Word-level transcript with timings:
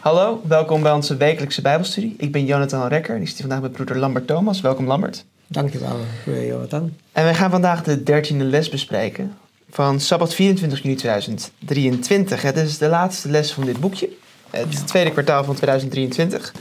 Hallo, 0.00 0.42
welkom 0.48 0.82
bij 0.82 0.92
onze 0.92 1.16
wekelijkse 1.16 1.62
Bijbelstudie. 1.62 2.14
Ik 2.18 2.32
ben 2.32 2.44
Jonathan 2.44 2.88
Rekker 2.88 3.14
en 3.14 3.20
ik 3.20 3.28
zit 3.28 3.40
vandaag 3.40 3.60
met 3.60 3.72
broeder 3.72 3.96
Lambert 3.96 4.26
Thomas. 4.26 4.60
Welkom 4.60 4.86
Lambert. 4.86 5.24
Dankjewel, 5.46 5.96
goeie 6.22 6.46
Jonathan. 6.46 6.96
En 7.12 7.24
wij 7.24 7.34
gaan 7.34 7.50
vandaag 7.50 7.82
de 7.82 8.02
dertiende 8.02 8.44
les 8.44 8.68
bespreken 8.68 9.36
van 9.70 10.00
Sabbat 10.00 10.34
24 10.34 10.82
juni 10.82 10.94
2023. 10.94 12.42
Het 12.42 12.56
is 12.56 12.78
de 12.78 12.88
laatste 12.88 13.28
les 13.28 13.52
van 13.52 13.64
dit 13.64 13.80
boekje. 13.80 14.08
Het 14.50 14.68
is 14.68 14.78
het 14.78 14.86
tweede 14.86 15.10
kwartaal 15.10 15.44
van 15.44 15.54
2023. 15.54 16.54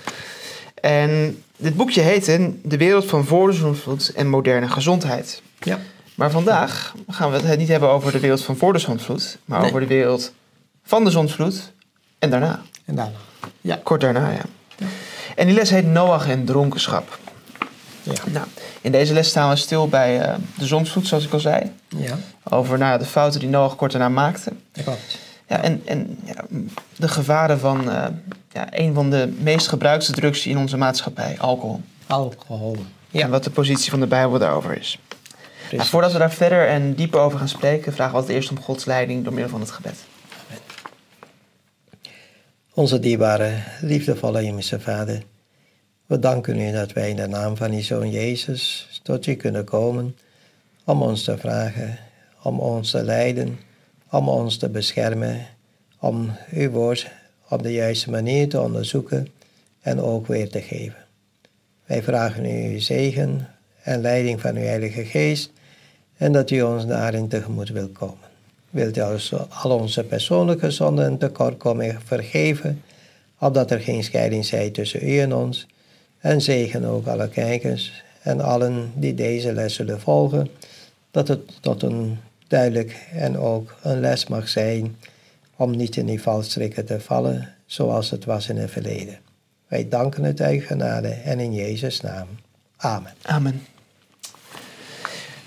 En 0.82 1.44
dit 1.62 1.76
boekje 1.76 2.02
heet 2.02 2.26
De 2.64 2.78
wereld 2.78 3.06
van 3.06 3.26
voor 3.26 3.48
de 3.48 3.54
zondvloed 3.54 4.12
en 4.16 4.28
moderne 4.28 4.68
gezondheid. 4.68 5.42
Ja. 5.60 5.80
Maar 6.16 6.32
vandaag 6.32 6.94
gaan 7.08 7.32
we 7.32 7.40
het 7.40 7.58
niet 7.58 7.68
hebben 7.68 7.90
over 7.90 8.12
de 8.12 8.20
wereld 8.20 8.44
van 8.44 8.58
voor 8.58 8.74
de 8.74 8.80
zondvloed, 8.80 9.38
maar 9.46 9.60
Nee. 9.60 9.70
over 9.70 9.82
de 9.82 9.88
wereld 9.88 10.34
van 10.84 11.04
de 11.04 11.12
zondvloed 11.12 11.72
en 12.20 12.30
daarna. 12.30 12.62
En 12.86 12.96
daarna. 12.96 13.18
Ja. 13.62 13.80
Kort 13.84 14.02
daarna, 14.02 14.30
ja. 14.30 14.42
En 15.36 15.46
die 15.46 15.56
les 15.56 15.70
heet 15.70 15.86
Noach 15.86 16.30
en 16.30 16.46
dronkenschap. 16.46 17.20
Ja. 18.04 18.14
Nou, 18.32 18.46
in 18.82 18.92
deze 18.92 19.14
les 19.14 19.28
staan 19.28 19.50
we 19.50 19.56
stil 19.56 19.88
bij 19.88 20.20
eh, 20.22 20.36
de 20.58 20.66
zondvloed, 20.66 21.08
zoals 21.08 21.26
ik 21.26 21.34
al 21.34 21.40
zei. 21.40 21.72
Ja. 21.88 22.18
Over 22.50 22.78
nou, 22.78 23.00
de 23.00 23.06
fouten 23.06 23.40
die 23.40 23.50
Noach 23.50 23.76
kort 23.76 23.92
daarna 23.92 24.10
maakte. 24.10 24.52
Klopt. 24.84 25.18
Ja, 25.52 25.62
en 25.62 25.82
en 25.86 26.18
ja, 26.26 26.46
de 26.98 27.08
gevaren 27.08 27.60
van 27.60 27.92
eh, 27.92 28.06
ja, 28.52 28.68
een 28.70 28.94
van 28.94 29.10
de 29.10 29.34
meest 29.40 29.68
gebruikte 29.68 30.12
drugs 30.12 30.46
in 30.48 30.58
onze 30.58 30.78
maatschappij, 30.78 31.36
alcohol. 31.40 31.82
Alcohol. 32.08 32.76
En 33.12 33.20
Ja. 33.20 33.30
wat 33.30 33.44
de 33.44 33.50
positie 33.50 33.90
van 33.92 34.00
de 34.00 34.08
Bijbel 34.08 34.40
daarover 34.40 34.78
is. 34.78 35.00
Nou, 35.72 35.88
voordat 35.88 36.12
we 36.12 36.18
daar 36.18 36.32
verder 36.32 36.68
en 36.68 36.94
dieper 36.94 37.20
over 37.20 37.40
gaan 37.40 37.48
spreken, 37.48 37.94
vragen 37.94 38.14
we 38.14 38.20
altijd 38.20 38.38
eerst 38.38 38.50
om 38.50 38.60
Gods 38.62 38.86
leiding 38.86 39.24
door 39.24 39.34
middel 39.34 39.52
van 39.52 39.60
het 39.60 39.72
gebed. 39.72 39.96
Onze 42.74 43.00
dierbare, 43.00 43.54
liefdevolle 43.82 44.42
hemelse 44.42 44.80
Vader, 44.80 45.24
we 46.06 46.20
danken 46.20 46.60
u 46.60 46.72
dat 46.72 46.94
wij 46.94 47.10
in 47.10 47.16
de 47.16 47.28
naam 47.28 47.58
van 47.58 47.72
uw 47.72 47.82
Zoon 47.82 48.10
Jezus 48.10 48.88
tot 49.04 49.26
u 49.28 49.36
kunnen 49.36 49.64
komen 49.66 50.16
om 50.86 51.02
ons 51.02 51.24
te 51.24 51.38
vragen, 51.38 51.98
om 52.44 52.60
ons 52.60 52.92
te 52.92 53.04
leiden, 53.04 53.60
om 54.12 54.30
ons 54.30 54.58
te 54.58 54.70
beschermen, 54.70 55.48
om 56.00 56.32
uw 56.52 56.70
woord 56.70 57.08
op 57.50 57.64
de 57.64 57.74
juiste 57.74 58.10
manier 58.10 58.50
te 58.50 58.62
onderzoeken 58.62 59.28
en 59.82 60.02
ook 60.02 60.28
weer 60.28 60.50
te 60.50 60.62
geven. 60.62 61.06
Wij 61.86 62.04
vragen 62.04 62.46
u 62.46 62.74
uw 62.74 62.80
zegen 62.80 63.48
en 63.84 64.02
leiding 64.02 64.42
van 64.42 64.56
uw 64.56 64.64
Heilige 64.64 65.06
Geest 65.06 65.52
en 66.18 66.32
dat 66.32 66.52
u 66.52 66.62
ons 66.62 66.86
daarin 66.86 67.28
tegemoet 67.28 67.70
wil 67.70 67.88
komen. 67.88 68.30
Wilt 68.70 68.98
u 68.98 69.02
al 69.02 69.80
onze 69.80 70.04
persoonlijke 70.04 70.72
zonden 70.72 71.06
en 71.06 71.18
tekortkomingen 71.18 72.02
vergeven, 72.06 72.84
opdat 73.40 73.72
er 73.72 73.80
geen 73.80 74.04
scheiding 74.04 74.46
zij 74.46 74.70
tussen 74.70 75.08
u 75.10 75.20
en 75.20 75.34
ons, 75.34 75.68
en 76.20 76.42
zegen 76.42 76.86
ook 76.86 77.08
alle 77.08 77.30
kijkers 77.30 78.04
en 78.22 78.42
allen 78.42 78.92
die 78.96 79.14
deze 79.14 79.54
les 79.54 79.74
zullen 79.74 80.00
volgen, 80.00 80.50
dat 81.12 81.28
het 81.28 81.42
tot 81.62 81.84
een 81.84 82.18
duidelijk 82.52 83.08
en 83.14 83.38
ook 83.38 83.76
een 83.82 84.00
les 84.00 84.28
mag 84.28 84.50
zijn 84.50 84.98
om 85.56 85.76
niet 85.76 85.96
in 85.96 86.06
die 86.06 86.22
valstrikken 86.22 86.86
te 86.86 87.00
vallen 87.00 87.54
zoals 87.66 88.10
het 88.10 88.26
was 88.26 88.50
in 88.50 88.58
het 88.58 88.72
verleden. 88.72 89.20
Wij 89.68 89.90
danken 89.90 90.24
het 90.24 90.42
uit 90.42 90.64
genade 90.64 91.08
en 91.08 91.40
in 91.40 91.54
Jezus' 91.54 92.02
naam. 92.02 92.28
Amen. 92.78 93.14
Amen. 93.22 93.66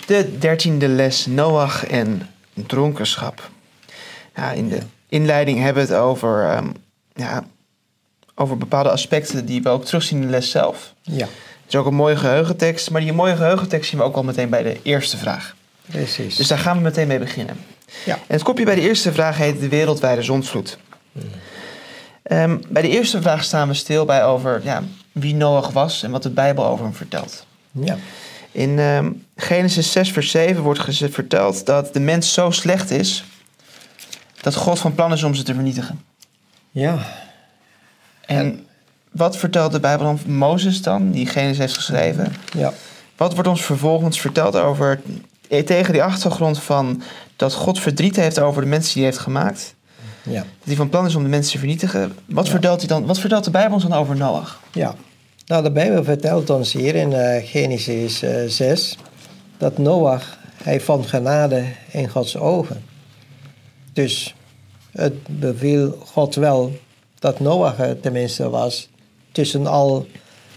De 0.07 0.39
dertiende 0.39 0.89
les 0.89 1.27
Noach 1.27 1.87
en 1.87 2.29
dronkenschap. 2.67 3.51
Ja, 4.35 4.53
in 4.53 4.69
de 4.69 4.79
inleiding 5.09 5.59
hebben 5.59 5.87
we 5.87 5.93
het 5.93 6.01
over, 6.01 6.45
ehm, 6.45 6.69
ja, 7.15 7.45
over 8.35 8.59
bepaalde 8.59 8.91
aspecten 8.91 9.47
die 9.47 9.63
we 9.63 9.69
ook 9.69 9.85
terugzien 9.85 10.19
in 10.19 10.25
de 10.25 10.31
les 10.31 10.51
zelf. 10.51 10.95
Ja, 11.03 11.27
Het 11.27 11.73
is 11.73 11.77
ook 11.77 11.87
een 11.87 11.95
mooie 11.95 12.17
geheugentekst, 12.17 12.91
maar 12.91 13.01
die 13.01 13.13
mooie 13.13 13.37
geheugentekst 13.37 13.91
zien 13.91 13.99
we 13.99 14.05
ook 14.05 14.17
al 14.17 14.23
meteen 14.23 14.51
bij 14.51 14.63
de 14.63 14.81
eerste 14.83 15.17
vraag. 15.17 15.55
Precies. 15.91 16.37
Dus 16.37 16.47
daar 16.49 16.59
gaan 16.59 16.77
we 16.77 16.83
meteen 16.83 17.07
mee 17.07 17.19
beginnen. 17.19 17.57
ja. 18.05 18.15
En 18.15 18.23
het 18.35 18.43
kopje 18.43 18.65
bij 18.65 18.75
de 18.75 18.81
eerste 18.81 19.13
vraag 19.13 19.37
heet 19.37 19.61
de 19.61 19.69
wereldwijde 19.69 20.23
zondvloed. 20.23 20.79
Ehm, 22.23 22.59
bij 22.69 22.83
de 22.83 22.89
eerste 22.89 23.23
vraag 23.23 23.45
staan 23.45 23.69
we 23.69 23.75
stil 23.75 24.05
bij 24.05 24.25
over 24.25 24.61
ja, 24.65 24.83
wie 25.13 25.35
Noach 25.35 25.71
was 25.71 26.03
en 26.03 26.11
wat 26.11 26.23
de 26.23 26.31
Bijbel 26.31 26.65
over 26.67 26.85
hem 26.85 26.95
vertelt. 26.95 27.47
ja. 27.71 27.97
In 28.53 28.79
ehm, 28.79 29.11
Genesis 29.37 29.93
6, 29.93 30.11
vers 30.11 30.31
7 30.31 30.63
wordt 30.63 30.81
verteld 31.11 31.67
dat 31.67 31.93
de 31.93 32.01
mens 32.01 32.33
zo 32.33 32.51
slecht 32.51 32.91
is 32.91 33.25
dat 34.41 34.55
God 34.55 34.79
van 34.79 34.95
plan 34.95 35.13
is 35.13 35.23
om 35.23 35.35
ze 35.35 35.43
te 35.43 35.55
vernietigen. 35.55 36.05
Ja, 36.71 36.99
En 38.27 38.67
wat 39.11 39.37
vertelt 39.37 39.73
de 39.73 39.81
Bijbel 39.81 40.07
dan 40.07 40.35
Mozes 40.37 40.83
dan, 40.83 41.11
die 41.11 41.27
Genesis 41.27 41.59
heeft 41.59 41.75
geschreven? 41.77 42.35
ja. 42.57 42.73
Wat 43.17 43.33
wordt 43.35 43.49
ons 43.49 43.63
vervolgens 43.65 44.21
verteld 44.21 44.57
over, 44.57 45.01
tegen 45.63 45.93
die 45.93 46.03
achtergrond 46.03 46.63
van 46.63 47.03
dat 47.37 47.55
God 47.55 47.79
verdriet 47.81 48.17
heeft 48.17 48.39
over 48.41 48.63
de 48.63 48.69
mensen 48.69 48.93
die 48.95 49.03
hij 49.03 49.11
heeft 49.13 49.23
gemaakt? 49.25 49.75
Ja, 50.23 50.41
Dat 50.41 50.47
hij 50.65 50.75
van 50.77 50.89
plan 50.89 51.07
is 51.07 51.15
om 51.15 51.23
de 51.23 51.29
mensen 51.29 51.53
te 51.53 51.59
vernietigen. 51.59 52.17
Wat, 52.27 52.45
Ja. 52.45 52.51
vertelt, 52.51 52.79
hij 52.79 52.89
dan, 52.89 53.07
wat 53.07 53.19
vertelt 53.19 53.45
de 53.45 53.51
Bijbel 53.51 53.75
ons 53.75 53.83
dan 53.89 53.93
over 53.99 54.17
Noach? 54.17 54.61
ja. 54.73 54.95
Nou, 55.47 55.63
de 55.63 55.71
Bijbel 55.71 56.05
vertelt 56.05 56.51
ons 56.51 56.73
hier 56.73 56.95
in 56.95 57.13
eh, 57.13 57.47
Genesis 57.49 58.23
eh, 58.23 58.35
6 58.47 58.97
dat 59.59 59.79
Noach, 59.79 60.39
hij 60.63 60.81
vond 60.81 61.07
genade 61.07 61.65
in 61.91 62.09
Gods 62.09 62.37
ogen. 62.37 62.85
Dus 63.93 64.35
het 64.93 65.15
beviel 65.41 65.99
God 66.05 66.35
wel 66.35 66.73
dat 67.19 67.41
Noach 67.41 67.79
er 67.79 68.01
tenminste 68.01 68.51
was 68.51 68.89
tussen 69.33 69.67
al, 69.67 70.07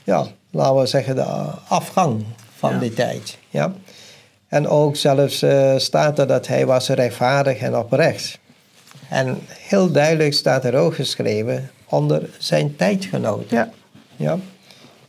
ja, 0.03 0.27
laten 0.51 0.75
we 0.81 0.85
zeggen, 0.85 1.15
de 1.15 1.25
afgang 1.67 2.23
van 2.57 2.71
Ja. 2.73 2.79
die 2.79 2.93
tijd. 2.93 3.37
Ja? 3.49 3.73
En 4.47 4.67
ook 4.67 4.95
zelfs 4.95 5.41
eh, 5.41 5.77
staat 5.77 6.19
er 6.19 6.27
dat 6.27 6.47
hij 6.47 6.65
was 6.65 6.87
rechtvaardig 6.87 7.57
en 7.59 7.77
oprecht. 7.77 8.39
En 9.09 9.39
heel 9.47 9.91
duidelijk 9.91 10.33
staat 10.33 10.65
er 10.65 10.75
ook 10.75 10.95
geschreven 10.95 11.71
onder 11.85 12.29
zijn 12.37 12.75
tijdgenoten. 12.75 13.57
Ja, 13.57 13.71
Ja. 14.15 14.39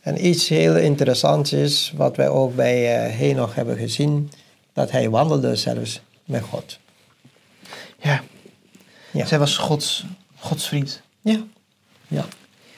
En 0.01 0.27
iets 0.27 0.49
heel 0.49 0.77
interessants 0.77 1.53
is, 1.53 1.93
wat 1.97 2.17
wij 2.17 2.29
ook 2.29 2.55
bij 2.55 3.05
eh 3.07 3.17
Henoch 3.17 3.55
hebben 3.55 3.77
gezien, 3.77 4.31
dat 4.73 4.91
hij 4.91 5.11
wandelde 5.11 5.57
zelfs 5.57 6.01
met 6.25 6.43
God. 6.43 6.79
ja. 8.01 8.23
Ja. 9.11 9.27
zij 9.27 9.39
was 9.39 9.57
Gods, 9.57 10.05
Gods 10.39 10.69
vriend. 10.69 11.03
Ja. 11.21 11.43
Ja. 12.09 12.25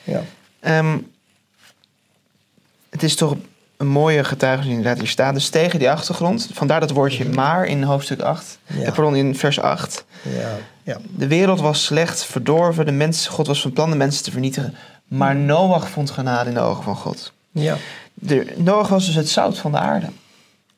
Ja. 0.05 0.23
Ehm, 0.61 0.99
het 2.91 3.03
is 3.03 3.15
toch 3.17 3.37
een 3.81 3.87
mooie 3.89 4.25
getuigenis 4.25 4.71
inderdaad 4.71 4.99
hier 4.99 5.09
staat. 5.09 5.35
Dus 5.35 5.49
tegen 5.49 5.79
die 5.79 5.91
achtergrond, 5.91 6.49
vandaar 6.53 6.81
dat 6.81 6.91
woordje 6.91 7.29
maar 7.29 7.67
in 7.67 7.83
hoofdstuk 7.83 8.21
8. 8.21 8.59
Ja. 8.67 8.75
Eh, 8.83 8.93
pardon, 8.93 9.17
in 9.17 9.37
vers 9.37 9.61
8. 9.61 10.05
Ja. 10.23 10.57
Ja. 10.83 10.99
De 11.17 11.27
wereld 11.27 11.61
was 11.61 11.85
slecht, 11.85 12.25
verdorven, 12.25 12.87
de 12.87 12.93
mensen, 12.93 13.33
God 13.33 13.47
was 13.47 13.61
van 13.61 13.73
plan 13.73 13.91
de 13.91 13.97
mensen 13.97 14.25
te 14.25 14.31
vernietigen. 14.31 14.75
Maar 15.05 15.37
Noach 15.37 15.89
vond 15.91 16.11
genade 16.11 16.49
in 16.49 16.55
de 16.55 16.61
ogen 16.61 16.83
van 16.85 16.97
God. 16.97 17.33
ja. 17.51 17.77
De, 18.15 18.47
Noach 18.57 18.89
was 18.89 19.07
dus 19.07 19.15
het 19.15 19.29
zout 19.29 19.59
van 19.59 19.73
de 19.73 19.79
aarde. 19.79 20.07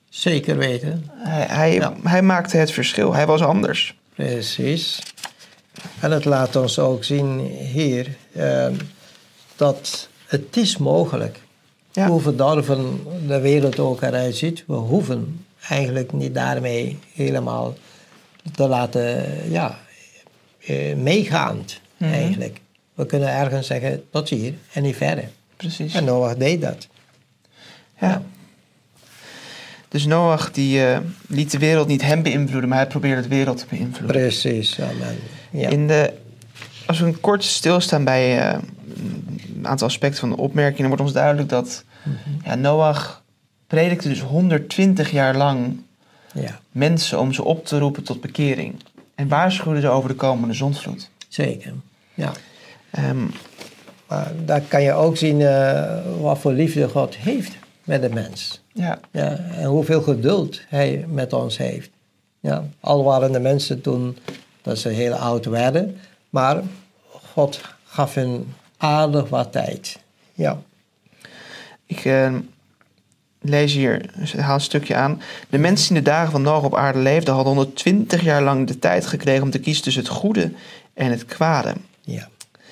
Zeker 0.09 0.57
weten. 0.57 1.11
Hij, 1.15 1.47
hij, 1.49 1.75
Ja. 1.75 1.93
hij 2.03 2.23
maakte 2.23 2.57
het 2.57 2.71
verschil. 2.73 3.15
Hij 3.15 3.27
was 3.27 3.43
anders. 3.43 3.97
Precies. 4.15 5.03
En 6.01 6.11
het 6.11 6.25
laat 6.25 6.57
ons 6.57 6.79
ook 6.79 7.05
zien 7.05 7.39
hier 7.73 8.17
eh, 8.33 8.67
dat 9.57 10.09
het 10.27 10.57
is 10.57 10.77
mogelijk. 10.77 11.39
Ja. 11.93 12.07
Hoe 12.09 12.21
verdorven 12.21 13.01
de 13.27 13.41
wereld 13.41 13.79
ook 13.79 14.03
eruit 14.03 14.37
ziet, 14.37 14.65
we 14.67 14.75
hoeven 14.75 15.45
eigenlijk 15.69 16.13
niet 16.13 16.35
daarmee 16.35 16.99
helemaal 17.15 17.75
te 18.55 18.69
laten 18.69 19.27
ja, 19.51 19.79
eh, 20.67 20.97
meegaand 20.97 21.81
Mhm. 21.97 22.13
eigenlijk. 22.13 22.61
We 22.95 23.07
kunnen 23.07 23.29
ergens 23.29 23.67
zeggen 23.67 24.03
tot 24.11 24.29
hier 24.29 24.55
en 24.73 24.83
niet 24.83 24.97
verder. 24.97 25.29
Precies. 25.57 25.95
En 25.95 26.05
Noach 26.05 26.37
deed 26.37 26.61
dat. 26.61 26.89
Ja. 28.01 28.23
Dus 29.89 30.07
Noach 30.07 30.51
die, 30.53 30.85
eh, 30.87 30.99
liet 31.29 31.51
de 31.51 31.59
wereld 31.59 31.89
niet 31.89 32.03
hem 32.03 32.23
beïnvloeden, 32.23 32.69
maar 32.69 32.79
hij 32.79 32.87
probeerde 32.87 33.23
de 33.23 33.29
wereld 33.29 33.59
te 33.59 33.65
beïnvloeden. 33.69 34.21
Precies, 34.21 34.81
amen. 34.81 35.17
Ja. 35.51 35.69
In 35.69 35.87
de, 35.87 36.13
als 36.87 36.99
we 37.01 37.07
een 37.07 37.21
kort 37.21 37.45
stilstaan 37.45 38.05
bij 38.05 38.39
eh, 38.39 38.59
een 39.57 39.67
aantal 39.67 39.87
aspecten 39.87 40.21
van 40.21 40.29
de 40.29 40.37
opmerking, 40.37 40.79
dan 40.79 40.89
wordt 40.89 41.03
ons 41.03 41.13
duidelijk 41.13 41.49
dat. 41.49 41.85
Ja, 42.45 42.55
Noach 42.55 43.23
predikte 43.67 44.09
dus 44.09 44.21
120 44.21 45.11
jaar 45.11 45.37
lang 45.37 45.81
ja, 46.35 46.59
mensen 46.71 47.19
om 47.21 47.33
ze 47.33 47.45
op 47.45 47.67
te 47.67 47.79
roepen 47.79 48.03
tot 48.03 48.21
bekering. 48.21 48.75
En 49.15 49.29
waarschuwde 49.29 49.81
ze 49.81 49.89
over 49.89 50.09
de 50.09 50.15
komende 50.15 50.55
zondvloed. 50.55 51.11
zeker. 51.29 51.73
Ja. 52.15 52.33
Ehm, 52.91 53.27
Maar 54.07 54.33
daar 54.45 54.61
kan 54.61 54.83
je 54.83 54.93
ook 54.93 55.17
zien 55.17 55.41
eh, 55.41 55.99
wat 56.21 56.39
voor 56.39 56.53
liefde 56.53 56.89
God 56.89 57.17
heeft. 57.17 57.57
met 57.85 58.03
de 58.03 58.09
mens. 58.09 58.61
Ja. 58.73 58.99
Ja, 59.11 59.37
en 59.37 59.65
hoeveel 59.65 60.03
geduld 60.03 60.61
hij 60.69 61.05
met 61.09 61.33
ons 61.33 61.57
heeft. 61.59 61.91
Ja, 62.41 62.65
al 62.81 63.05
waren 63.05 63.33
de 63.33 63.41
mensen 63.41 63.81
toen 63.81 64.17
dat 64.63 64.79
ze 64.79 64.89
heel 64.89 65.15
oud 65.15 65.45
werden, 65.45 65.97
maar 66.31 66.63
God 67.33 67.61
gaf 67.85 68.15
hen 68.15 68.55
aardig 68.77 69.29
wat 69.29 69.53
tijd. 69.53 69.99
Ja, 70.35 70.61
Ik 71.93 72.05
eh, 72.05 72.35
lees 73.41 73.73
hier, 73.73 74.11
haal 74.37 74.55
een 74.55 74.61
stukje 74.61 74.95
aan. 74.95 75.23
De 75.49 75.59
mensen 75.59 75.89
die 75.89 75.97
in 75.97 76.05
de 76.05 76.11
dagen 76.11 76.33
van 76.33 76.43
Noach 76.43 76.63
op 76.63 76.75
aarde 76.75 76.99
leefden, 76.99 77.35
hadden 77.35 77.55
120 77.55 78.23
jaar 78.23 78.43
lang 78.43 78.67
de 78.67 78.79
tijd 78.79 79.07
gekregen 79.07 79.43
om 79.43 79.51
te 79.51 79.59
kiezen 79.59 79.83
tussen 79.85 80.03
het 80.03 80.13
goede 80.13 80.53
en 80.95 81.11
het 81.11 81.25
kwade. 81.25 81.75
ja, 82.01 82.29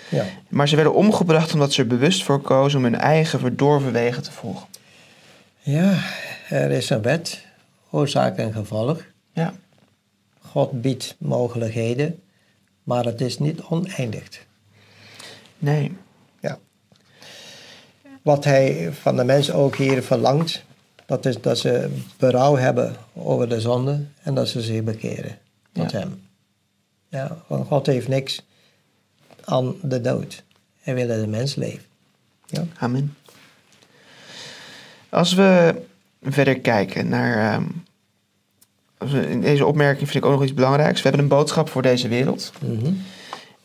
ja. 0.09 0.25
Maar 0.49 0.69
ze 0.69 0.75
werden 0.75 0.95
omgebracht 0.95 1.53
omdat 1.53 1.73
ze 1.73 1.81
er 1.81 1.87
bewust 1.87 2.23
voor 2.25 2.41
kozen 2.41 2.79
om 2.79 2.85
hun 2.85 2.99
eigen 2.99 3.39
verdorven 3.39 3.93
wegen 3.93 4.23
te 4.23 4.33
volgen. 4.33 4.67
Ja, 5.61 5.99
er 6.49 6.71
is 6.71 6.91
een 6.91 7.03
wet, 7.03 7.45
oorzaak 7.91 8.37
en 8.37 8.53
gevolg. 8.53 9.05
Ja, 9.33 9.55
God 10.41 10.81
biedt 10.81 11.17
mogelijkheden, 11.19 12.23
maar 12.83 13.05
het 13.05 13.21
is 13.21 13.39
niet 13.39 13.61
oneindig. 13.61 14.47
nee. 15.59 15.97
Wat 18.23 18.45
hij 18.45 18.93
van 18.93 19.17
de 19.17 19.25
mens 19.25 19.53
ook 19.53 19.77
hier 19.77 20.03
verlangt, 20.03 20.63
dat 21.07 21.27
is 21.27 21.41
dat 21.41 21.59
ze 21.59 21.97
berouw 22.19 22.57
hebben 22.57 22.97
over 23.15 23.49
de 23.49 23.61
zonde 23.61 24.05
en 24.23 24.35
dat 24.35 24.49
ze 24.49 24.61
zich 24.61 24.83
bekeren 24.83 25.39
tot 25.73 25.91
Ja. 25.91 25.99
hem. 25.99 26.23
Ja, 27.09 27.37
want 27.47 27.67
God 27.67 27.87
heeft 27.87 28.09
niks 28.09 28.43
aan 29.45 29.75
de 29.83 30.01
dood. 30.01 30.43
Hij 30.81 30.95
wil 30.95 31.07
dat 31.07 31.21
de 31.21 31.27
mens 31.27 31.55
leeft. 31.55 31.85
Ja. 32.47 32.65
Amen. 32.79 33.17
Als 35.09 35.35
we 35.35 35.75
verder 36.23 36.61
kijken 36.61 37.09
naar. 37.09 37.53
ehm, 37.55 37.65
in 39.31 39.41
deze 39.41 39.67
opmerking 39.67 40.09
vind 40.11 40.25
ik 40.25 40.31
ook 40.31 40.37
nog 40.37 40.43
iets 40.43 40.55
belangrijks. 40.55 40.97
We 41.03 41.09
hebben 41.09 41.21
een 41.23 41.29
boodschap 41.37 41.69
voor 41.69 41.83
deze 41.83 42.09
wereld. 42.09 42.53
Mhm. 42.61 42.93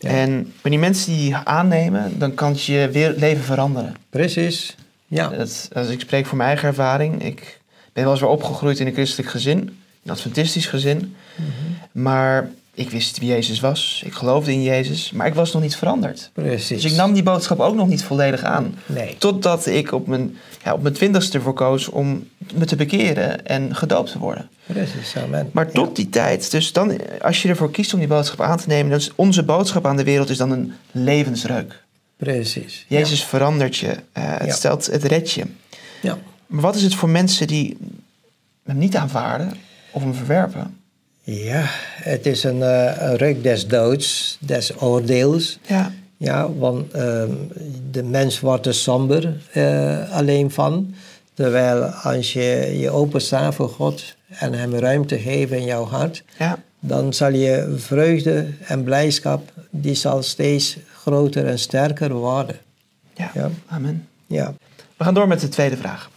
Ja. 0.06 0.12
En 0.12 0.30
wanneer 0.30 0.52
die 0.62 0.80
mensen 0.80 1.14
die 1.14 1.36
aannemen, 1.36 2.20
dan 2.20 2.34
kan 2.34 2.56
je 2.56 2.90
weer 2.92 3.14
leven 3.18 3.44
veranderen. 3.44 3.96
Precies. 4.10 4.76
Ja. 5.08 5.28
Dat, 5.28 5.70
als 5.74 5.90
ik 5.90 6.00
spreek 6.00 6.26
voor 6.26 6.38
mijn 6.38 6.50
eigen 6.50 6.68
ervaring. 6.68 7.24
Ik 7.24 7.60
ben 7.94 8.04
wel 8.04 8.12
eens 8.12 8.22
weer 8.22 8.30
opgegroeid 8.30 8.80
in 8.80 8.88
een 8.88 8.94
christelijk 8.94 9.30
gezin, 9.30 9.80
een 10.04 10.12
adventistisch 10.12 10.66
gezin. 10.66 11.16
Mhm. 11.36 12.02
Maar 12.04 12.50
ik 12.76 12.90
wist 12.90 13.20
wie 13.20 13.30
Jezus 13.30 13.60
was. 13.60 14.02
Ik 14.06 14.14
geloofde 14.14 14.52
in 14.52 14.64
Jezus, 14.64 15.12
maar 15.12 15.28
ik 15.28 15.34
was 15.34 15.54
nog 15.54 15.62
niet 15.62 15.76
veranderd. 15.76 16.30
Precies. 16.34 16.82
Dus 16.82 16.92
ik 16.92 16.98
nam 16.98 17.14
die 17.14 17.24
boodschap 17.24 17.60
ook 17.60 17.76
nog 17.76 17.88
niet 17.88 18.04
volledig 18.04 18.44
aan. 18.44 18.76
Nee. 18.86 19.16
Totdat 19.18 19.66
ik 19.66 19.92
op 19.92 20.08
mijn, 20.08 20.38
ja, 20.64 20.74
op 20.74 20.82
mijn 20.82 20.94
twintigste 20.94 21.38
ervoor 21.38 21.54
koos 21.54 21.90
om 21.90 22.28
me 22.54 22.66
te 22.66 22.76
bekeren 22.76 23.46
en 23.46 23.76
gedoopt 23.76 24.12
te 24.12 24.20
worden. 24.20 24.50
Precies, 24.66 25.16
amen. 25.26 25.50
Maar 25.54 25.72
tot 25.72 25.96
die 25.96 26.10
tijd, 26.10 26.52
dus 26.52 26.74
dan, 26.74 26.98
als 27.22 27.42
je 27.42 27.50
ervoor 27.50 27.72
kiest 27.72 27.94
om 27.94 28.00
die 28.00 28.08
boodschap 28.08 28.42
aan 28.42 28.58
te 28.58 28.68
nemen, 28.68 28.90
dan 28.90 29.00
is 29.00 29.12
onze 29.16 29.44
boodschap 29.44 29.86
aan 29.86 29.98
de 29.98 30.04
wereld 30.04 30.30
is 30.30 30.38
dan 30.38 30.52
een 30.52 30.74
levensreuk. 30.92 31.84
Precies. 32.18 32.86
Jezus 32.88 33.24
verandert 33.24 33.78
je, 33.78 33.96
eh, 34.12 34.24
het 34.38 34.54
stelt, 34.54 34.86
het 34.86 35.04
redt 35.04 35.32
je. 35.32 35.46
Ja. 36.02 36.18
Maar 36.48 36.62
wat 36.62 36.76
is 36.76 36.84
het 36.84 36.96
voor 36.96 37.10
mensen 37.10 37.48
die 37.48 37.78
hem 38.66 38.78
niet 38.78 38.96
aanvaarden 38.96 39.54
of 39.92 40.02
hem 40.02 40.14
verwerpen? 40.14 40.80
Ja, 41.28 41.64
het 42.02 42.26
is 42.26 42.44
een, 42.44 42.64
eh, 42.64 43.02
een 43.10 43.16
ruk 43.18 43.44
des 43.44 43.68
doods, 43.68 44.38
des 44.42 44.82
oordeels. 44.82 45.60
Ja, 45.68 45.92
Ja, 46.18 46.52
want 46.54 46.92
ehm, 46.92 47.32
de 47.92 48.04
mens 48.04 48.40
wordt 48.40 48.66
er 48.66 48.74
somber 48.74 49.34
eh, 49.52 50.12
alleen 50.12 50.52
van. 50.52 50.94
Terwijl 51.34 51.84
als 51.86 52.34
je 52.34 52.76
je 52.80 52.90
openstaat 52.90 53.56
voor 53.56 53.70
God 53.70 54.16
en 54.28 54.54
hem 54.54 54.74
ruimte 54.76 55.18
geeft 55.20 55.52
in 55.52 55.64
jouw 55.66 55.86
hart, 55.86 56.24
ja, 56.38 56.60
dan 56.80 57.14
zal 57.14 57.32
je 57.32 57.74
vreugde 57.78 58.48
en 58.68 58.84
blijdschap, 58.84 59.52
die 59.70 59.96
zal 59.96 60.24
steeds 60.24 60.78
groter 61.02 61.46
en 61.48 61.60
sterker 61.60 62.14
worden. 62.14 62.56
ja, 63.16 63.32
Ja. 63.34 63.50
amen. 63.68 64.08
Ja, 64.28 64.54
We 64.98 65.04
gaan 65.04 65.14
door 65.14 65.28
met 65.28 65.40
de 65.42 65.50
tweede 65.50 65.78
vraag. 65.78 66.10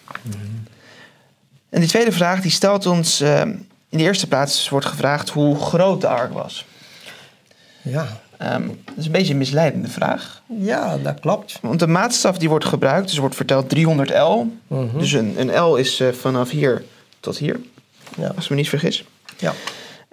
En 1.69 1.81
die 1.81 1.89
tweede 1.89 2.13
vraag 2.13 2.41
die 2.41 2.51
stelt 2.51 2.87
ons, 2.87 3.21
eh, 3.21 3.43
in 3.89 3.99
de 3.99 4.05
eerste 4.05 4.27
plaats 4.27 4.69
wordt 4.69 4.87
gevraagd 4.87 5.29
hoe 5.29 5.57
groot 5.61 6.01
de 6.01 6.09
ark 6.09 6.33
was. 6.33 6.65
ja. 7.83 8.07
Ehm, 8.39 8.67
dat 8.67 8.95
is 8.97 9.07
een 9.07 9.13
beetje 9.13 9.33
een 9.33 9.39
misleidende 9.39 9.89
vraag. 9.89 10.43
ja 10.61 10.97
dat 10.99 11.21
klopt. 11.21 11.59
Want 11.63 11.79
de 11.79 11.87
maatstaf 11.87 12.39
die 12.39 12.49
wordt 12.49 12.65
gebruikt, 12.65 13.05
dus 13.07 13.15
er 13.15 13.21
wordt 13.21 13.37
verteld 13.37 13.69
300 13.69 14.11
L. 14.11 14.47
Mhm. 14.67 14.99
Dus 14.99 15.13
een, 15.13 15.35
een 15.41 15.61
L 15.61 15.75
is 15.77 16.01
eh, 16.01 16.13
vanaf 16.13 16.51
hier 16.51 16.85
tot 17.21 17.39
hier, 17.39 17.61
Ja. 18.17 18.33
als 18.37 18.45
ik 18.45 18.51
me 18.51 18.57
niet 18.57 18.69
vergis. 18.69 19.05
Ja. 19.39 19.53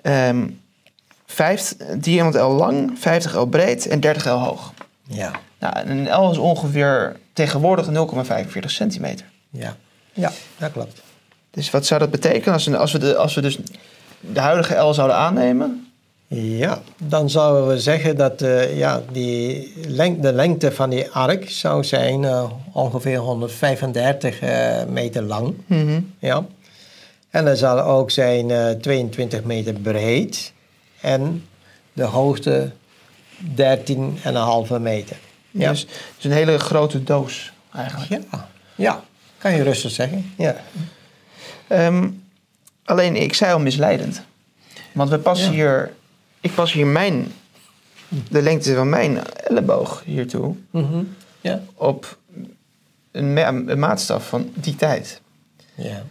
Ehm 0.01 0.47
5, 1.25 1.75
300 2.01 2.43
L 2.43 2.47
lang, 2.47 2.91
50 2.99 3.35
L 3.35 3.45
breed 3.45 3.87
en 3.87 3.99
30 3.99 4.25
L 4.25 4.29
hoog. 4.29 4.73
Ja. 5.07 5.31
Nou, 5.59 5.75
en 5.75 5.89
een 5.89 6.19
L 6.25 6.31
is 6.31 6.37
ongeveer 6.37 7.15
tegenwoordig 7.33 7.85
0,45 7.87 8.71
centimeter. 8.71 9.25
Ja. 9.49 9.75
Ja, 10.13 10.31
dat 10.57 10.71
klopt. 10.71 11.01
Dus 11.55 11.69
wat 11.69 11.85
zou 11.85 11.99
dat 11.99 12.11
betekenen 12.11 12.53
als 12.53 12.65
we, 12.65 12.77
als 12.77 12.91
we, 12.91 12.97
de, 12.97 13.15
als 13.15 13.33
we 13.33 13.41
dus 13.41 13.57
de 14.19 14.39
huidige 14.39 14.75
L 14.75 14.93
zouden 14.93 15.17
aannemen? 15.17 15.87
Ja, 16.37 16.81
dan 16.97 17.29
zouden 17.29 17.67
we 17.67 17.79
zeggen 17.79 18.15
dat 18.15 18.41
eh, 18.41 18.77
ja, 18.77 19.01
die 19.11 19.73
de 20.19 20.33
lengte 20.33 20.71
van 20.71 20.89
die 20.89 21.09
ark 21.09 21.49
zou 21.49 21.83
zijn 21.83 22.23
eh, 22.23 22.51
ongeveer 22.71 23.17
135 23.17 24.39
eh, 24.39 24.83
meter 24.83 25.21
lang. 25.21 25.53
Ja. 26.19 26.45
En 27.29 27.45
dat 27.45 27.57
zal 27.57 27.81
ook 27.81 28.11
zijn 28.11 28.51
eh 28.51 28.69
22 28.69 29.43
meter 29.43 29.73
breed 29.73 30.53
en 31.01 31.45
de 31.93 32.03
hoogte 32.03 32.71
13,5 33.55 34.81
meter. 34.81 35.17
Ja. 35.51 35.69
Dus, 35.69 35.85
dus 36.15 36.23
een 36.23 36.31
hele 36.31 36.59
grote 36.59 37.03
doos 37.03 37.51
eigenlijk. 37.73 38.09
ja. 38.09 38.47
ja, 38.75 39.03
kan 39.37 39.55
je 39.55 39.63
rustig 39.63 39.91
zeggen. 39.91 40.33
Ja. 40.37 40.55
Ehm, 41.67 42.09
alleen, 42.85 43.15
ik 43.15 43.33
zei 43.33 43.53
al 43.53 43.59
misleidend. 43.59 44.21
Want 44.91 45.09
we 45.09 45.17
passen 45.17 45.47
Ja. 45.47 45.53
hier... 45.53 45.93
Ik 46.41 46.53
pas 46.55 46.71
hier 46.73 46.87
mijn... 46.87 47.31
De 48.29 48.41
lengte 48.41 48.75
van 48.75 48.89
mijn 48.89 49.19
elleboog 49.33 50.01
hiertoe 50.05 50.55
Mhm. 50.71 51.03
ja. 51.41 51.61
op 51.75 52.17
een, 53.11 53.33
ma- 53.33 53.47
een 53.47 53.79
maatstaf 53.79 54.27
van 54.27 54.51
die 54.53 54.75
tijd. 54.75 55.21
Ja. 55.75 56.03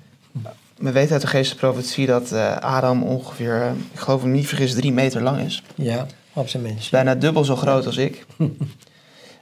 We 0.77 0.93
weten 0.93 1.12
uit 1.12 1.21
de 1.21 1.26
geestelijke 1.26 1.67
profetie 1.67 2.07
dat 2.07 2.33
eh, 2.33 2.57
Adam 2.57 3.02
ongeveer, 3.02 3.73
ik 3.93 3.99
geloof 3.99 4.23
me 4.23 4.28
niet 4.28 4.47
vergis, 4.49 4.75
drie 4.75 4.93
meter 4.93 5.23
lang 5.23 5.40
is. 5.40 5.62
ja, 5.75 6.07
op 6.33 6.49
zijn 6.49 6.62
minst. 6.62 6.90
Bijna 6.90 7.14
dubbel 7.14 7.45
zo 7.45 7.57
groot 7.57 7.87
als 7.87 7.97
ik. 7.97 8.25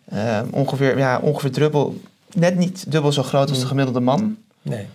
Eh, 0.05 0.41
ongeveer, 0.51 0.99
ja, 0.99 1.19
ongeveer 1.19 1.53
dubbel, 1.53 2.01
net 2.33 2.57
niet 2.57 2.93
dubbel 2.93 3.13
zo 3.13 3.23
groot 3.23 3.49
als 3.49 3.61
de 3.61 3.67
gemiddelde 3.67 4.01
man. 4.01 4.37
Nee. 4.63 4.87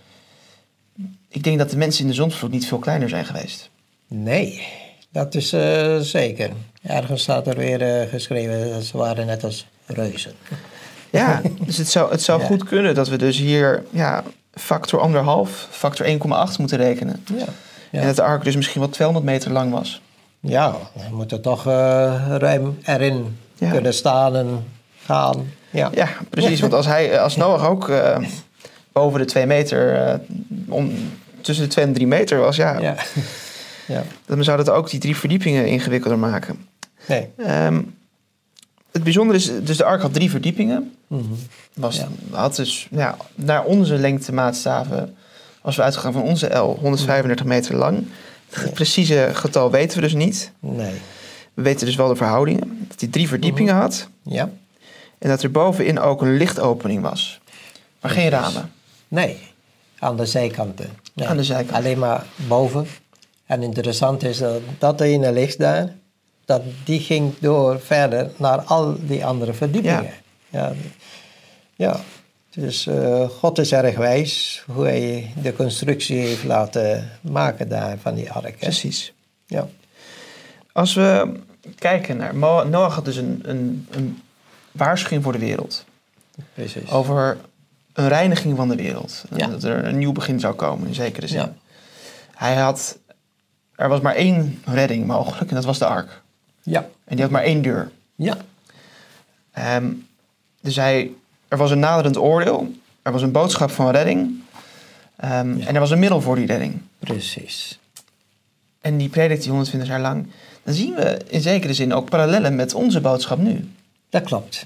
Ik 1.30 1.44
denk 1.44 1.58
dat 1.58 1.70
de 1.70 1.78
mensen 1.78 2.02
in 2.02 2.08
de 2.08 2.14
zonsvloed 2.16 2.52
niet 2.52 2.68
veel 2.68 2.80
kleiner 2.80 3.10
zijn 3.10 3.26
geweest. 3.26 3.70
Nee, 4.08 4.68
dat 5.12 5.36
is 5.36 5.54
eh, 5.54 5.98
zeker. 5.98 6.50
Ergens 6.84 7.22
staat 7.22 7.48
er 7.48 7.56
weer 7.58 7.82
eh, 8.02 8.10
geschreven 8.10 8.70
dat 8.72 8.84
ze 8.84 8.98
waren 8.98 9.26
net 9.26 9.44
als 9.44 9.68
reuzen. 9.86 10.32
Ja, 11.10 11.42
dus 11.66 11.78
het 11.78 11.90
zou, 11.90 12.12
het 12.12 12.22
zou 12.22 12.42
Ja. 12.42 12.46
goed 12.48 12.64
kunnen 12.64 12.96
dat 12.96 13.08
we 13.10 13.16
dus 13.18 13.38
hier 13.38 13.84
ja, 13.90 14.24
factor 14.54 15.00
anderhalf, 15.00 15.68
factor 15.72 16.06
1,8 16.06 16.14
moeten 16.58 16.78
rekenen. 16.78 17.24
Ja, 17.38 17.46
ja. 17.92 18.00
En 18.00 18.06
dat 18.08 18.16
de 18.16 18.22
ark 18.24 18.44
dus 18.44 18.56
misschien 18.56 18.82
wel 18.82 18.90
200 18.90 19.26
meter 19.26 19.52
lang 19.52 19.72
was. 19.72 20.02
ja 20.40 20.76
we 20.94 21.16
moeten 21.16 21.42
toch 21.42 21.68
eh, 21.68 22.26
ruim 22.38 22.78
erin 22.84 23.38
Ja. 23.56 23.70
kunnen 23.72 23.94
staan 23.94 24.36
en 24.36 24.66
gaan. 25.06 25.52
Ja, 25.70 25.90
Ja, 25.94 26.08
precies. 26.30 26.60
Want 26.66 26.74
als, 26.74 26.86
hij, 26.86 27.20
als 27.20 27.36
Noach 27.36 27.68
ook 27.68 27.92
boven 29.00 29.20
de 29.20 29.26
2 29.26 29.46
meter, 29.46 29.96
eh, 29.96 30.20
om, 30.68 30.92
tussen 31.42 31.66
de 31.66 31.72
2 31.72 31.86
en 31.86 31.94
3 31.94 32.08
meter 32.08 32.38
was, 32.40 32.56
ja, 32.56 32.80
ja. 32.80 32.96
ja. 33.96 34.04
dan 34.26 34.44
zou 34.44 34.58
dat 34.58 34.70
ook 34.70 34.90
die 34.90 35.00
drie 35.00 35.16
verdiepingen 35.18 35.66
ingewikkelder 35.68 36.20
maken. 36.20 36.68
Nee. 37.08 37.30
Ehm, 37.38 37.82
het 38.92 39.04
bijzondere 39.04 39.38
is, 39.40 39.52
dus 39.64 39.78
de 39.78 39.84
ark 39.84 40.02
had 40.02 40.14
drie 40.14 40.30
verdiepingen. 40.30 40.96
Mhm. 41.08 41.24
Was, 41.74 41.96
Ja. 41.98 42.08
Had 42.32 42.56
dus 42.56 42.88
ja, 42.92 43.18
naar 43.36 43.64
onze 43.64 43.96
lengtemaatstaven, 43.98 45.16
als 45.62 45.76
we 45.76 45.82
uitgaan 45.82 46.14
van 46.14 46.22
onze 46.22 46.48
L, 46.58 46.78
135 46.82 47.46
meter 47.46 47.76
lang. 47.76 48.08
Het 48.50 48.74
precieze 48.74 49.30
getal 49.34 49.72
weten 49.72 49.96
we 49.98 50.04
dus 50.04 50.14
niet. 50.14 50.52
Nee. 50.60 50.94
We 51.54 51.62
weten 51.62 51.86
dus 51.86 51.96
wel 51.96 52.08
de 52.08 52.16
verhoudingen. 52.16 52.86
Dat 52.88 53.00
hij 53.00 53.10
drie 53.10 53.28
verdiepingen 53.28 53.74
Mhm. 53.74 53.84
had. 53.84 54.08
Ja. 54.24 54.50
En 55.20 55.30
dat 55.30 55.44
er 55.44 55.52
bovenin 55.52 56.00
ook 56.00 56.22
een 56.22 56.38
lichtopening 56.38 57.02
was. 57.02 57.40
Maar 58.02 58.12
geen 58.12 58.30
ramen. 58.30 58.72
Nee. 59.08 59.38
Aan 60.00 60.18
de 60.18 60.26
zijkanten. 60.26 60.90
Nee. 61.14 61.28
Aan 61.28 61.38
de 61.38 61.44
zijkant. 61.44 61.78
Alleen 61.78 62.00
maar 62.00 62.26
boven. 62.48 62.88
En 63.46 63.64
interessant 63.64 64.24
is 64.24 64.38
dat 64.38 64.62
dat 64.78 65.02
ene 65.02 65.32
licht 65.32 65.58
daar, 65.58 65.94
dat 66.46 66.62
die 66.84 67.00
ging 67.00 67.34
door 67.40 67.80
verder 67.80 68.32
naar 68.38 68.62
al 68.62 68.96
die 69.00 69.26
andere 69.26 69.54
verdiepingen. 69.54 70.14
Ja. 70.50 70.74
Ja. 71.76 72.00
Dus 72.50 72.88
eh, 72.88 73.30
God 73.30 73.58
is 73.58 73.72
erg 73.72 73.98
wijs 73.98 74.64
hoe 74.66 74.86
hij 74.86 75.34
de 75.42 75.54
constructie 75.54 76.18
heeft 76.18 76.44
laten 76.44 77.10
maken 77.22 77.70
daar 77.70 77.98
van 77.98 78.16
die 78.16 78.32
ark. 78.32 78.46
Hè? 78.46 78.58
Precies. 78.58 79.14
Ja. 79.46 79.68
Als 80.72 80.94
we 80.94 81.40
kijken 81.76 82.18
naar... 82.18 82.36
Noach 82.68 82.96
had 82.96 83.06
dus 83.06 83.16
een, 83.16 83.42
een, 83.44 83.88
een 83.92 84.22
waarschuwing 84.72 85.24
voor 85.24 85.32
de 85.32 85.40
wereld. 85.40 85.86
Precies. 86.54 86.92
Over 86.92 87.38
een 87.98 88.08
reiniging 88.08 88.56
van 88.56 88.70
de 88.70 88.76
wereld. 88.76 89.24
Ja. 89.36 89.48
Dat 89.48 89.64
er 89.64 89.86
een 89.86 89.98
nieuw 89.98 90.12
begin 90.12 90.40
zou 90.40 90.54
komen, 90.56 90.88
in 90.88 90.94
zekere 90.94 91.28
zin. 91.28 91.40
Ja. 91.40 91.54
Hij 92.36 92.56
had... 92.56 92.98
Er 93.76 93.90
was 93.90 94.02
maar 94.02 94.16
één 94.16 94.62
redding 94.66 95.06
mogelijk 95.06 95.50
en 95.50 95.56
dat 95.56 95.66
was 95.66 95.78
de 95.78 95.86
ark. 95.86 96.22
Ja. 96.64 96.88
En 97.06 97.16
die 97.16 97.22
had 97.22 97.32
maar 97.32 97.44
één 97.44 97.62
deur. 97.62 97.92
Ja. 98.16 98.38
Ehm, 99.52 99.92
dus 100.62 100.76
hij, 100.76 101.12
er 101.48 101.58
was 101.58 101.72
een 101.72 101.80
naderend 101.80 102.18
oordeel. 102.18 102.72
Er 103.02 103.12
was 103.12 103.22
een 103.22 103.32
boodschap 103.32 103.72
van 103.72 103.90
redding. 103.90 104.42
Ehm, 105.16 105.60
En 105.62 105.74
er 105.74 105.80
was 105.80 105.92
een 105.92 106.00
middel 106.00 106.22
voor 106.22 106.36
die 106.36 106.46
redding. 106.46 106.82
Precies. 107.00 107.80
En 108.82 108.98
die 108.98 109.10
predikte 109.10 109.44
hij 109.44 109.52
120 109.52 109.90
jaar 109.90 110.02
lang. 110.02 110.28
Dan 110.64 110.74
zien 110.74 110.94
we 110.96 111.22
in 111.28 111.42
zekere 111.42 111.74
zin 111.74 111.94
ook 111.94 112.10
parallellen 112.10 112.56
met 112.56 112.74
onze 112.74 113.02
boodschap 113.02 113.38
nu. 113.38 113.70
Dat 114.10 114.24
klopt. 114.24 114.66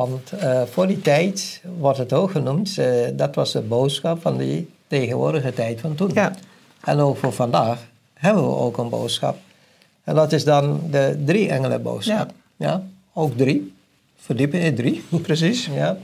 Want 0.00 0.32
eh, 0.32 0.62
voor 0.70 0.86
die 0.86 1.00
tijd 1.00 1.60
wordt 1.78 1.98
het 1.98 2.12
ook 2.12 2.30
genoemd, 2.30 2.78
eh, 2.78 2.86
dat 3.12 3.34
was 3.34 3.52
de 3.52 3.60
boodschap 3.60 4.22
van 4.22 4.38
die 4.38 4.68
tegenwoordige 4.86 5.52
tijd 5.52 5.80
van 5.80 5.94
toen. 5.94 6.10
Ja. 6.14 6.32
En 6.84 6.98
ook 6.98 7.16
voor 7.16 7.32
vandaag 7.32 7.78
hebben 8.14 8.42
we 8.42 8.54
ook 8.54 8.78
een 8.78 8.88
boodschap. 8.88 9.36
En 10.04 10.14
dat 10.14 10.32
is 10.32 10.44
dan 10.44 10.80
de 10.90 11.22
drie 11.24 11.48
engelen 11.48 11.82
boodschap. 11.82 12.30
Ja. 12.56 12.82
Ook 13.12 13.36
drie. 13.36 13.74
Verdiepen 14.16 14.60
in 14.60 14.74
drie. 14.74 15.04
Precies. 15.22 15.68
Ja, 15.74 15.96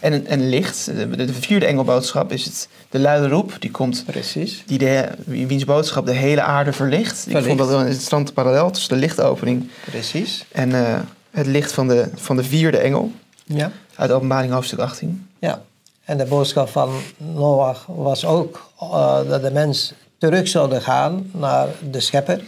En 0.00 0.12
een, 0.12 0.32
een 0.32 0.48
licht, 0.48 0.86
de, 0.86 1.24
de 1.26 1.32
vierde 1.32 1.66
engelboodschap, 1.66 2.32
is 2.32 2.44
het 2.44 2.68
de 2.90 2.98
luide 2.98 3.28
roep. 3.28 3.56
Die 3.58 3.70
komt, 3.70 4.04
precies. 4.06 4.62
die 4.66 4.78
de, 4.78 5.08
wiens 5.26 5.64
boodschap 5.64 6.06
de 6.06 6.12
hele 6.12 6.42
aarde 6.42 6.72
verlicht. 6.72 7.16
Ik 7.16 7.22
Verlicht. 7.22 7.46
vond 7.46 7.58
dat 7.58 7.68
wel 7.68 7.78
een 7.78 7.84
interessante 7.86 8.32
parallel 8.32 8.70
tussen 8.70 8.94
de 8.94 9.00
lichtopening 9.00 9.68
Precies. 9.84 10.44
en 10.52 10.74
eh, 10.74 11.00
het 11.30 11.46
licht 11.46 11.72
van 11.72 11.88
de, 11.88 12.08
van 12.14 12.36
de 12.36 12.44
vierde 12.44 12.78
engel. 12.78 13.12
Ja. 13.44 13.72
Uit 13.94 14.10
openbaring 14.10 14.52
hoofdstuk 14.52 14.78
18. 14.78 15.28
ja. 15.38 15.62
En 16.04 16.18
de 16.18 16.24
boodschap 16.24 16.68
van 16.68 16.90
Noach 17.16 17.86
was 17.86 18.24
ook 18.24 18.70
eh, 18.80 19.28
dat 19.28 19.42
de 19.42 19.50
mens 19.50 19.92
terug 20.18 20.48
zouden 20.48 20.82
gaan 20.82 21.30
naar 21.32 21.68
de 21.90 22.00
schepper. 22.00 22.42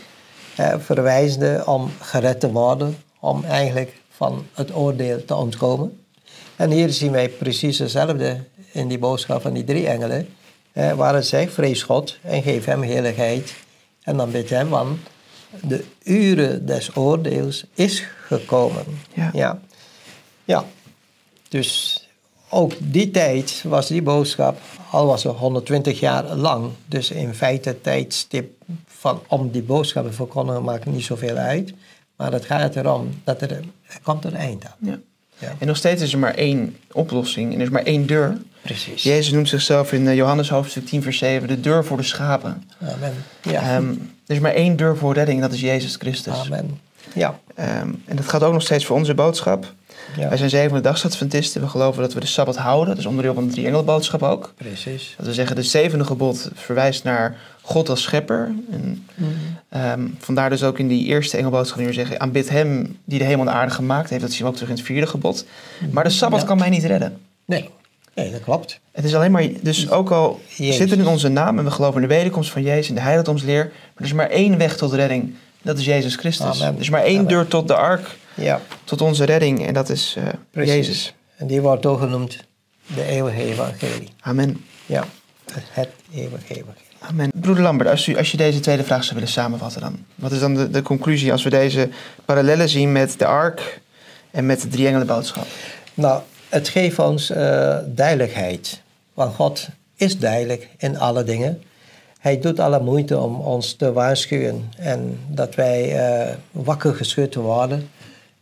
verwijzende 0.79 1.63
om 1.67 1.91
gered 2.01 2.41
te 2.41 2.51
worden, 2.53 2.97
om 3.21 3.45
eigenlijk 3.45 3.93
van 4.11 4.47
het 4.55 4.75
oordeel 4.77 5.25
te 5.25 5.35
ontkomen. 5.35 5.99
En 6.57 6.71
hier 6.71 6.91
zien 6.91 7.13
wij 7.13 7.29
precies 7.29 7.79
hetzelfde 7.79 8.45
in 8.73 8.89
die 8.89 8.99
boodschap 8.99 9.43
van 9.43 9.53
die 9.53 9.65
drie 9.65 9.87
engelen. 9.89 10.29
eh, 10.73 10.93
waar 10.93 11.15
het 11.15 11.27
zegt, 11.27 11.53
vrees 11.53 11.83
God 11.83 12.19
en 12.23 12.43
geef 12.43 12.65
hem 12.65 12.83
heiligheid. 12.83 13.55
En 14.03 14.17
dan 14.17 14.31
bidt 14.31 14.51
hem, 14.51 14.69
want 14.69 14.99
de 15.63 15.85
uren 16.03 16.67
des 16.67 16.97
oordeels 16.97 17.65
is 17.75 18.05
gekomen. 18.27 18.85
Ja. 19.13 19.31
Ja. 19.33 19.61
ja. 20.45 20.65
Dus 21.55 22.01
ook 22.49 22.73
die 22.79 23.11
tijd 23.11 23.63
was 23.67 23.87
die 23.87 24.03
boodschap, 24.03 24.61
al 24.91 25.07
was 25.07 25.23
het 25.25 25.37
120 25.37 26.01
jaar 26.01 26.35
lang. 26.35 26.71
Dus 26.87 27.11
in 27.11 27.35
feite 27.35 27.69
het 27.69 27.83
tijdstip 27.83 28.53
van, 28.87 29.23
om 29.29 29.51
die 29.51 29.63
boodschap 29.63 30.07
te 30.07 30.13
verkondigen 30.13 30.63
maakt 30.63 30.87
niet 30.87 31.05
zoveel 31.05 31.37
uit. 31.37 31.75
Maar 32.17 32.33
het 32.33 32.45
gaat 32.45 32.77
erom 32.77 33.21
dat 33.25 33.43
er, 33.43 33.51
er 33.51 33.65
komt 34.03 34.25
een 34.25 34.37
eind 34.37 34.65
aan. 34.65 34.77
Ja. 34.79 34.99
Ja. 35.39 35.55
En 35.59 35.67
nog 35.67 35.77
steeds 35.77 36.03
is 36.03 36.13
er 36.13 36.19
maar 36.19 36.35
één 36.35 36.77
oplossing 36.93 37.53
en 37.53 37.59
er 37.59 37.65
is 37.65 37.73
maar 37.73 37.83
één 37.83 38.07
deur. 38.07 38.39
Precies. 38.63 39.03
Jezus 39.03 39.33
noemt 39.33 39.49
zichzelf 39.49 39.93
in 39.93 40.09
eh, 40.09 40.15
Johannes 40.15 40.49
hoofdstuk 40.49 40.87
10 40.87 41.03
vers 41.03 41.19
7 41.19 41.49
de 41.49 41.61
deur 41.61 41.85
voor 41.85 41.97
de 41.97 42.03
schapen. 42.03 42.65
Amen. 42.81 43.15
Ja. 43.43 43.61
Ehm, 43.61 43.91
er 44.27 44.35
is 44.35 44.41
maar 44.41 44.55
één 44.55 44.77
deur 44.77 44.97
voor 44.97 45.15
redding 45.15 45.41
dat 45.41 45.53
is 45.53 45.61
Jezus 45.61 45.97
Christus. 45.97 46.41
Amen. 46.45 46.81
Ja. 47.15 47.39
Ehm, 47.55 47.93
en 48.05 48.17
dat 48.17 48.29
gaat 48.29 48.43
ook 48.43 48.53
nog 48.53 48.63
steeds 48.63 48.85
voor 48.85 48.97
onze 48.97 49.15
boodschap. 49.15 49.73
Ja. 50.17 50.29
Wij 50.29 50.37
zijn 50.39 50.51
zevende 50.51 50.81
dagsadventisten. 50.81 51.61
We 51.61 51.69
geloven 51.69 52.03
dat 52.03 52.13
we 52.13 52.21
de 52.21 52.27
Sabbat 52.27 52.57
houden. 52.57 52.89
Dat 52.89 52.99
is 52.99 53.07
onderdeel 53.07 53.35
van 53.35 53.47
de 53.47 53.53
drie 53.53 53.67
engelboodschap 53.67 54.23
ook. 54.23 54.53
Precies. 54.57 55.15
Dat 55.17 55.27
we 55.27 55.35
zeggen, 55.35 55.57
de 55.57 55.63
zevende 55.63 56.05
gebod 56.05 56.51
verwijst 56.55 57.05
naar 57.05 57.37
God 57.63 57.89
als 57.89 58.03
schepper. 58.03 58.53
En, 58.71 59.07
Mhm. 59.15 59.31
ehm, 59.69 60.01
vandaar 60.19 60.51
dus 60.51 60.63
ook 60.63 60.79
in 60.79 60.89
die 60.89 61.07
eerste 61.07 61.37
engelboodschap 61.37 61.79
die 61.79 61.87
we 61.87 61.93
zeggen... 61.93 62.21
aanbid 62.21 62.49
hem 62.49 62.97
die 63.05 63.19
de 63.19 63.25
hemel 63.25 63.41
en 63.47 63.53
de 63.53 63.59
aarde 63.59 63.73
gemaakt 63.73 64.11
heeft. 64.11 64.23
Dat 64.23 64.31
zien 64.33 64.43
we 64.43 64.47
ook 64.49 64.55
terug 64.55 64.69
in 64.71 64.75
het 64.77 64.85
vierde 64.85 65.07
gebod. 65.07 65.47
Maar 65.91 66.05
de 66.05 66.11
Sabbat 66.11 66.41
Ja. 66.41 66.47
kan 66.47 66.59
mij 66.59 66.69
niet 66.71 66.85
redden. 66.85 67.17
Nee. 67.45 67.71
nee, 68.15 68.31
dat 68.31 68.41
klopt. 68.41 68.81
Het 68.93 69.05
is 69.05 69.15
alleen 69.15 69.31
maar, 69.31 69.47
dus 69.61 69.91
ook 69.91 70.11
al 70.11 70.41
Jezus. 70.57 70.77
zit 70.77 70.91
het 70.91 70.99
in 70.99 71.07
onze 71.07 71.29
naam 71.29 71.59
en 71.59 71.65
we 71.65 71.71
geloven 71.71 72.03
in 72.03 72.09
de 72.09 72.15
wederkomst 72.15 72.51
van 72.51 72.63
Jezus 72.63 72.89
en 72.89 72.95
de 72.95 73.01
heiligdomsleer, 73.01 73.65
maar 73.65 73.73
er 73.95 74.05
is 74.05 74.13
maar 74.13 74.31
één 74.31 74.59
weg 74.59 74.77
tot 74.77 74.93
redding. 74.93 75.35
Dat 75.63 75.79
is 75.79 75.85
Jezus 75.85 76.17
Christus. 76.17 76.63
Amen. 76.63 76.75
Er 76.75 76.81
is 76.81 76.91
maar 76.91 77.03
één 77.03 77.17
Amen. 77.19 77.29
deur 77.31 77.49
tot 77.49 77.69
de 77.69 77.75
ark, 77.75 78.17
Ja, 78.35 78.61
tot 78.85 79.01
onze 79.01 79.25
redding 79.25 79.67
en 79.67 79.75
dat 79.75 79.89
is 79.89 80.17
eh. 80.53 80.67
Jezus. 80.67 81.15
En 81.37 81.47
die 81.47 81.61
wordt 81.61 81.87
ook 81.87 81.99
genoemd 81.99 82.39
de 82.87 83.05
eeuwige 83.05 83.43
evangelie. 83.43 84.09
Amen. 84.21 84.65
Ja, 84.87 85.05
het 85.53 85.89
eeuwige 86.15 86.55
evangelie. 86.55 86.83
Amen. 86.99 87.31
Broeder 87.41 87.63
Lambert, 87.63 87.91
als, 87.91 88.07
u, 88.07 88.17
als 88.17 88.31
je 88.31 88.37
deze 88.37 88.61
tweede 88.61 88.85
vraag 88.85 89.03
zou 89.03 89.15
willen 89.15 89.33
samenvatten 89.33 89.81
dan. 89.81 90.05
Wat 90.15 90.33
is 90.33 90.39
dan 90.39 90.55
de, 90.55 90.71
de 90.71 90.83
conclusie 90.83 91.33
als 91.33 91.43
we 91.43 91.51
deze 91.51 91.89
parallellen 92.25 92.69
zien 92.69 92.93
met 92.93 93.19
de 93.19 93.27
ark 93.27 93.81
en 94.31 94.47
met 94.47 94.61
de 94.61 94.69
drie 94.69 94.87
engelenboodschap? 94.87 95.47
Nou, 95.95 96.23
het 96.49 96.69
geeft 96.69 96.99
ons 96.99 97.31
eh, 97.31 97.79
duidelijkheid. 97.87 98.81
Want 99.15 99.35
God 99.35 99.69
is 99.97 100.19
duidelijk 100.19 100.69
in 100.79 100.99
alle 100.99 101.25
dingen. 101.25 101.63
Hij 102.19 102.41
doet 102.41 102.61
alle 102.61 102.81
moeite 102.81 103.19
om 103.19 103.41
ons 103.41 103.73
te 103.73 103.93
waarschuwen 103.93 104.73
en 104.77 105.21
dat 105.29 105.55
wij 105.55 105.99
eh, 105.99 106.35
wakker 106.51 106.95
geschud 106.95 107.35
worden. 107.35 107.91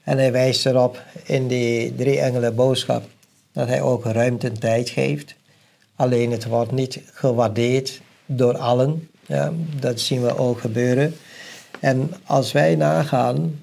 En 0.03 0.19
hij 0.19 0.33
wijst 0.33 0.67
erop 0.67 1.03
in 1.25 1.49
die 1.49 1.95
drie 1.95 2.21
engelen 2.21 2.55
boodschap 2.55 3.05
dat 3.53 3.69
hij 3.69 3.83
ook 3.83 4.05
ruimte 4.05 4.49
en 4.49 4.59
tijd 4.59 4.89
geeft. 4.89 5.35
Alleen 5.97 6.31
het 6.31 6.45
wordt 6.45 6.73
niet 6.73 7.01
gewaardeerd 7.13 8.01
door 8.27 8.57
allen. 8.59 9.09
Ja, 9.27 9.53
dat 9.81 10.01
zien 10.01 10.23
we 10.23 10.39
ook 10.39 10.61
gebeuren. 10.61 11.15
En 11.81 12.13
als 12.25 12.53
wij 12.53 12.75
nagaan 12.75 13.63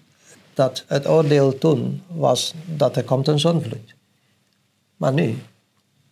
dat 0.54 0.84
het 0.88 1.08
oordeel 1.08 1.58
toen 1.58 2.02
was 2.08 2.54
dat 2.66 2.96
er 2.96 3.04
komt 3.04 3.28
een 3.28 3.40
zonvloed. 3.40 3.96
Maar 4.98 5.14
nu 5.14 5.38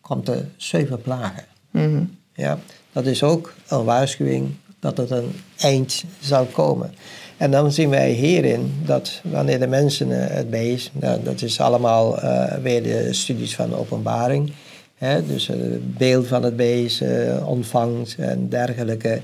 komt 0.02 0.28
er 0.28 0.46
zeven 0.58 1.02
plagen. 1.02 1.46
Mhm. 1.72 2.04
Ja, 2.34 2.60
dat 2.92 3.06
is 3.06 3.24
ook 3.24 3.54
een 3.68 3.84
waarschuwing 3.84 4.56
dat 4.96 5.10
het 5.10 5.20
een 5.20 5.32
eind 5.58 6.04
zal 6.20 6.46
komen. 6.46 6.94
En 7.38 7.52
dan 7.52 7.72
zien 7.72 7.90
wij 7.90 8.12
hierin 8.12 8.74
dat 8.86 9.22
wanneer 9.24 9.60
de 9.60 9.68
mensen 9.68 10.12
eh, 10.12 10.36
het 10.36 10.50
beest, 10.50 10.92
nou, 10.94 11.24
dat 11.24 11.42
is 11.42 11.60
allemaal 11.60 12.20
eh, 12.20 12.58
weer 12.62 12.84
de 12.84 13.14
studies 13.14 13.56
van 13.56 13.76
openbaring. 13.76 14.52
Hè, 14.96 15.26
dus 15.26 15.48
het 15.48 15.98
beeld 15.98 16.28
van 16.28 16.44
het 16.44 16.56
beest 16.56 17.02
eh, 17.02 17.48
ontvangt 17.48 18.16
en 18.18 18.50
dergelijke. 18.50 19.22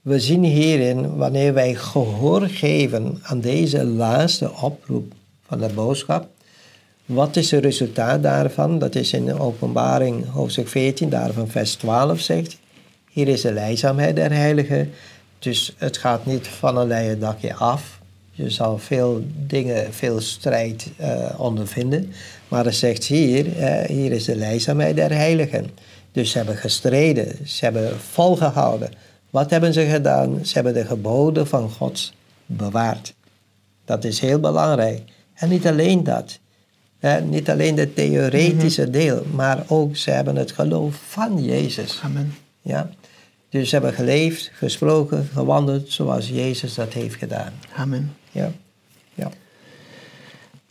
We 0.00 0.20
zien 0.20 0.44
hierin, 0.44 1.16
wanneer 1.16 1.54
wij 1.54 1.74
gehoor 1.74 2.48
geven 2.48 3.18
aan 3.22 3.40
deze 3.40 3.84
laatste 3.84 4.50
oproep 4.60 5.12
van 5.46 5.58
de 5.58 5.68
boodschap, 5.74 6.28
wat 7.06 7.36
is 7.36 7.50
het 7.50 7.64
resultaat 7.64 8.22
daarvan? 8.22 8.78
Dat 8.78 8.94
is 8.94 9.12
in 9.12 9.38
openbaring 9.38 10.30
hoofdstuk 10.30 10.68
14, 10.68 11.08
daarvan 11.08 11.48
vers 11.48 11.74
12 11.74 12.20
zegt. 12.20 12.58
Hier 13.16 13.28
is 13.28 13.40
de 13.40 13.52
leidzaamheid 13.52 14.16
der 14.16 14.32
heiligen. 14.32 14.92
Dus 15.38 15.74
het 15.78 15.96
gaat 15.96 16.26
niet 16.26 16.48
van 16.48 16.76
een 16.76 16.86
leien 16.86 17.20
dakje 17.20 17.54
af. 17.54 18.00
Je 18.30 18.50
zal 18.50 18.78
veel 18.78 19.24
dingen, 19.46 19.94
veel 19.94 20.20
strijd 20.20 20.90
eh, 20.96 21.24
ondervinden. 21.36 22.12
Maar 22.48 22.64
het 22.64 22.74
zegt 22.74 23.04
hier, 23.04 23.44
hier 23.86 24.12
is 24.12 24.24
de 24.24 24.36
leidzaamheid 24.36 24.96
der 24.96 25.12
heiligen. 25.12 25.70
Dus 26.12 26.30
ze 26.30 26.36
hebben 26.36 26.56
gestreden, 26.56 27.48
ze 27.48 27.64
hebben 27.64 28.00
volgehouden. 28.00 28.90
Wat 29.30 29.50
hebben 29.50 29.72
ze 29.72 29.86
gedaan? 29.86 30.46
Ze 30.46 30.54
hebben 30.54 30.74
de 30.74 30.84
geboden 30.84 31.46
van 31.46 31.70
God 31.70 32.12
bewaard. 32.46 33.14
Dat 33.84 34.04
is 34.04 34.20
heel 34.20 34.40
belangrijk. 34.40 35.02
En 35.34 35.48
niet 35.48 35.66
alleen 35.66 36.04
dat. 36.04 36.38
Niet 37.24 37.50
alleen 37.50 37.78
het 37.78 37.94
theoretische 37.94 38.90
deel, 38.90 39.22
maar 39.34 39.64
ook 39.66 39.96
ze 39.96 40.10
hebben 40.10 40.36
het 40.36 40.52
geloof 40.52 41.00
van 41.08 41.44
Jezus. 41.44 42.00
Amen. 42.02 42.34
Ja? 42.62 42.90
Dus 43.48 43.68
ze 43.68 43.74
hebben 43.74 43.94
geleefd, 43.94 44.50
gesproken, 44.54 45.28
gewandeld 45.32 45.92
zoals 45.92 46.28
Jezus 46.28 46.74
dat 46.74 46.92
heeft 46.92 47.14
gedaan. 47.14 47.52
Amen. 47.76 48.16
Ja, 48.30 48.50
ja, 49.14 49.30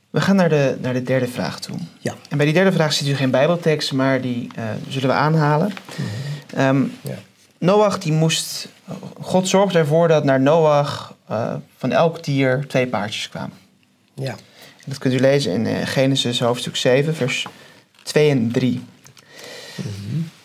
We 0.09 0.21
gaan 0.21 0.35
naar 0.35 0.49
de, 0.49 0.77
naar 0.81 0.93
de 0.93 1.03
derde 1.03 1.27
vraag 1.27 1.59
toe. 1.59 1.77
ja. 1.99 2.13
En 2.29 2.37
bij 2.37 2.45
die 2.45 2.55
derde 2.55 2.71
vraag 2.71 2.93
zit 2.93 3.07
u 3.07 3.15
geen 3.15 3.31
bijbeltekst, 3.31 3.93
maar 3.93 4.21
die 4.21 4.47
eh, 4.55 4.63
zullen 4.89 5.09
we 5.09 5.15
aanhalen. 5.15 5.73
Ehm, 6.53 6.83
ja. 7.01 7.17
Noach 7.59 7.99
die 7.99 8.11
moest, 8.11 8.67
God 9.21 9.47
zorgde 9.47 9.79
ervoor 9.79 10.07
dat 10.07 10.23
naar 10.23 10.41
Noach 10.41 11.15
eh, 11.27 11.53
van 11.77 11.91
elk 11.91 12.23
dier 12.23 12.65
twee 12.67 12.87
paardjes 12.87 13.29
kwamen. 13.29 13.57
ja. 14.13 14.35
Dat 14.87 14.97
kunt 14.97 15.13
u 15.13 15.19
lezen 15.19 15.53
in 15.53 15.65
eh, 15.67 15.87
Genesis 15.87 16.39
hoofdstuk 16.39 16.75
7, 16.75 17.15
vers 17.15 17.45
2 18.03 18.29
en 18.29 18.51
3. 18.51 18.83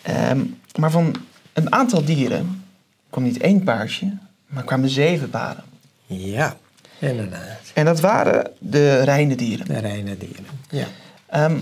Ehm, 0.01 0.39
maar 0.75 0.91
van 0.91 1.15
een 1.53 1.73
aantal 1.73 2.03
dieren 2.05 2.63
kwam 3.09 3.23
niet 3.23 3.37
één 3.41 3.63
paardje, 3.63 4.17
maar 4.47 4.63
kwamen 4.63 4.89
zeven 4.89 5.29
paren. 5.29 5.63
Ja, 6.05 6.55
inderdaad. 6.99 7.59
En 7.73 7.85
dat 7.85 7.99
waren 7.99 8.51
de 8.59 9.01
reine 9.03 9.35
dieren. 9.35 9.65
De 9.67 9.79
reine 9.79 10.17
dieren. 10.17 10.45
Ja. 10.69 10.85
Ehm, 11.25 11.57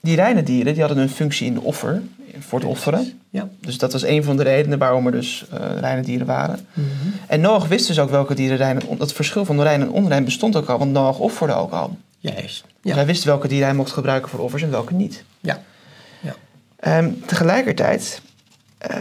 die 0.00 0.16
reine 0.16 0.42
dieren 0.42 0.72
die 0.72 0.82
hadden 0.82 1.02
een 1.02 1.08
functie 1.10 1.46
in 1.46 1.54
de 1.54 1.60
offer, 1.60 2.02
voor 2.38 2.58
het 2.58 2.68
offeren. 2.68 3.20
Ja. 3.30 3.48
Dus 3.60 3.78
dat 3.78 3.92
was 3.92 4.02
een 4.02 4.24
van 4.24 4.36
de 4.36 4.42
redenen 4.42 4.78
waarom 4.78 5.06
er 5.06 5.12
dus 5.12 5.44
eh, 5.50 5.78
reine 5.78 6.02
dieren 6.02 6.26
waren. 6.26 6.66
En 7.26 7.40
Noach 7.40 7.68
wist 7.68 7.86
dus 7.86 7.98
ook 7.98 8.10
welke 8.10 8.34
dieren 8.34 8.56
rein 8.56 8.80
en 8.88 8.96
Dat 8.96 9.12
verschil 9.12 9.44
van 9.44 9.62
rein 9.62 9.80
en 9.80 9.90
onrein 9.90 10.24
bestond 10.24 10.56
ook 10.56 10.68
al, 10.68 10.78
want 10.78 10.92
Noach 10.92 11.18
offerde 11.18 11.54
ook 11.54 11.72
al. 11.72 11.96
Juist. 12.18 12.64
Dus 12.64 12.64
Ja. 12.82 12.94
hij 12.94 13.06
wist 13.06 13.24
welke 13.24 13.48
dieren 13.48 13.66
hij 13.66 13.76
mocht 13.76 13.92
gebruiken 13.92 14.30
voor 14.30 14.40
offers 14.40 14.62
en 14.62 14.70
welke 14.70 14.94
niet. 14.94 15.24
Ja. 15.40 15.62
Ja. 16.20 16.34
Ehm, 16.76 17.10
tegelijkertijd 17.26 18.20
eh, 18.78 19.00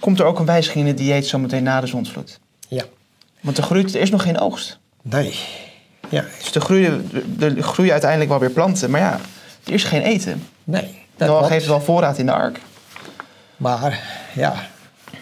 komt 0.00 0.18
er 0.20 0.24
ook 0.26 0.38
een 0.38 0.46
wijziging 0.46 0.84
in 0.84 0.90
het 0.90 0.98
dieet 0.98 1.26
zometeen 1.26 1.62
na 1.62 1.80
de 1.80 1.86
zondvloed. 1.86 2.38
Ja. 2.68 2.84
Want 3.40 3.58
er, 3.58 3.64
groeit, 3.64 3.94
er 3.94 4.00
is 4.00 4.10
nog 4.10 4.22
geen 4.22 4.38
oogst. 4.38 4.78
Nee. 5.02 5.34
Ja. 6.08 6.24
Dus 6.38 6.54
er 6.54 6.60
groeien, 6.60 7.10
er 7.40 7.62
groeien 7.62 7.92
uiteindelijk 7.92 8.30
wel 8.30 8.40
weer 8.40 8.50
planten, 8.50 8.90
maar 8.90 9.00
ja, 9.00 9.20
er 9.64 9.72
is 9.72 9.84
geen 9.84 10.02
eten. 10.02 10.46
Nee. 10.64 11.04
Dat 11.16 11.28
Noach 11.28 11.38
klopt. 11.38 11.52
heeft 11.52 11.66
wel 11.66 11.80
voorraad 11.80 12.18
in 12.18 12.26
de 12.26 12.32
ark. 12.32 12.60
Maar 13.56 14.02
ja, 14.34 14.54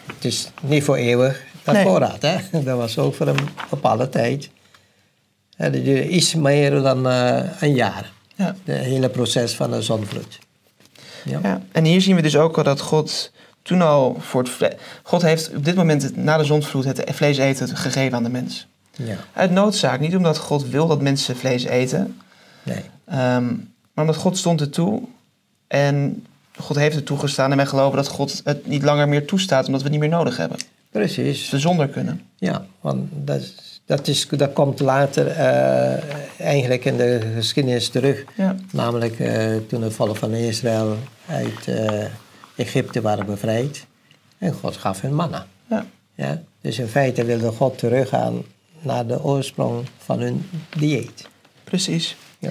het 0.07 0.25
is 0.25 0.49
niet 0.61 0.85
voor 0.85 0.97
eeuwig 0.97 1.43
dat 1.63 1.75
Nee. 1.75 1.85
voorraad. 1.85 2.23
Hè? 2.23 2.37
Dat 2.65 2.77
was 2.77 2.99
ook 2.99 3.15
voor 3.15 3.27
een 3.27 3.49
bepaalde 3.71 4.09
tijd. 4.09 4.51
En 5.57 5.73
dat 5.73 5.85
duurde 5.85 6.09
iets 6.09 6.35
meer 6.35 6.83
dan 6.83 7.09
eh, 7.09 7.41
een 7.61 7.75
jaar. 7.75 8.13
Ja. 8.35 8.55
Het 8.65 8.77
hele 8.77 9.09
proces 9.09 9.55
van 9.55 9.71
de 9.71 9.83
zonvloed. 9.83 10.39
Ja. 11.25 11.39
Ja, 11.43 11.61
en 11.73 11.85
hier 11.85 12.01
zien 12.01 12.17
we 12.17 12.23
dus 12.23 12.37
ook 12.37 12.57
al 12.59 12.65
dat 12.65 12.81
God 12.81 13.33
toen 13.65 13.83
al 13.83 14.17
voor 14.21 14.41
het 14.43 14.51
vle- 14.51 14.77
God 15.03 15.23
heeft 15.23 15.51
op 15.57 15.65
dit 15.65 15.75
moment 15.75 16.03
het- 16.03 16.17
na 16.17 16.37
de 16.37 16.45
zondvloed 16.45 16.85
het 16.85 17.03
vlees 17.07 17.39
eten 17.39 17.77
gegeven 17.77 18.17
aan 18.17 18.23
de 18.23 18.31
mens. 18.31 18.67
ja. 18.97 19.17
Uit 19.33 19.51
noodzaak, 19.51 20.01
niet 20.01 20.17
omdat 20.17 20.39
God 20.39 20.69
wil 20.69 20.87
dat 20.87 21.01
mensen 21.03 21.37
vlees 21.37 21.65
eten, 21.65 22.21
Nee. 22.63 22.83
ehm, 23.05 23.45
maar 23.95 24.05
omdat 24.05 24.17
God 24.17 24.39
stond 24.39 24.61
er 24.61 24.71
toe 24.71 25.03
en 25.67 26.27
God 26.59 26.77
heeft 26.77 26.95
het 26.97 27.07
toegestaan 27.07 27.51
en 27.51 27.57
wij 27.57 27.67
geloven 27.67 27.97
dat 27.97 28.09
God 28.09 28.41
het 28.45 28.67
niet 28.67 28.83
langer 28.83 29.09
meer 29.09 29.27
toestaat 29.27 29.67
omdat 29.67 29.83
we 29.83 29.89
het 29.89 29.99
niet 30.01 30.09
meer 30.11 30.19
nodig 30.19 30.37
hebben. 30.37 30.57
Dus 30.59 30.67
Precies. 30.91 31.51
we 31.51 31.59
zonder 31.59 31.89
kunnen. 31.89 32.21
Ja, 32.39 32.65
want 32.81 33.09
dat, 33.13 33.43
dat, 33.87 34.09
is, 34.09 34.29
dat 34.29 34.53
komt 34.53 34.81
later 34.81 35.27
eh, 35.27 35.93
eigenlijk 36.41 36.85
in 36.85 36.97
de 36.97 37.21
geschiedenis 37.35 37.89
terug. 37.89 38.25
Ja, 38.37 38.57
Namelijk 38.73 39.19
eh, 39.21 39.57
toen 39.69 39.83
het 39.83 39.93
volk 39.95 40.17
van 40.17 40.33
Israël 40.35 40.97
uit 41.27 41.69
eh, 41.69 42.05
Egypte 42.57 43.01
waren 43.01 43.27
bevrijd. 43.27 43.87
En 44.39 44.53
God 44.53 44.77
gaf 44.77 45.01
hun 45.01 45.15
manna. 45.15 45.47
ja, 45.67 45.87
Ja? 46.15 46.43
Dus 46.61 46.79
in 46.79 46.89
feite 46.89 47.25
wilde 47.25 47.51
God 47.51 47.79
teruggaan 47.79 48.43
naar 48.81 49.07
de 49.07 49.23
oorsprong 49.25 49.87
van 49.99 50.21
hun 50.21 50.51
dieet. 50.79 51.29
precies. 51.65 52.17
Ja. 52.39 52.51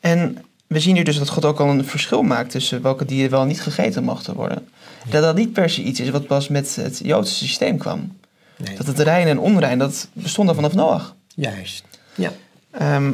En 0.00 0.44
we 0.66 0.80
zien 0.80 0.94
hier 0.94 1.04
dus 1.04 1.18
dat 1.18 1.28
God 1.28 1.44
ook 1.44 1.60
al 1.60 1.68
een 1.68 1.84
verschil 1.84 2.22
maakt 2.22 2.50
tussen 2.50 2.82
welke 2.82 3.04
dieren 3.04 3.30
wel 3.30 3.44
niet 3.44 3.60
gegeten 3.62 4.04
mochten 4.04 4.34
worden. 4.34 4.68
Dat 5.10 5.22
dat 5.22 5.36
niet 5.36 5.52
per 5.52 5.70
se 5.70 5.82
iets 5.82 6.00
is 6.00 6.10
wat 6.10 6.26
pas 6.26 6.48
met 6.48 6.76
het 6.76 7.00
Joodse 7.04 7.34
systeem 7.34 7.78
kwam. 7.78 8.18
Nee. 8.56 8.76
Dat 8.76 8.86
het 8.86 8.98
rein 8.98 9.26
en 9.26 9.38
onrein, 9.38 9.78
dat 9.78 10.08
bestond 10.12 10.48
al 10.48 10.54
vanaf 10.54 10.74
Noach. 10.74 11.14
Juist. 11.34 11.84
Ja. 12.14 12.32
Ehm, 12.70 13.12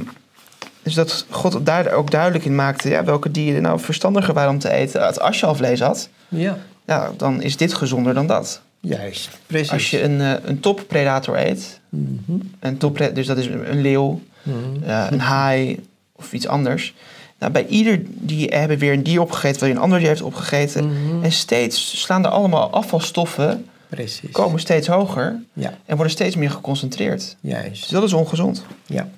dus 0.82 0.94
dat 0.94 1.26
God 1.30 1.66
daar 1.66 1.92
ook 1.92 2.10
duidelijk 2.10 2.44
in 2.44 2.54
maakte 2.54 2.88
ja, 2.88 3.04
welke 3.04 3.30
dieren 3.30 3.62
nou 3.62 3.80
verstandiger 3.80 4.34
waren 4.34 4.50
om 4.50 4.58
te 4.58 4.70
eten. 4.70 5.20
Als 5.20 5.40
je 5.40 5.46
al 5.46 5.54
vlees 5.54 5.80
had, 5.80 6.08
Ja. 6.32 6.58
ja, 6.86 7.10
dan 7.16 7.42
is 7.42 7.56
dit 7.56 7.74
gezonder 7.74 8.14
dan 8.14 8.26
dat. 8.26 8.60
Juist. 8.80 9.28
Precies. 9.46 9.70
Als 9.72 9.90
je 9.90 10.02
een, 10.02 10.20
eh, 10.20 10.32
een 10.44 10.60
toppredator 10.60 11.38
eet, 11.38 11.80
Mhm. 11.88 12.32
een 12.60 12.76
toppre- 12.78 13.12
dus 13.12 13.26
dat 13.26 13.38
is 13.38 13.46
een 13.46 13.80
leeuw, 13.80 14.20
Mhm. 14.42 14.56
eh, 14.90 15.06
een 15.10 15.20
haai 15.20 15.84
of 16.12 16.32
iets 16.32 16.46
anders. 16.46 16.94
Nou, 17.38 17.52
bij 17.52 17.66
ieder 17.66 18.02
die 18.06 18.46
hebben 18.48 18.78
weer 18.78 18.92
een 18.92 19.02
dier 19.02 19.20
opgegeten, 19.20 19.66
je 19.68 19.74
een 19.74 19.80
ander 19.80 19.98
dier 19.98 20.08
heeft 20.08 20.22
opgegeten. 20.22 20.84
Mhm. 20.86 21.24
En 21.24 21.32
steeds 21.32 22.00
slaan 22.00 22.24
er 22.24 22.30
allemaal 22.30 22.70
afvalstoffen, 22.70 23.66
Precies. 23.88 24.30
komen 24.30 24.60
steeds 24.60 24.86
hoger 24.86 25.42
Ja. 25.52 25.74
en 25.86 25.94
worden 25.94 26.12
steeds 26.12 26.36
meer 26.36 26.50
geconcentreerd. 26.50 27.20
Dus 27.20 27.36
Juist. 27.52 27.90
dat 27.90 28.02
is 28.02 28.12
ongezond. 28.12 28.64
Ja. 28.86 29.08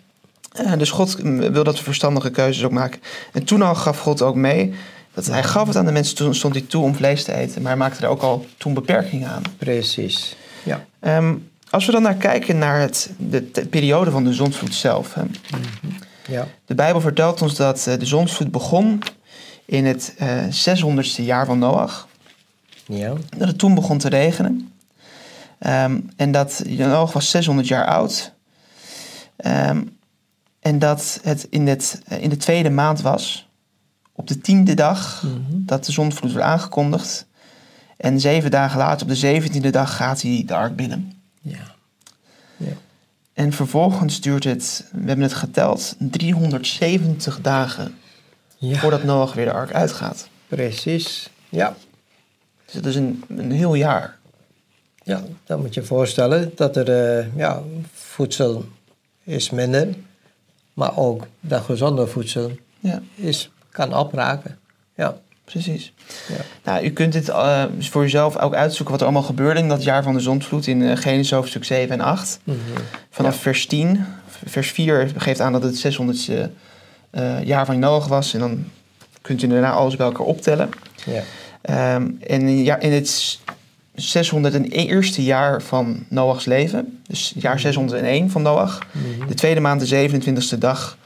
Eh, 0.52 0.72
dus 0.78 0.90
God 0.90 1.22
mm, 1.22 1.52
wil 1.52 1.64
dat 1.64 1.76
we 1.78 1.82
verstandige 1.84 2.30
keuzes 2.30 2.64
ook 2.64 2.70
maken. 2.72 3.00
En 3.32 3.44
toen 3.44 3.62
al 3.62 3.74
gaf 3.74 3.98
God 3.98 4.22
ook 4.22 4.34
mee, 4.34 4.72
dat 5.14 5.26
hij 5.26 5.42
gaf 5.42 5.66
het 5.66 5.76
aan 5.76 5.84
de 5.84 5.92
mensen, 5.92 6.16
toen 6.16 6.34
stond 6.34 6.54
hij 6.54 6.64
toe 6.68 6.82
om 6.82 6.94
vlees 6.94 7.24
te 7.24 7.34
eten. 7.34 7.62
Maar 7.62 7.70
hij 7.70 7.80
maakte 7.80 8.02
er 8.02 8.08
ook 8.08 8.22
al 8.22 8.46
toen 8.56 8.74
beperkingen 8.74 9.28
aan. 9.28 9.42
Precies. 9.58 10.36
Ja. 10.62 10.84
Ehm, 11.00 11.34
als 11.70 11.86
we 11.86 11.92
dan 11.92 12.02
naar 12.02 12.14
kijken 12.14 12.58
naar 12.58 12.80
het, 12.80 13.10
de, 13.16 13.50
de 13.50 13.66
periode 13.66 14.10
van 14.10 14.24
de 14.24 14.32
zondvloed 14.32 14.74
zelf. 14.74 15.14
Hè. 15.14 15.22
Ja. 16.28 16.46
De 16.64 16.74
Bijbel 16.74 17.00
vertelt 17.00 17.42
ons 17.42 17.54
dat 17.54 17.86
eh, 17.86 17.98
de 17.98 18.06
zondvloed 18.06 18.50
begon 18.50 19.02
in 19.64 19.86
het 19.86 20.14
eh 20.18 20.44
600ste 20.44 21.24
jaar 21.24 21.46
van 21.46 21.58
Noach. 21.58 22.08
Ja. 22.86 23.12
Dat 23.36 23.48
het 23.48 23.58
toen 23.58 23.74
begon 23.74 23.98
te 23.98 24.08
regenen. 24.08 24.72
Ehm, 25.58 26.00
en 26.16 26.32
dat 26.32 26.62
Noach 26.66 27.12
was 27.12 27.30
600 27.30 27.68
jaar 27.68 27.86
oud. 27.86 28.32
Ehm, 29.36 29.82
en 30.60 30.78
dat 30.78 31.20
het 31.22 31.46
in, 31.50 31.66
het 31.66 32.02
eh, 32.06 32.22
in 32.22 32.28
de 32.28 32.36
tweede 32.36 32.70
maand 32.70 33.00
was. 33.00 33.48
Op 34.16 34.26
de 34.28 34.38
tiende 34.38 34.74
dag 34.74 35.22
Mhm. 35.22 35.36
dat 35.50 35.84
de 35.84 35.92
zondvloed 35.92 36.32
werd 36.32 36.44
aangekondigd. 36.46 37.26
En 37.96 38.20
zeven 38.20 38.50
dagen 38.50 38.78
later, 38.78 39.02
op 39.02 39.08
de 39.08 39.16
zeventiende 39.16 39.70
dag, 39.70 39.96
gaat 39.96 40.22
hij 40.22 40.42
de 40.46 40.54
ark 40.54 40.76
binnen. 40.76 41.12
Ja. 41.40 41.74
Ja. 42.56 42.72
En 43.32 43.52
vervolgens 43.52 44.20
duurt 44.20 44.44
het, 44.44 44.84
we 44.92 44.98
hebben 45.06 45.20
het 45.24 45.34
geteld, 45.34 45.94
370 45.98 47.40
dagen 47.40 47.94
Ja. 48.56 48.78
voordat 48.78 49.02
Noach 49.04 49.32
weer 49.34 49.44
de 49.44 49.52
ark 49.52 49.72
uitgaat. 49.72 50.28
Precies. 50.48 51.30
Ja. 51.48 51.74
Dus 52.64 52.74
dat 52.74 52.86
is 52.86 52.96
een, 52.96 53.24
een 53.28 53.50
heel 53.50 53.74
jaar. 53.74 54.18
Ja, 55.02 55.22
dan 55.44 55.60
moet 55.60 55.74
je 55.74 55.80
je 55.80 55.86
voorstellen 55.86 56.52
dat 56.56 56.76
er 56.76 57.18
eh, 57.18 57.36
ja, 57.36 57.62
voedsel 57.92 58.64
is 59.24 59.50
minder, 59.50 59.88
maar 60.74 60.96
ook 60.96 61.26
dat 61.40 61.62
gezonde 61.64 62.06
voedsel 62.06 62.50
Ja, 62.80 63.02
is, 63.14 63.50
kan 63.74 63.94
opraken. 63.96 64.58
Ja, 64.96 65.16
precies. 65.44 65.92
ja. 66.28 66.34
Nou, 66.64 66.84
u 66.84 66.90
kunt 66.90 67.12
dit 67.12 67.28
eh, 67.28 67.64
voor 67.78 68.04
uzelf 68.04 68.38
ook 68.38 68.54
uitzoeken 68.54 68.90
wat 68.90 69.00
er 69.00 69.06
allemaal 69.06 69.26
gebeurde 69.26 69.60
in 69.60 69.68
dat 69.68 69.82
jaar 69.84 70.02
van 70.02 70.14
de 70.14 70.20
zondvloed 70.20 70.66
in 70.66 70.82
eh, 70.82 70.96
Genesis 70.96 71.30
hoofdstuk 71.30 71.64
7 71.64 71.90
en 71.94 72.00
8. 72.00 72.38
Mhm. 72.44 72.58
Vanaf 73.10 73.34
Ja. 73.34 73.40
vers 73.40 73.66
10. 73.66 74.04
Vers 74.44 74.70
4 74.70 75.10
geeft 75.16 75.40
aan 75.40 75.52
dat 75.52 75.62
het 75.62 75.76
600ste 75.78 76.50
eh, 77.10 77.42
jaar 77.44 77.66
van 77.66 77.78
Noach 77.78 78.06
was. 78.06 78.34
En 78.34 78.40
dan 78.40 78.64
kunt 79.20 79.42
u 79.42 79.46
daarna 79.48 79.70
alles 79.72 79.96
bij 79.96 80.06
elkaar 80.06 80.26
optellen. 80.26 80.68
ja. 81.06 81.22
Ehm, 81.62 82.10
en 82.26 82.40
in, 82.48 82.62
ja, 82.64 82.78
in 82.78 82.92
het 82.92 83.38
601ste 83.94 85.22
jaar 85.22 85.62
van 85.62 86.04
Noachs 86.08 86.44
leven, 86.44 87.00
dus 87.06 87.32
jaar 87.36 87.60
601 87.60 88.30
van 88.30 88.42
Noach, 88.42 88.78
Mhm. 88.92 89.28
de 89.28 89.34
tweede 89.34 89.60
maand, 89.60 89.80
de 89.80 89.86
27e 89.86 90.58
dag, 90.58 90.98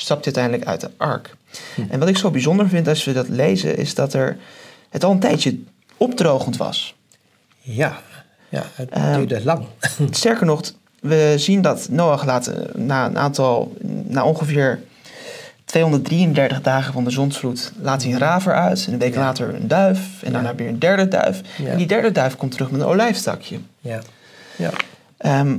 stapt 0.00 0.24
hij 0.24 0.34
uiteindelijk 0.34 0.64
uit 0.70 0.80
de 0.80 0.90
ark. 1.04 1.36
En 1.90 1.98
wat 1.98 2.08
ik 2.08 2.16
zo 2.16 2.30
bijzonder 2.30 2.68
vind 2.68 2.88
als 2.88 3.04
we 3.04 3.12
dat 3.12 3.28
lezen, 3.28 3.76
is 3.76 3.94
dat 3.94 4.12
er 4.14 4.36
het 4.90 5.04
al 5.04 5.10
een 5.10 5.18
tijdje 5.18 5.58
opdrogend 5.96 6.56
was. 6.56 6.94
ja. 7.60 7.98
ja 8.48 8.62
het 8.74 8.90
Ehm, 8.90 9.14
duurde 9.16 9.44
lang. 9.44 9.64
Sterker 10.10 10.46
nog, 10.46 10.60
we 11.00 11.34
zien 11.36 11.62
dat 11.62 11.88
Noach 11.90 12.24
laat 12.24 12.46
eh, 12.46 12.74
na 12.74 13.06
een 13.06 13.18
aantal, 13.18 13.76
na 14.06 14.24
ongeveer 14.24 14.80
233 15.64 16.60
dagen 16.62 16.92
van 16.92 17.04
de 17.04 17.10
zondvloed, 17.10 17.72
laat 17.80 18.02
hij 18.02 18.12
een 18.12 18.18
raver 18.18 18.54
uit. 18.54 18.84
En 18.86 18.92
een 18.92 18.98
week 18.98 19.14
Ja. 19.14 19.20
later 19.20 19.54
een 19.54 19.68
duif. 19.68 20.22
En 20.22 20.32
daarna 20.32 20.48
Ja. 20.48 20.54
weer 20.54 20.68
een 20.68 20.78
derde 20.78 21.08
duif. 21.08 21.40
Ja. 21.58 21.66
En 21.70 21.76
die 21.76 21.86
derde 21.86 22.12
duif 22.12 22.36
komt 22.36 22.52
terug 22.52 22.70
met 22.70 22.80
een 22.80 22.86
olijftakje. 22.86 23.58
Ja. 23.80 24.00
Ja. 24.56 24.70
Ehm, 25.16 25.56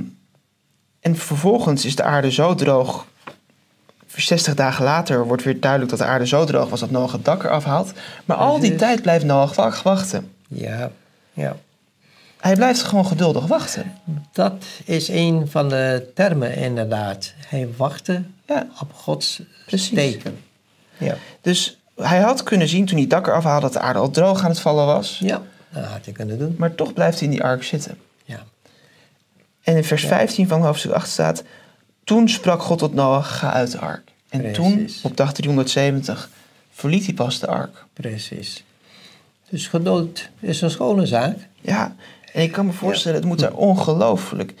en 1.00 1.16
vervolgens 1.16 1.84
is 1.84 1.96
de 1.96 2.02
aarde 2.02 2.32
zo 2.32 2.54
droog. 2.54 3.06
60 4.14 4.54
dagen 4.54 4.84
later 4.84 5.26
wordt 5.26 5.42
weer 5.42 5.60
duidelijk 5.60 5.90
dat 5.90 5.98
de 6.00 6.04
aarde 6.04 6.26
zo 6.26 6.44
droog 6.44 6.68
was 6.68 6.80
dat 6.80 6.90
Noach 6.90 7.12
het 7.12 7.24
dak 7.24 7.44
eraf 7.44 7.64
haalt. 7.64 7.92
Maar 8.24 8.36
al 8.36 8.58
die 8.60 8.74
tijd 8.74 9.02
blijft 9.02 9.24
Noach 9.24 9.54
wa- 9.54 9.74
wachten. 9.82 10.30
Ja. 10.48 10.90
ja. 11.32 11.56
Hij 12.40 12.54
blijft 12.54 12.82
gewoon 12.82 13.06
geduldig 13.06 13.46
wachten. 13.46 13.92
Dat 14.32 14.64
is 14.84 15.08
een 15.08 15.48
van 15.50 15.68
de 15.68 16.10
termen 16.14 16.54
inderdaad. 16.56 17.32
Hij 17.46 17.68
wachtte 17.76 18.22
Ja, 18.46 18.66
op 18.80 18.92
Gods 18.94 19.42
Precies. 19.66 19.94
teken. 19.94 20.38
Ja. 20.98 21.14
dus 21.40 21.78
hij 21.96 22.20
had 22.20 22.42
kunnen 22.42 22.68
zien 22.68 22.84
toen 22.84 22.92
hij 22.94 23.00
het 23.02 23.10
dak 23.10 23.26
eraf 23.26 23.44
haalde 23.44 23.60
dat 23.60 23.72
de 23.72 23.80
aarde 23.80 23.98
al 23.98 24.10
droog 24.10 24.42
aan 24.44 24.50
het 24.50 24.60
vallen 24.60 24.86
was. 24.86 25.18
ja, 25.22 25.42
dat 25.70 25.84
had 25.84 26.04
hij 26.04 26.12
kunnen 26.14 26.38
doen. 26.38 26.54
Maar 26.58 26.74
toch 26.74 26.92
blijft 26.92 27.18
hij 27.18 27.28
in 27.28 27.34
die 27.34 27.42
ark 27.44 27.62
zitten. 27.64 27.98
Ja. 28.24 28.42
En 29.62 29.76
in 29.76 29.84
vers 29.84 30.02
Ja. 30.02 30.08
15 30.08 30.48
van 30.48 30.62
hoofdstuk 30.62 30.90
8 30.92 31.10
staat... 31.10 31.42
Toen 32.10 32.28
sprak 32.28 32.62
God 32.62 32.78
tot 32.78 32.94
Noach, 32.94 33.38
ga 33.38 33.52
uit 33.52 33.70
de 33.72 33.78
ark. 33.78 34.02
En 34.28 34.52
toen, 34.52 34.88
op 35.02 35.16
dag 35.16 35.32
370, 35.32 36.30
verliet 36.70 37.04
hij 37.04 37.14
pas 37.14 37.38
de 37.38 37.46
ark. 37.46 37.84
Precies. 37.92 38.64
Dus 39.50 39.66
geduld 39.68 40.22
is 40.40 40.60
een 40.60 40.70
schone 40.70 41.06
zaak. 41.06 41.36
Ja, 41.60 41.94
en 42.32 42.42
ik 42.42 42.52
kan 42.52 42.66
me 42.66 42.72
voorstellen, 42.72 43.18
het 43.18 43.26
moet 43.26 43.42
er 43.42 43.54
ongelooflijk 43.56 44.54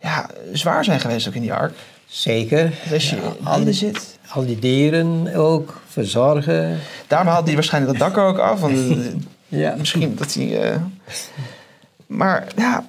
ja, 0.00 0.30
zwaar 0.52 0.84
zijn 0.84 1.00
geweest 1.00 1.28
ook 1.28 1.34
in 1.34 1.40
die 1.40 1.52
ark. 1.52 1.74
Zeker. 2.06 2.72
Als 2.92 3.10
je 3.10 3.16
Ja, 3.16 3.22
in 3.38 3.46
al, 3.46 3.64
die, 3.64 3.72
zit. 3.72 4.18
al 4.28 4.46
die 4.46 4.58
dieren 4.58 5.34
ook 5.34 5.80
verzorgen. 5.88 6.78
Daarom 7.06 7.28
haalde 7.28 7.46
hij 7.46 7.54
waarschijnlijk 7.54 7.98
dat 7.98 8.08
dak 8.14 8.24
ook 8.28 8.38
af. 8.38 8.60
Want 8.60 8.74
eh, 8.76 8.96
Ja. 9.48 9.74
misschien 9.78 10.14
dat 10.16 10.34
hij... 10.34 10.70
eh, 10.72 10.80
Maar 12.06 12.46
ja... 12.56 12.86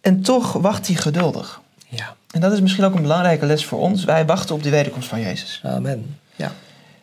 En 0.00 0.22
toch 0.22 0.52
wacht 0.52 0.86
hij 0.86 0.96
geduldig. 0.96 1.62
Ja. 1.96 2.16
En 2.30 2.40
dat 2.40 2.52
is 2.52 2.60
misschien 2.60 2.84
ook 2.84 2.94
een 2.94 3.02
belangrijke 3.02 3.46
les 3.46 3.64
voor 3.64 3.78
ons. 3.78 4.04
Wij 4.04 4.26
wachten 4.26 4.54
op 4.54 4.62
de 4.62 4.70
wederkomst 4.70 5.08
van 5.08 5.20
Jezus. 5.20 5.60
Amen. 5.64 6.16
Ja. 6.36 6.52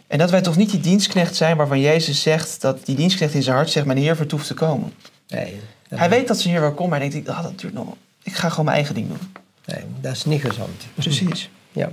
En 0.08 0.17
dat 0.17 0.30
wij 0.30 0.41
toch 0.41 0.58
niet 0.58 0.71
die 0.71 0.80
dienstknecht 0.80 1.36
zijn 1.36 1.58
waarvan 1.58 1.80
Jezus 1.80 2.21
zegt... 2.21 2.62
dat 2.62 2.86
die 2.86 2.95
dienstknecht 2.95 3.34
in 3.34 3.43
zijn 3.43 3.56
hart 3.56 3.69
zegt... 3.69 3.86
mijn 3.86 3.97
Heer 3.97 4.15
vertoeft 4.15 4.47
te 4.47 4.54
komen. 4.54 4.93
Nee, 5.27 5.60
Hij 5.89 6.10
weet 6.10 6.27
dat 6.27 6.39
zijn 6.39 6.54
Heer 6.54 6.62
wel 6.62 6.73
komt, 6.73 6.89
maar 6.89 6.99
hij 6.99 7.10
denkt... 7.10 7.30
Ah, 7.30 7.43
dat 7.43 7.60
duurt 7.60 7.73
nog. 7.73 7.95
Ik 8.23 8.34
ga 8.34 8.49
gewoon 8.49 8.65
mijn 8.65 8.77
eigen 8.77 8.95
ding 8.95 9.08
doen. 9.08 9.32
nee, 9.65 9.84
dat 10.01 10.12
is 10.12 10.25
niet 10.25 10.41
gezond. 10.41 10.86
Precies. 10.95 11.49
Ja. 11.73 11.91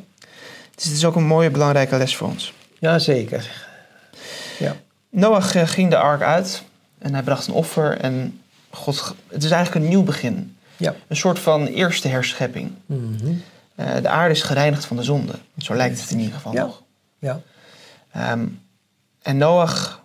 Dus 0.74 0.84
het 0.84 0.92
is 0.92 1.04
ook 1.04 1.16
een 1.16 1.26
mooie, 1.26 1.50
belangrijke 1.50 1.96
les 1.96 2.16
voor 2.16 2.28
ons. 2.28 2.52
ja, 2.78 2.98
zeker. 2.98 3.50
Ja. 4.58 4.76
Noach 5.11 5.54
eh, 5.54 5.66
ging 5.66 5.90
de 5.90 5.96
ark 5.96 6.22
uit 6.22 6.62
en 6.98 7.12
hij 7.14 7.22
bracht 7.22 7.46
een 7.46 7.54
offer. 7.54 7.98
En 7.98 8.40
God, 8.70 9.14
het 9.28 9.44
is 9.44 9.50
eigenlijk 9.50 9.84
een 9.84 9.90
nieuw 9.90 10.02
begin. 10.02 10.56
Ja. 10.78 10.94
Een 11.08 11.16
soort 11.16 11.38
van 11.38 11.66
eerste 11.66 12.08
herschepping. 12.08 12.70
Mhm. 12.86 13.32
Eh, 13.74 13.86
de 14.02 14.08
aarde 14.08 14.34
is 14.34 14.42
gereinigd 14.42 14.84
van 14.84 14.96
de 14.96 15.02
zonde. 15.02 15.32
Zo 15.58 15.74
lijkt 15.74 16.00
het 16.00 16.10
in 16.10 16.18
ieder 16.18 16.34
geval 16.34 16.52
Ja. 16.52 16.62
nog. 16.62 16.82
Ja. 17.18 17.40
Ehm, 18.12 18.46
en 19.22 19.36
Noach 19.36 20.04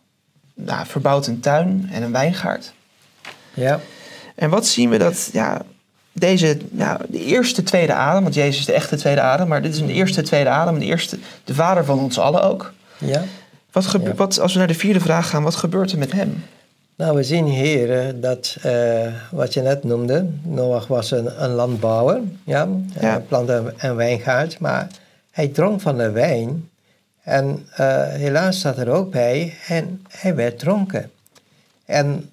nou, 0.53 0.86
verbouwt 0.86 1.27
een 1.27 1.39
tuin 1.39 1.89
en 1.91 2.03
een 2.03 2.12
wijngaard. 2.12 2.73
Ja. 3.53 3.79
En 4.36 4.49
wat 4.49 4.65
zien 4.65 4.89
we 4.89 4.97
dat 4.97 5.29
ja, 5.33 5.62
deze, 6.12 6.57
ja, 6.71 6.99
de 7.09 7.23
eerste 7.25 7.63
tweede 7.63 7.93
adem, 7.93 8.23
want 8.23 8.36
Jezus 8.36 8.59
is 8.59 8.65
de 8.65 8.73
echte 8.73 8.95
tweede 8.95 9.21
adem, 9.21 9.47
maar 9.47 9.62
dit 9.62 9.73
is 9.73 9.79
een 9.79 9.89
eerste 9.89 10.21
tweede 10.21 10.49
adem, 10.49 10.79
de, 10.79 10.86
eerste, 10.86 11.17
de 11.43 11.53
vader 11.53 11.86
van 11.86 11.99
ons 11.99 12.19
allen 12.19 12.43
ook. 12.43 12.73
Ja. 12.97 13.23
Wat 13.71 13.86
gebe- 13.86 14.09
Ja. 14.09 14.15
wat, 14.15 14.39
als 14.39 14.53
we 14.53 14.59
naar 14.59 14.67
de 14.67 14.73
vierde 14.73 14.99
vraag 14.99 15.29
gaan, 15.29 15.43
wat 15.43 15.55
gebeurt 15.55 15.91
er 15.91 15.97
met 15.97 16.12
hem? 16.12 16.43
Nou, 16.95 17.15
we 17.15 17.23
zien 17.23 17.45
hier 17.45 17.99
eh, 17.99 18.13
dat, 18.15 18.58
eh, 18.62 19.13
wat 19.32 19.53
je 19.53 19.62
net 19.62 19.84
noemde, 19.84 20.29
Noach 20.43 20.88
was 20.88 21.12
een, 21.12 21.43
een 21.43 21.49
landbouwer, 21.51 22.21
ja, 22.43 22.67
Ja. 22.93 22.99
Hij 22.99 23.21
plantte 23.21 23.73
een 23.77 23.95
wijngaard, 23.95 24.60
maar 24.60 24.88
hij 25.32 25.47
dronk 25.47 25.82
van 25.82 25.97
de 25.97 26.12
wijn 26.12 26.69
en 27.23 27.67
eh, 27.75 28.08
helaas 28.08 28.58
staat 28.58 28.77
er 28.77 28.89
ook 28.89 29.12
bij, 29.12 29.53
en 29.67 30.06
hij 30.10 30.36
werd 30.36 30.60
dronken. 30.60 31.12
En 31.86 32.29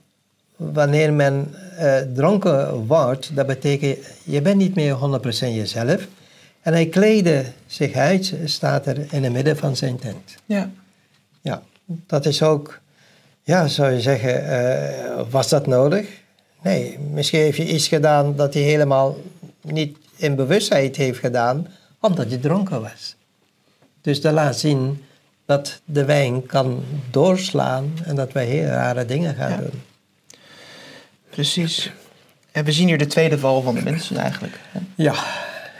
wanneer 0.57 1.13
men 1.13 1.55
eh, 1.77 1.97
dronken 2.15 2.87
wordt, 2.87 3.37
dat 3.37 3.47
betekent, 3.47 3.99
je 4.25 4.43
bent 4.43 4.57
niet 4.57 4.75
meer 4.75 4.95
100% 4.95 5.29
jezelf. 5.31 6.07
En 6.61 6.73
hij 6.73 6.87
kleedde 6.87 7.45
zich 7.67 7.95
uit, 7.95 8.35
staat 8.45 8.87
er 8.87 9.13
in 9.13 9.25
het 9.25 9.33
midden 9.33 9.57
van 9.57 9.77
zijn 9.77 9.99
tent. 9.99 10.35
Ja. 10.45 10.71
Ja, 11.41 11.63
dat 11.85 12.27
is 12.27 12.43
ook, 12.43 12.81
ja, 13.43 13.67
zou 13.69 13.93
je 13.93 14.01
zeggen, 14.01 14.49
eh, 14.49 15.23
was 15.31 15.49
dat 15.49 15.67
nodig? 15.67 16.07
Nee, 16.63 16.99
misschien 16.99 17.41
heeft 17.41 17.57
je 17.57 17.67
iets 17.67 17.89
gedaan 17.89 18.37
dat 18.37 18.55
hij 18.55 18.63
helemaal 18.63 19.17
niet 19.63 19.97
in 20.17 20.35
bewustheid 20.35 20.97
heeft 20.97 21.19
gedaan, 21.19 21.67
omdat 22.01 22.29
hij 22.29 22.39
dronken 22.39 22.81
was. 22.81 23.17
Dus 24.01 24.21
dat 24.21 24.33
laat 24.33 24.59
zien 24.59 25.05
dat 25.47 25.81
de 25.85 26.05
wijn 26.05 26.47
kan 26.47 26.85
doorslaan 27.11 27.93
en 28.05 28.15
dat 28.17 28.33
wij 28.33 28.47
heel 28.47 28.67
rare 28.67 29.05
dingen 29.05 29.35
gaan 29.35 29.51
Ja. 29.51 29.57
doen. 29.57 29.83
Precies. 31.31 31.93
En 32.53 32.65
we 32.65 32.73
zien 32.73 32.87
hier 32.87 32.99
de 32.99 33.07
tweede 33.07 33.39
val 33.39 33.63
van 33.63 33.75
de 33.75 33.83
mensen 33.83 34.17
eigenlijk. 34.17 34.59
Ja, 34.95 35.15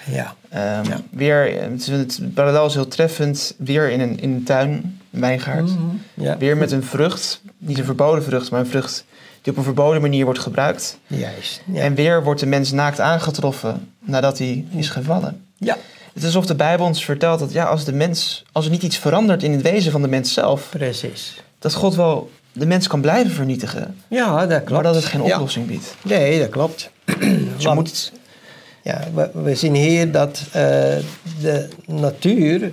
ja, 0.07 0.35
Ehm, 0.49 0.89
Ja. 0.89 1.01
Weer, 1.11 1.63
het, 1.63 1.87
het 1.87 2.35
parallel 2.35 2.67
is 2.67 2.75
heel 2.75 2.89
treffend, 2.89 3.55
weer 3.59 3.91
in 3.91 4.01
een, 4.01 4.21
in 4.21 4.31
een 4.33 4.45
tuin, 4.45 5.00
wijngaard. 5.11 5.67
Mhm, 5.67 5.81
ja. 6.15 6.37
Weer 6.39 6.57
met 6.57 6.73
een 6.73 6.83
vrucht, 6.83 7.43
niet 7.59 7.79
een 7.79 7.85
verboden 7.85 8.25
vrucht, 8.25 8.51
maar 8.51 8.61
een 8.61 8.67
vrucht 8.67 9.05
die 9.43 9.53
op 9.53 9.59
een 9.59 9.65
verboden 9.65 10.01
manier 10.01 10.25
wordt 10.25 10.41
gebruikt. 10.41 10.99
Juist. 11.07 11.63
Ja. 11.73 11.81
En 11.83 11.95
weer 11.95 12.23
wordt 12.25 12.41
de 12.41 12.47
mens 12.47 12.71
naakt 12.73 13.01
aangetroffen 13.01 13.93
nadat 14.01 14.39
hij 14.39 14.65
is 14.77 14.89
gevallen. 14.89 15.45
ja, 15.59 15.77
Het 16.13 16.23
is 16.23 16.25
alsof 16.25 16.47
de 16.47 16.55
Bijbel 16.55 16.87
ons 16.87 17.05
vertelt 17.05 17.39
dat 17.39 17.53
ja, 17.53 17.65
als, 17.65 17.85
de 17.85 17.93
mens, 17.93 18.45
als 18.53 18.65
er 18.65 18.71
niet 18.71 18.83
iets 18.83 18.97
verandert 18.97 19.43
in 19.43 19.53
het 19.53 19.63
wezen 19.63 19.93
van 19.93 20.03
de 20.03 20.09
mens 20.09 20.33
zelf, 20.33 20.67
precies. 20.71 21.41
dat 21.59 21.75
God 21.75 21.95
wel 21.95 22.31
de 22.53 22.67
mens 22.67 22.87
kan 22.87 23.01
blijven 23.01 23.31
vernietigen, 23.33 23.97
Ja, 24.09 24.47
dat 24.47 24.57
klopt. 24.59 24.71
maar 24.71 24.83
dat 24.83 24.95
het 24.95 25.05
geen 25.05 25.23
Ja. 25.25 25.35
oplossing 25.35 25.67
biedt. 25.67 25.95
Nee, 26.03 26.39
dat 26.39 26.49
klopt. 26.49 26.91
Dus 27.55 27.65
Want- 27.65 27.75
moet, 27.79 28.13
Ja, 28.83 29.05
we, 29.15 29.31
we 29.43 29.55
zien 29.55 29.75
hier 29.75 30.13
dat 30.13 30.43
eh, 30.53 30.63
de 31.41 31.69
natuur, 31.87 32.73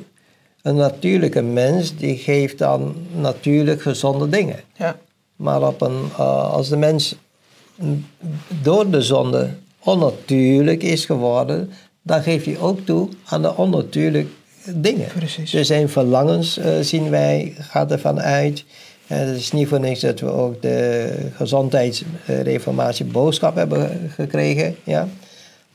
een 0.68 0.76
natuurlijke 0.76 1.42
mens, 1.42 1.96
die 1.96 2.18
geeft 2.18 2.58
dan 2.58 2.96
natuurlijk 3.12 3.82
gezonde 3.82 4.30
dingen. 4.30 4.60
ja, 4.74 4.96
Maar 5.36 5.68
op 5.68 5.82
een, 5.82 6.10
eh, 6.18 6.54
als 6.54 6.70
de 6.70 6.78
mens 6.78 7.16
door 8.62 8.90
de 8.90 9.02
zonde 9.02 9.50
onnatuurlijk 9.80 10.84
is 10.84 11.06
geworden, 11.06 11.70
dan 12.02 12.22
geeft 12.22 12.46
hij 12.46 12.58
ook 12.60 12.80
toe 12.80 13.10
aan 13.26 13.42
de 13.42 13.56
onnatuurlijke 13.56 14.32
dingen. 14.76 15.08
precies. 15.08 15.52
Dus 15.52 15.68
zijn 15.68 15.90
verlangens 15.90 16.58
eh, 16.58 16.80
zien 16.82 17.10
wij, 17.10 17.54
gaat 17.60 17.92
ervan 17.92 18.20
uit. 18.20 18.66
Eh, 19.08 19.18
het 19.18 19.38
is 19.38 19.52
niet 19.52 19.68
voor 19.68 19.80
niks 19.80 20.00
dat 20.00 20.20
we 20.20 20.32
ook 20.32 20.62
de 20.62 21.10
gezondheidsreformatie 21.36 23.06
boodschap 23.06 23.56
hebben 23.56 24.12
gekregen. 24.16 24.76
Ja? 24.84 25.08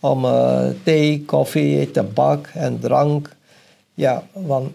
Om 0.01 0.25
eh, 0.25 0.67
thee, 0.83 1.25
koffie, 1.25 1.91
tabak 1.91 2.51
en 2.55 2.79
drank. 2.79 3.37
Ja, 3.95 4.27
want 4.33 4.71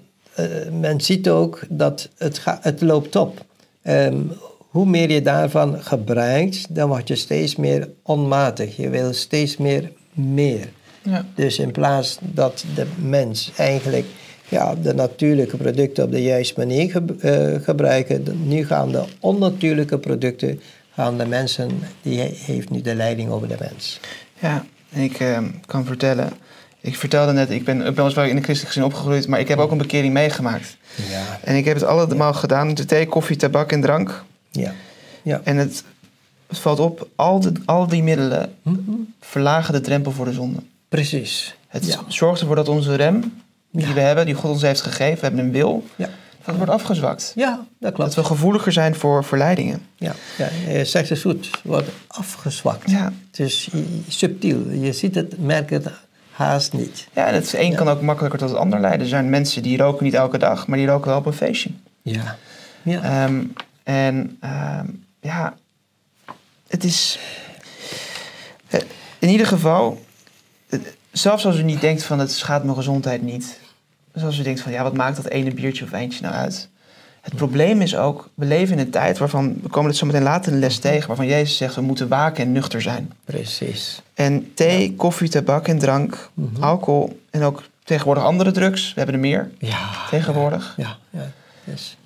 men 0.80 1.02
ziet 1.02 1.30
ook 1.30 1.60
dat 1.70 2.10
het, 2.18 2.38
ga, 2.38 2.60
het 2.62 2.82
loopt 2.82 3.16
op. 3.16 3.46
Ehm, 3.82 4.18
hoe 4.58 4.86
meer 4.86 5.12
je 5.12 5.22
daarvan 5.22 5.82
gebruikt, 5.84 6.76
dan 6.76 6.88
word 6.90 7.08
je 7.08 7.16
steeds 7.16 7.56
meer 7.56 7.90
onmatig. 8.04 8.76
Je 8.78 8.90
wil 8.90 9.14
steeds 9.14 9.58
meer 9.58 9.92
meer. 10.14 10.70
ja. 11.02 11.26
Dus 11.36 11.60
in 11.60 11.72
plaats 11.72 12.18
dat 12.22 12.66
de 12.76 12.86
mens 13.02 13.52
eigenlijk 13.58 14.06
ja, 14.50 14.76
de 14.76 14.94
natuurlijke 14.94 15.58
producten 15.58 16.04
op 16.04 16.12
de 16.12 16.22
juiste 16.22 16.54
manier 16.58 16.92
ge- 16.92 17.16
eh, 17.20 17.64
gebruiken, 17.64 18.24
nu 18.48 18.66
gaan 18.66 18.92
de 18.92 19.04
onnatuurlijke 19.20 19.98
producten, 19.98 20.60
gaan 20.94 21.18
de 21.18 21.26
mensen, 21.26 21.70
die 22.02 22.20
he- 22.20 22.34
heeft 22.36 22.70
nu 22.70 22.82
de 22.82 22.96
leiding 22.96 23.30
over 23.30 23.48
de 23.48 23.56
mens. 23.60 24.00
Ja, 24.40 24.66
en 24.92 25.02
ik 25.02 25.20
eh, 25.20 25.38
kan 25.66 25.86
vertellen. 25.86 26.30
Ik 26.88 26.96
vertelde 26.98 27.32
net, 27.32 27.50
ik 27.50 27.64
ben, 27.66 27.96
weliswaar 27.96 28.28
in 28.30 28.38
een 28.38 28.44
christelijk 28.44 28.74
gezin 28.76 28.90
opgegroeid, 28.90 29.28
maar 29.28 29.40
ik 29.40 29.48
heb 29.48 29.58
ook 29.60 29.72
een 29.72 29.78
bekering 29.78 30.14
meegemaakt. 30.14 30.78
Ja, 31.10 31.40
En 31.44 31.56
ik 31.56 31.66
heb 31.66 31.74
het 31.76 31.84
allemaal 31.86 32.34
gedaan: 32.34 32.74
de 32.74 32.86
thee, 32.86 33.08
koffie, 33.08 33.36
tabak 33.36 33.72
en 33.72 33.82
drank. 33.82 34.24
ja, 34.52 34.74
ja. 35.22 35.42
En 35.44 35.58
het, 35.58 35.84
het 36.48 36.58
valt 36.60 36.80
op, 36.80 37.08
al, 37.16 37.40
de, 37.40 37.52
al 37.66 37.88
die 37.88 38.04
middelen 38.04 38.54
Mhm. 38.62 38.80
verlagen 39.22 39.74
de 39.74 39.82
drempel 39.82 40.12
voor 40.12 40.26
de 40.26 40.34
zonde. 40.34 40.60
Precies. 40.90 41.56
Het 41.68 41.86
Ja. 41.86 42.00
zorgt 42.08 42.40
ervoor 42.42 42.56
dat 42.56 42.68
onze 42.70 42.96
rem, 42.96 43.34
die 43.72 43.94
we 43.94 44.00
hebben, 44.00 44.26
die 44.26 44.34
God 44.36 44.52
ons 44.52 44.62
heeft 44.62 44.82
gegeven, 44.82 45.16
we 45.20 45.26
hebben 45.26 45.46
een 45.46 45.52
wil, 45.52 45.86
Ja. 45.96 46.10
dat 46.46 46.56
wordt 46.56 46.72
afgezwakt. 46.72 47.32
Ja, 47.36 47.50
dat 47.56 47.66
Dat 47.80 47.94
klopt. 47.94 48.14
we 48.16 48.24
gevoeliger 48.24 48.72
zijn 48.72 48.96
voor 48.96 49.24
verleidingen. 49.24 49.82
Ja, 49.96 50.16
ja, 50.38 50.84
zegt 50.84 51.10
het 51.10 51.22
goed, 51.22 51.50
wordt 51.64 51.90
afgezwakt. 52.08 52.92
Ja, 52.92 53.14
Het 53.32 53.40
is 53.40 53.70
subtiel, 54.08 54.70
je 54.70 54.94
ziet 54.94 55.16
het, 55.16 55.40
merkt 55.46 55.70
het 55.70 55.88
haast 56.38 56.74
niet. 56.74 57.08
ja 57.14 57.26
en 57.28 57.34
het 57.34 57.54
een 57.54 57.70
Ja. 57.72 57.76
kan 57.78 57.88
ook 57.90 58.02
makkelijker 58.02 58.40
tot 58.40 58.50
het 58.50 58.58
ander 58.58 58.80
leiden. 58.80 59.02
Er 59.02 59.08
zijn 59.08 59.30
mensen 59.30 59.64
die 59.64 59.78
roken 59.78 60.04
niet 60.04 60.14
elke 60.14 60.38
dag, 60.38 60.68
maar 60.68 60.78
die 60.78 60.88
roken 60.88 61.08
wel 61.10 61.18
op 61.18 61.26
een 61.26 61.34
feestje. 61.34 61.70
Ja, 62.02 62.36
ja. 62.82 63.02
Ehm, 63.02 63.44
en 63.84 64.38
ehm, 64.42 64.86
ja, 65.22 65.54
het 66.68 66.84
is. 66.84 67.20
eh, 68.68 68.80
In 69.20 69.30
ieder 69.30 69.48
geval, 69.48 70.06
eh, 70.70 70.80
zelfs 71.12 71.46
als 71.46 71.58
u 71.58 71.64
niet 71.64 71.82
denkt 71.82 72.04
van 72.04 72.20
het 72.20 72.32
schaadt 72.32 72.64
mijn 72.64 72.76
gezondheid 72.76 73.22
niet. 73.22 73.60
Dus 74.14 74.24
als 74.24 74.40
u 74.40 74.44
denkt 74.44 74.62
van 74.62 74.72
ja, 74.72 74.84
wat 74.84 74.94
maakt 74.94 75.16
dat 75.16 75.28
ene 75.28 75.54
biertje 75.54 75.84
of 75.84 75.90
wijntje 75.90 76.22
nou 76.22 76.34
uit? 76.36 76.70
Het 77.28 77.36
probleem 77.36 77.82
is 77.82 77.96
ook, 77.96 78.30
we 78.34 78.46
leven 78.46 78.74
in 78.74 78.80
een 78.86 78.90
tijd 78.90 79.18
waarvan, 79.18 79.56
we 79.62 79.70
komen 79.70 79.90
het 79.90 80.00
zo 80.00 80.06
meteen 80.06 80.24
later 80.24 80.52
in 80.52 80.60
de 80.60 80.66
les 80.66 80.80
tegen, 80.80 81.08
waarvan 81.08 81.26
Jezus 81.28 81.58
zegt 81.58 81.76
we 81.76 81.82
moeten 81.82 82.08
waken 82.08 82.44
en 82.44 82.52
nuchter 82.52 82.82
zijn. 82.82 83.12
precies. 83.26 84.02
En 84.14 84.52
thee, 84.54 84.96
koffie, 84.96 85.30
tabak 85.30 85.68
en 85.68 85.80
drank, 85.80 86.30
Mhm. 86.34 86.64
alcohol 86.64 87.20
en 87.30 87.44
ook 87.44 87.64
tegenwoordig 87.84 88.24
andere 88.24 88.52
drugs, 88.52 88.88
we 88.88 88.94
hebben 88.96 89.16
er 89.16 89.22
meer 89.22 89.52
Ja, 89.60 89.90
tegenwoordig, 90.10 90.74
ja, 90.78 90.98
ja. 91.10 91.32
Dus, 91.64 91.98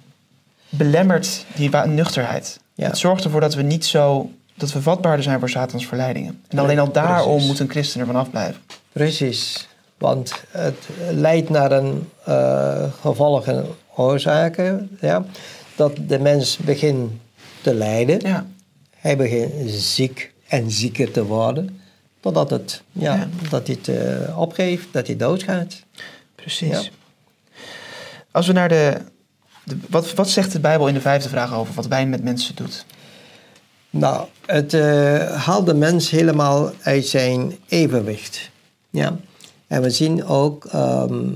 belemmert 0.69 1.45
die 1.55 1.69
nuchterheid. 1.85 2.59
Ja. 2.73 2.87
Het 2.87 2.97
zorgt 2.97 3.23
ervoor 3.23 3.41
dat 3.41 3.55
we 3.55 3.61
niet 3.61 3.85
zo, 3.85 4.31
dat 4.55 4.71
we 4.73 4.81
vatbaarder 4.81 5.23
zijn 5.23 5.39
voor 5.39 5.49
Satans 5.49 5.85
verleidingen. 5.87 6.41
En 6.47 6.59
alleen 6.59 6.79
al 6.79 6.91
daarom 6.91 7.29
Precies. 7.31 7.47
moet 7.47 7.59
een 7.59 7.69
christen 7.69 7.99
ervan 7.99 8.15
afblijven. 8.15 8.61
Precies, 8.91 9.67
want 10.01 10.33
het 10.49 10.75
leidt 11.11 11.49
naar 11.49 11.71
een 11.71 12.09
eh 12.25 12.83
gevolg 13.01 13.45
en 13.45 13.65
oorzaken. 13.95 14.97
Ja. 15.01 15.25
dat 15.75 15.91
de 16.07 16.19
mens 16.19 16.57
begint 16.57 17.11
te 17.61 17.73
lijden. 17.73 18.19
Ja. 18.19 18.45
Hij 18.97 19.17
begint 19.17 19.51
ziek 19.71 20.31
en 20.47 20.71
zieker 20.71 21.11
te 21.11 21.23
worden. 21.25 21.79
Totdat 22.19 22.49
het, 22.49 22.81
ja, 22.91 23.15
Ja. 23.15 23.27
dat 23.49 23.67
hij 23.67 23.77
het 23.81 23.87
eh, 24.27 24.39
opgeeft, 24.39 24.87
dat 24.91 25.07
hij 25.07 25.15
doodgaat. 25.15 25.75
Precies. 26.35 26.69
Ja. 26.69 26.81
Als 28.31 28.47
we 28.47 28.53
naar 28.53 28.69
de, 28.69 28.97
de- 29.63 29.77
wat, 29.89 30.13
wat 30.13 30.29
zegt 30.29 30.51
de 30.51 30.59
Bijbel 30.59 30.87
in 30.87 30.93
de 30.93 31.01
vijfde 31.01 31.29
vraag 31.29 31.53
over 31.53 31.73
wat 31.73 31.87
wijn 31.87 32.09
met 32.09 32.23
mensen 32.23 32.55
doet? 32.55 32.85
Nou, 33.89 34.27
het 34.45 34.73
eh, 34.73 35.43
haalt 35.45 35.65
de 35.65 35.73
mens 35.73 36.09
helemaal 36.09 36.71
uit 36.81 37.05
zijn 37.05 37.57
evenwicht. 37.67 38.49
Ja. 38.89 39.17
En 39.71 39.81
we 39.81 39.89
zien 39.89 40.25
ook 40.25 40.65
ehm, 40.65 41.29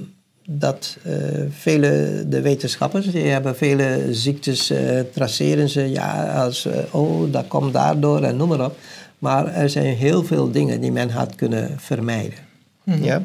dat 0.47 0.97
eh, 1.03 1.13
vele, 1.49 2.23
de 2.27 2.41
wetenschappers, 2.41 3.11
die 3.11 3.27
hebben 3.27 3.55
vele 3.55 4.07
ziektes, 4.11 4.69
eh, 4.69 4.99
traceren 5.13 5.69
ze, 5.69 5.89
ja, 5.89 6.43
als, 6.43 6.65
eh, 6.65 6.77
oh, 6.91 7.31
dat 7.31 7.47
komt 7.47 7.73
daardoor 7.73 8.21
en 8.21 8.37
noem 8.37 8.49
maar 8.49 8.65
op. 8.65 8.77
Maar 9.19 9.47
er 9.47 9.69
zijn 9.69 9.95
heel 9.95 10.23
veel 10.23 10.51
dingen 10.51 10.81
die 10.81 10.91
men 10.91 11.09
had 11.09 11.35
kunnen 11.35 11.75
vermijden. 11.77 12.39
Ja? 12.83 13.21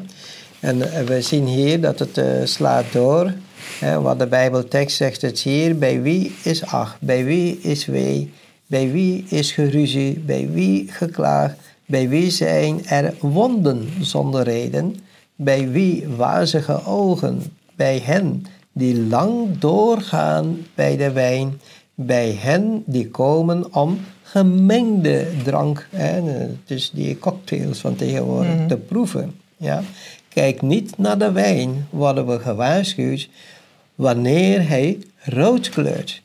En 0.59 1.05
we 1.05 1.21
zien 1.21 1.45
hier 1.45 1.81
dat 1.81 1.99
het 1.99 2.49
slaat 2.49 2.85
door. 2.91 3.33
Hè, 3.79 4.01
wat 4.01 4.19
de 4.19 4.27
Bijbeltekst 4.27 4.97
zegt 4.97 5.21
het 5.21 5.39
hier. 5.39 5.77
Bij 5.77 6.01
wie 6.01 6.35
is 6.43 6.65
ach? 6.65 6.97
Bij 6.99 7.25
wie 7.25 7.59
is 7.61 7.85
wee? 7.85 8.33
Bij 8.67 8.91
wie 8.91 9.25
is 9.29 9.51
geruzie? 9.51 10.19
Bij 10.19 10.49
wie 10.51 10.91
geklaagd? 10.91 11.57
Bij 11.91 12.09
wie 12.09 12.29
zijn 12.29 12.85
er 12.85 13.13
wonden 13.19 13.89
zonder 13.99 14.43
reden? 14.43 14.95
Bij 15.35 15.69
wie 15.69 16.07
wazige 16.07 16.85
ogen? 16.85 17.43
Bij 17.75 17.99
hen 18.03 18.45
die 18.71 19.01
lang 19.01 19.59
doorgaan 19.59 20.65
bij 20.75 20.97
de 20.97 21.11
wijn. 21.11 21.59
Bij 21.95 22.31
hen 22.39 22.83
die 22.85 23.09
komen 23.09 23.73
om 23.73 23.99
gemengde 24.23 25.27
drank, 25.43 25.87
hè, 25.89 26.21
dus 26.65 26.91
die 26.93 27.19
cocktails 27.19 27.79
van 27.79 27.95
tegenwoordig, 27.95 28.67
te 28.67 28.77
proeven. 28.77 29.35
Ja. 29.57 29.83
Kijk 30.29 30.61
niet 30.61 30.97
naar 30.97 31.17
de 31.17 31.31
wijn, 31.31 31.87
worden 31.89 32.27
we 32.27 32.39
gewaarschuwd, 32.39 33.29
wanneer 33.95 34.67
hij 34.67 34.99
rood 35.23 35.69
kleurt. 35.69 36.21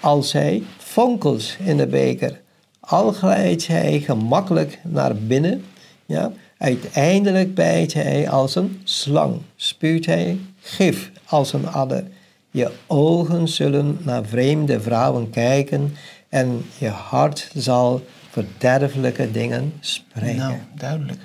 Als 0.00 0.32
hij 0.32 0.62
fonkels 0.78 1.56
in 1.64 1.76
de 1.76 1.86
beker, 1.86 2.40
al 2.86 3.12
glijdt 3.12 3.66
hij 3.66 4.00
gemakkelijk 4.00 4.78
naar 4.82 5.16
binnen. 5.16 5.64
Ja. 6.06 6.32
Uiteindelijk 6.58 7.54
bijt 7.54 7.92
hij 7.92 8.28
als 8.30 8.54
een 8.54 8.80
slang, 8.84 9.40
spuwt 9.56 10.06
hij 10.06 10.38
gif 10.60 11.10
als 11.26 11.52
een 11.52 11.68
adder. 11.68 12.04
Je 12.50 12.70
ogen 12.86 13.48
zullen 13.48 13.98
naar 14.02 14.24
vreemde 14.24 14.80
vrouwen 14.80 15.30
kijken 15.30 15.94
en 16.28 16.66
je 16.78 16.88
hart 16.88 17.50
zal 17.54 18.04
verderfelijke 18.30 19.30
dingen 19.30 19.72
spreken. 19.80 20.36
Nou, 20.36 20.54
duidelijk. 20.74 21.18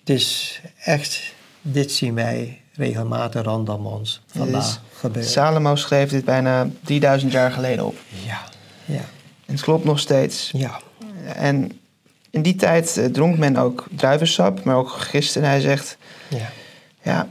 Het 0.00 0.10
is 0.10 0.60
echt, 0.84 1.34
dit 1.62 1.92
zien 1.92 2.14
wij 2.14 2.60
regelmatig 2.74 3.42
rondom 3.42 3.86
ons 3.86 4.20
vandaag 4.26 4.64
Dus 4.64 4.80
gebeuren. 4.92 5.30
Salomo 5.30 5.76
schreef 5.76 6.10
dit 6.10 6.24
bijna 6.24 6.68
3000 6.84 7.32
jaar 7.32 7.52
geleden 7.52 7.86
op. 7.86 7.96
Ja, 8.26 8.42
ja, 8.84 9.04
En 9.46 9.54
het 9.54 9.60
klopt 9.60 9.84
nog 9.84 9.98
steeds. 9.98 10.50
ja, 10.52 10.80
En 11.34 11.72
in 12.30 12.42
die 12.42 12.54
tijd 12.56 12.96
eh, 12.96 13.04
dronk 13.04 13.38
men 13.38 13.56
ook 13.56 13.86
druivensap, 13.96 14.64
maar 14.64 14.76
ook 14.76 14.88
gist. 14.88 15.36
En 15.36 15.42
hij 15.42 15.60
zegt, 15.60 15.96
ja. 16.28 16.48
ja, 17.02 17.28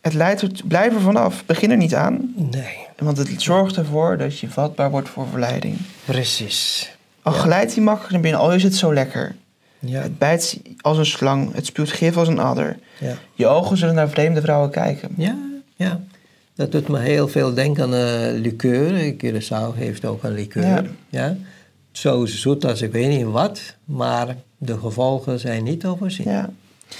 het 0.00 0.14
leidt 0.14 0.68
blijf 0.68 0.94
er 0.94 1.00
vanaf. 1.00 1.44
Begin 1.46 1.70
er 1.70 1.76
niet 1.76 1.94
aan. 1.94 2.32
Nee, 2.36 2.76
Want 2.98 3.16
het 3.16 3.42
zorgt 3.42 3.76
ervoor 3.76 4.16
dat 4.18 4.38
je 4.38 4.48
vatbaar 4.50 4.90
wordt 4.90 5.08
voor 5.08 5.26
verleiding. 5.30 5.76
precies. 6.04 6.90
Al 7.22 7.32
glijdt 7.32 7.74
hij 7.74 7.82
makkelijk 7.84 8.12
naar 8.12 8.20
binnen, 8.20 8.40
al 8.40 8.52
is 8.52 8.62
het 8.62 8.74
zo 8.76 8.94
lekker. 8.94 9.34
Ja, 9.78 10.00
Het 10.02 10.18
bijt 10.18 10.60
als 10.80 10.98
een 10.98 11.06
slang, 11.06 11.54
het 11.54 11.66
spuwt 11.66 11.90
gif 11.90 12.16
als 12.16 12.28
een 12.28 12.38
adder. 12.38 12.78
ja. 12.98 13.14
Je 13.34 13.46
ogen 13.46 13.76
zullen 13.76 13.94
naar 13.94 14.08
vreemde 14.08 14.40
vrouwen 14.40 14.70
kijken. 14.70 15.08
Ja, 15.16 15.36
ja. 15.76 16.00
Dat 16.54 16.72
doet 16.72 16.88
me 16.88 16.98
heel 16.98 17.28
veel 17.28 17.54
denken 17.54 17.82
aan 17.84 17.94
uh, 17.94 18.40
liqueur. 18.40 19.14
Curaçao 19.14 19.76
heeft 19.76 20.04
ook 20.04 20.22
een 20.22 20.32
liqueur. 20.34 20.64
Ja. 20.64 20.82
Ja. 21.08 21.36
Zo 21.92 22.26
zoet 22.26 22.64
als 22.64 22.82
ik 22.82 22.92
weet 22.92 23.08
niet 23.08 23.26
wat, 23.26 23.60
maar 23.84 24.36
de 24.58 24.78
gevolgen 24.78 25.40
zijn 25.40 25.64
niet 25.64 25.86
overzien. 25.86 26.30
Ja. 26.30 26.50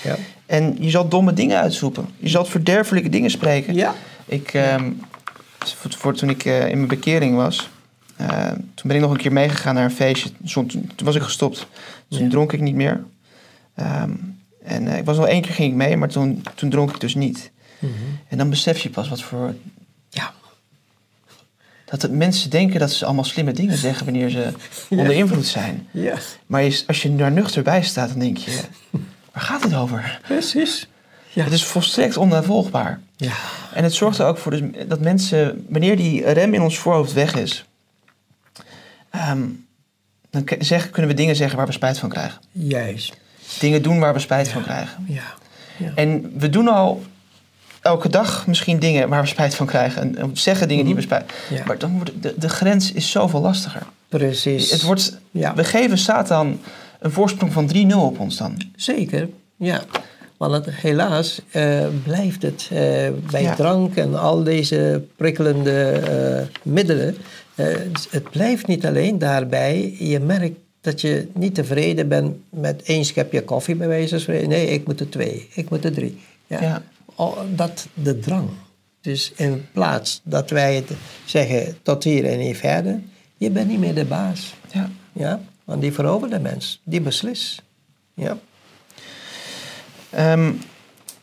Ja. 0.02 0.16
En 0.46 0.76
je 0.80 0.90
zal 0.90 1.08
domme 1.08 1.32
dingen 1.32 1.58
uitzoeken. 1.60 2.06
Je 2.18 2.28
zal 2.28 2.44
verderfelijke 2.44 3.08
dingen 3.08 3.30
spreken. 3.30 3.74
Ja. 3.74 3.94
Ik, 4.26 4.54
ehm, 4.54 4.90
voor, 5.74 6.14
toen 6.14 6.30
ik 6.30 6.44
eh, 6.44 6.68
in 6.68 6.76
mijn 6.76 6.88
bekering 6.88 7.36
was, 7.36 7.68
eh, 8.16 8.48
toen 8.48 8.88
ben 8.88 8.96
ik 8.96 9.02
nog 9.02 9.10
een 9.10 9.16
keer 9.16 9.32
meegegaan 9.32 9.74
naar 9.74 9.84
een 9.84 9.90
feestje. 9.90 10.30
Toen, 10.52 10.66
toen 10.66 11.06
was 11.06 11.14
ik 11.14 11.22
gestopt. 11.22 11.66
Toen 12.08 12.22
Ja. 12.22 12.28
dronk 12.28 12.52
ik 12.52 12.60
niet 12.60 12.74
meer. 12.74 13.04
Ehm, 13.74 14.10
en 14.64 14.88
eh, 14.88 14.98
ik 14.98 15.04
was 15.04 15.18
al 15.18 15.28
één 15.28 15.42
keer 15.42 15.52
ging 15.54 15.70
ik 15.70 15.76
mee, 15.76 15.96
maar 15.96 16.08
toen, 16.08 16.44
toen 16.54 16.70
dronk 16.70 16.90
ik 16.90 17.00
dus 17.00 17.14
niet. 17.14 17.50
Mhm. 17.78 17.92
En 18.28 18.38
dan 18.38 18.50
besef 18.50 18.78
je 18.78 18.90
pas 18.90 19.08
wat 19.08 19.22
voor... 19.22 19.54
Ja. 20.08 20.32
Dat 21.92 22.02
het 22.02 22.12
mensen 22.12 22.50
denken 22.50 22.80
dat 22.80 22.92
ze 22.92 23.04
allemaal 23.04 23.24
slimme 23.24 23.52
dingen 23.52 23.76
zeggen 23.76 24.04
wanneer 24.04 24.30
ze 24.30 24.52
onder 24.88 25.12
invloed 25.12 25.46
zijn. 25.46 25.88
Ja, 25.90 26.18
Maar 26.46 26.82
als 26.86 27.02
je 27.02 27.16
daar 27.16 27.32
nuchter 27.32 27.62
bij 27.62 27.82
staat, 27.82 28.08
dan 28.08 28.18
denk 28.18 28.36
je... 28.36 28.60
Waar 29.32 29.42
gaat 29.42 29.62
dit 29.62 29.74
over? 29.74 30.20
precies. 30.22 30.88
Ja. 31.32 31.44
Het 31.44 31.52
is 31.52 31.64
volstrekt 31.64 32.16
onnavolgbaar. 32.16 33.00
Ja. 33.16 33.32
En 33.74 33.82
het 33.82 33.94
zorgt 33.94 34.18
er 34.18 34.26
ook 34.26 34.38
voor 34.38 34.50
dus 34.50 34.60
dat 34.88 35.00
mensen, 35.00 35.66
wanneer 35.68 35.96
die 35.96 36.32
rem 36.32 36.54
in 36.54 36.62
ons 36.62 36.78
voorhoofd 36.78 37.12
weg 37.12 37.34
is, 37.34 37.64
ehm, 39.10 39.42
dan 40.30 40.48
zeg, 40.58 40.90
kunnen 40.90 41.10
we 41.10 41.16
dingen 41.16 41.36
zeggen 41.36 41.56
waar 41.56 41.66
we 41.66 41.72
spijt 41.72 41.98
van 41.98 42.08
krijgen. 42.08 42.40
Juist. 42.52 43.16
Dingen 43.58 43.82
doen 43.82 43.98
waar 43.98 44.12
we 44.12 44.18
spijt 44.18 44.48
van 44.48 44.62
krijgen. 44.62 45.04
Ja. 45.08 45.34
ja. 45.76 45.92
En 45.94 46.38
we 46.38 46.48
doen 46.48 46.68
al 46.68 47.02
elke 47.82 48.08
dag 48.08 48.46
misschien 48.46 48.78
dingen 48.78 49.08
waar 49.08 49.20
we 49.22 49.28
spijt 49.28 49.54
van 49.54 49.66
krijgen. 49.66 50.02
En, 50.02 50.16
en 50.16 50.30
zeggen 50.36 50.68
dingen 50.68 50.84
die 50.84 50.94
we 50.94 51.00
spijt. 51.00 51.24
Mhm. 51.48 51.54
Ja. 51.54 51.62
Maar 51.66 51.78
dan 51.78 51.92
wordt 51.92 52.10
de, 52.20 52.34
de 52.38 52.48
grens 52.48 52.92
is 52.92 53.10
zoveel 53.10 53.40
lastiger. 53.40 53.82
Precies. 54.08 54.70
Het 54.70 54.82
wordt, 54.82 55.18
Ja. 55.30 55.54
We 55.54 55.64
geven 55.64 55.98
Satan 55.98 56.60
een 57.00 57.10
voorsprong 57.12 57.52
van 57.52 57.70
3-0 57.90 57.94
op 57.96 58.20
ons 58.20 58.36
dan. 58.36 58.56
Zeker, 58.76 59.28
ja. 59.56 59.82
Want 60.36 60.52
het, 60.66 60.74
helaas 60.74 61.40
eh, 61.50 61.86
blijft 62.04 62.42
het 62.42 62.68
eh, 62.70 62.78
bij 63.30 63.42
Ja. 63.42 63.54
drank 63.54 63.96
en 63.96 64.18
al 64.18 64.42
deze 64.42 65.02
prikkelende 65.16 65.82
eh, 65.90 66.46
middelen. 66.62 67.16
het- 67.54 68.06
het 68.10 68.30
blijft 68.30 68.66
niet 68.66 68.86
alleen 68.86 69.18
daarbij. 69.18 69.94
Je 69.98 70.20
merkt 70.20 70.56
dat 70.80 71.00
je 71.00 71.28
niet 71.34 71.54
tevreden 71.54 72.08
bent 72.08 72.36
met 72.50 72.82
één 72.82 73.04
schepje 73.04 73.42
koffie, 73.42 73.74
bij 73.74 73.88
wijze 73.88 74.08
van 74.08 74.20
spreken. 74.20 74.48
Nee, 74.48 74.66
ik 74.66 74.86
moet 74.86 75.00
er 75.00 75.08
twee, 75.10 75.48
ik 75.54 75.70
moet 75.70 75.84
er 75.84 75.92
drie. 75.92 76.20
Ja. 76.46 76.60
Ja. 76.60 76.82
Oh, 77.14 77.38
dat 77.48 77.88
de 77.94 78.18
drang. 78.18 78.48
Dus 79.00 79.32
in 79.36 79.66
plaats 79.72 80.20
dat 80.24 80.50
wij 80.50 80.74
het 80.74 80.90
zeggen 81.24 81.78
tot 81.82 82.04
hier 82.04 82.24
en 82.24 82.38
niet 82.38 82.56
verder, 82.56 83.00
je 83.36 83.50
bent 83.50 83.68
niet 83.68 83.78
meer 83.78 83.94
de 83.94 84.04
baas. 84.04 84.54
Ja. 84.72 84.90
Ja? 85.12 85.40
Want 85.64 85.80
die 85.80 85.92
veroverde 85.92 86.38
mens, 86.38 86.80
die 86.84 87.00
beslist. 87.00 87.62
Ja. 88.14 88.38
Ehm, 90.10 90.52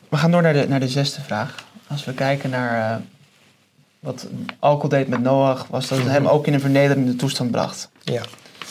we 0.08 0.16
gaan 0.16 0.30
door 0.30 0.42
naar 0.42 0.52
de, 0.52 0.68
naar 0.68 0.80
de 0.80 0.88
zesde 0.88 1.20
vraag. 1.20 1.64
Als 1.86 2.04
we 2.04 2.14
kijken 2.14 2.50
naar 2.50 2.96
eh, 2.96 3.02
wat 4.00 4.26
alcohol 4.58 4.88
deed 4.88 5.08
met 5.08 5.22
Noach, 5.22 5.66
was 5.66 5.88
dat 5.88 5.98
het 5.98 6.08
hem 6.08 6.26
ook 6.26 6.46
in 6.46 6.54
een 6.54 6.60
vernederende 6.60 7.16
toestand 7.16 7.50
bracht. 7.50 7.90
Ja. 8.02 8.22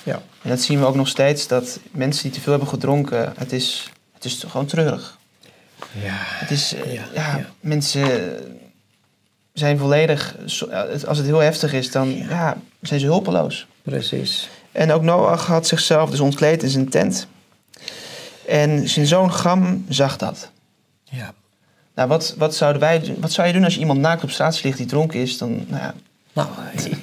Ja. 0.03 0.21
En 0.41 0.49
dat 0.49 0.61
zien 0.61 0.79
we 0.79 0.85
ook 0.85 0.95
nog 0.95 1.07
steeds, 1.07 1.47
dat 1.47 1.79
mensen 1.91 2.23
die 2.23 2.31
te 2.31 2.41
veel 2.41 2.51
hebben 2.51 2.69
gedronken, 2.69 3.33
het 3.37 3.51
is, 3.51 3.91
het 4.13 4.25
is 4.25 4.43
gewoon 4.47 4.65
treurig. 4.65 5.18
Ja. 5.91 6.15
Het 6.15 6.51
is, 6.51 6.73
eh, 6.73 7.13
Ja, 7.13 7.45
mensen 7.59 8.31
zijn 9.53 9.77
volledig, 9.77 10.35
eh, 10.69 11.03
als 11.07 11.17
het 11.17 11.27
heel 11.27 11.39
heftig 11.39 11.73
is, 11.73 11.91
dan 11.91 12.15
ja. 12.15 12.57
zijn 12.81 12.99
ze 12.99 13.05
hulpeloos. 13.05 13.67
Precies. 13.81 14.49
En 14.71 14.91
ook 14.91 15.01
Noach 15.01 15.45
had 15.45 15.67
zichzelf 15.67 16.09
dus 16.09 16.19
ontkleed 16.19 16.63
in 16.63 16.69
zijn 16.69 16.89
tent. 16.89 17.27
En 18.47 18.89
zijn 18.89 19.05
zoon 19.05 19.33
Gam 19.33 19.85
zag 19.89 20.17
dat. 20.17 20.51
Ja. 21.03 21.33
Nou, 21.95 22.07
wat, 22.07 22.35
wat, 22.37 22.55
zouden 22.55 22.81
wij, 22.81 23.15
wat 23.19 23.31
zou 23.31 23.47
je 23.47 23.53
doen 23.53 23.63
als 23.63 23.73
je 23.73 23.79
iemand 23.79 23.99
naakt 23.99 24.23
op 24.23 24.31
straat 24.31 24.63
ligt 24.63 24.77
die 24.77 24.85
dronken 24.85 25.19
is? 25.19 25.37
Dan, 25.37 25.65
nou 25.67 25.81
ja, 25.83 25.93
Nou, 26.39 26.49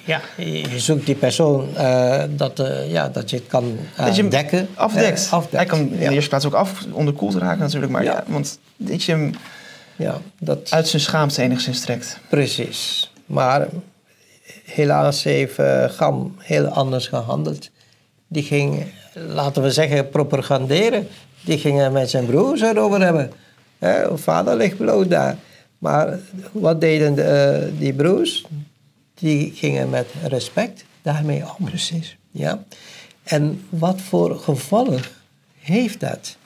ja, 0.05 0.21
je 0.37 0.79
zoekt 0.81 1.07
die 1.07 1.15
persoon 1.15 1.77
eh, 1.77 2.23
dat, 2.31 2.59
eh, 2.61 2.91
ja, 2.91 3.09
dat 3.09 3.31
je 3.31 3.37
het 3.37 3.47
kan 3.47 3.79
eh, 3.97 4.05
Dat 4.05 4.17
je 4.17 4.21
hem 4.23 4.31
dekken. 4.31 4.69
afdekt. 4.75 5.27
Eh, 5.27 5.33
afdekt. 5.33 5.57
Hij 5.57 5.65
kan 5.65 5.79
in 5.79 5.99
ja. 5.99 6.09
de 6.09 6.15
eerste 6.15 6.29
plaats 6.29 6.45
ook 6.47 6.55
af, 6.55 6.85
onderkoeld 6.93 7.35
raken 7.35 7.59
natuurlijk. 7.59 7.93
Maar 7.93 8.05
ja. 8.05 8.13
Ja. 8.13 8.25
want 8.27 8.59
dat 8.77 9.03
je 9.03 9.13
hem 9.13 9.33
ja, 9.97 10.19
dat, 10.41 10.71
uit 10.71 10.89
zijn 10.89 11.03
schaamte 11.03 11.43
enigszins 11.43 11.81
trekt. 11.81 12.19
precies. 12.29 13.13
Maar 13.27 13.69
helaas 14.65 15.23
heeft 15.23 15.59
eh, 15.59 15.85
Gam 15.89 16.35
heel 16.39 16.67
anders 16.67 17.07
gehandeld. 17.07 17.71
Die 18.29 18.43
ging, 18.43 18.85
laten 19.13 19.63
we 19.63 19.71
zeggen, 19.71 20.09
propaganderen. 20.09 21.09
Die 21.45 21.59
ging 21.59 21.81
er 21.81 21.93
met 21.93 22.11
zijn 22.11 22.27
broers 22.27 22.61
erover 22.61 23.01
hebben. 23.01 23.33
Hè, 23.79 24.19
vader 24.19 24.57
ligt 24.57 24.77
bloot 24.77 25.11
daar. 25.11 25.37
Maar 25.79 26.19
wat 26.53 26.81
deden 26.81 27.15
de, 27.15 27.23
eh, 27.23 27.79
die 27.79 27.93
broers? 27.93 28.45
Die 29.17 29.53
gingen 29.55 29.91
met 29.91 30.07
respect 30.23 30.85
daarmee 31.03 31.43
om. 31.59 31.65
Precies. 31.65 32.17
Ja? 32.31 32.65
En 33.23 33.65
wat 33.69 34.01
voor 34.01 34.39
gevolg 34.39 35.11
heeft 35.61 36.01
dat? 36.01 36.37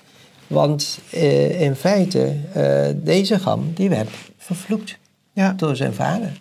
Want 0.46 0.98
eh, 1.10 1.60
in 1.60 1.74
feite, 1.76 2.36
eh, 2.52 2.88
deze 2.96 3.38
gam, 3.38 3.72
die 3.74 3.88
werd 3.88 4.10
vervloekt 4.36 4.98
Ja. 5.32 5.52
door 5.52 5.76
zijn 5.76 5.94
vader. 5.94 6.38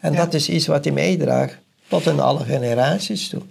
En 0.00 0.12
Ja. 0.12 0.24
dat 0.24 0.34
is 0.34 0.48
iets 0.48 0.66
wat 0.66 0.84
hij 0.84 0.92
meedraagt 0.92 1.58
tot 1.88 2.06
in 2.06 2.20
alle 2.20 2.44
generaties 2.44 3.28
toe. 3.28 3.42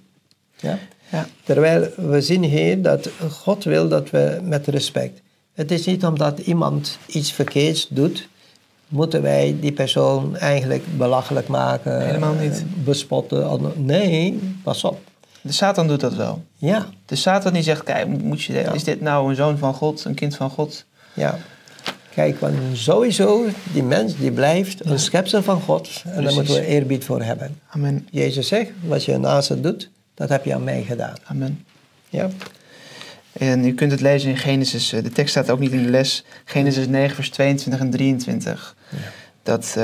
Ja? 0.59 0.79
Ja. 1.11 1.27
Terwijl 1.43 1.89
we 1.97 2.21
zien 2.21 2.43
hier 2.43 2.81
dat 2.81 3.09
God 3.29 3.63
wil 3.63 3.87
dat 3.87 4.09
we 4.09 4.39
met 4.43 4.67
respect. 4.67 5.21
Het 5.53 5.71
is 5.71 5.85
niet 5.85 6.05
omdat 6.05 6.39
iemand 6.39 6.97
iets 7.07 7.31
verkeerds 7.31 7.87
doet, 7.89 8.27
moeten 8.91 9.21
wij 9.21 9.55
die 9.59 9.71
persoon 9.71 10.37
eigenlijk 10.37 10.83
belachelijk 10.97 11.47
maken. 11.47 12.05
Helemaal 12.05 12.33
niet. 12.33 12.53
eh, 12.53 12.83
Bespotten. 12.83 13.71
Nee, 13.75 14.39
pas 14.63 14.83
op. 14.83 14.99
De 15.41 15.51
Satan 15.51 15.87
doet 15.87 15.99
dat 15.99 16.13
wel. 16.15 16.43
Ja, 16.57 16.85
De 17.05 17.15
Satan 17.15 17.53
die 17.53 17.63
zegt, 17.63 17.83
kijk, 17.83 18.07
moet 18.07 18.43
je, 18.43 18.53
Ja. 18.53 18.71
is 18.71 18.83
dit 18.83 19.01
nou 19.01 19.29
een 19.29 19.35
zoon 19.35 19.57
van 19.57 19.73
God, 19.73 20.05
een 20.05 20.13
kind 20.13 20.35
van 20.35 20.49
God? 20.49 20.85
ja. 21.13 21.37
Kijk, 22.15 22.39
want 22.39 22.55
sowieso, 22.73 23.45
die 23.73 23.83
mens 23.83 24.17
die 24.17 24.31
blijft 24.31 24.85
een 24.85 24.99
schepsel 24.99 25.43
van 25.43 25.61
God. 25.61 25.89
En 26.05 26.23
daar 26.23 26.33
moeten 26.33 26.53
we 26.53 26.65
eerbied 26.65 27.03
voor 27.05 27.21
hebben. 27.21 27.59
Amen. 27.69 28.07
Jezus 28.11 28.47
zegt, 28.47 28.69
wat 28.87 29.03
je 29.03 29.17
naast 29.17 29.49
het 29.49 29.63
doet, 29.63 29.89
dat 30.13 30.29
heb 30.29 30.45
je 30.45 30.53
aan 30.53 30.63
mij 30.63 30.83
gedaan. 30.83 31.13
Amen. 31.23 31.65
Ja, 32.09 32.29
En 33.49 33.65
u 33.65 33.73
kunt 33.73 33.91
het 33.91 34.01
lezen 34.01 34.29
in 34.29 34.37
Genesis, 34.37 34.93
eh, 34.93 35.03
de 35.03 35.09
tekst 35.09 35.29
staat 35.31 35.49
ook 35.49 35.59
niet 35.59 35.71
in 35.71 35.83
de 35.83 35.89
les, 35.89 36.23
Genesis 36.45 36.87
9, 36.87 37.15
vers 37.15 37.29
22 37.29 37.81
en 37.81 37.89
23. 37.89 38.75
Dat 39.43 39.77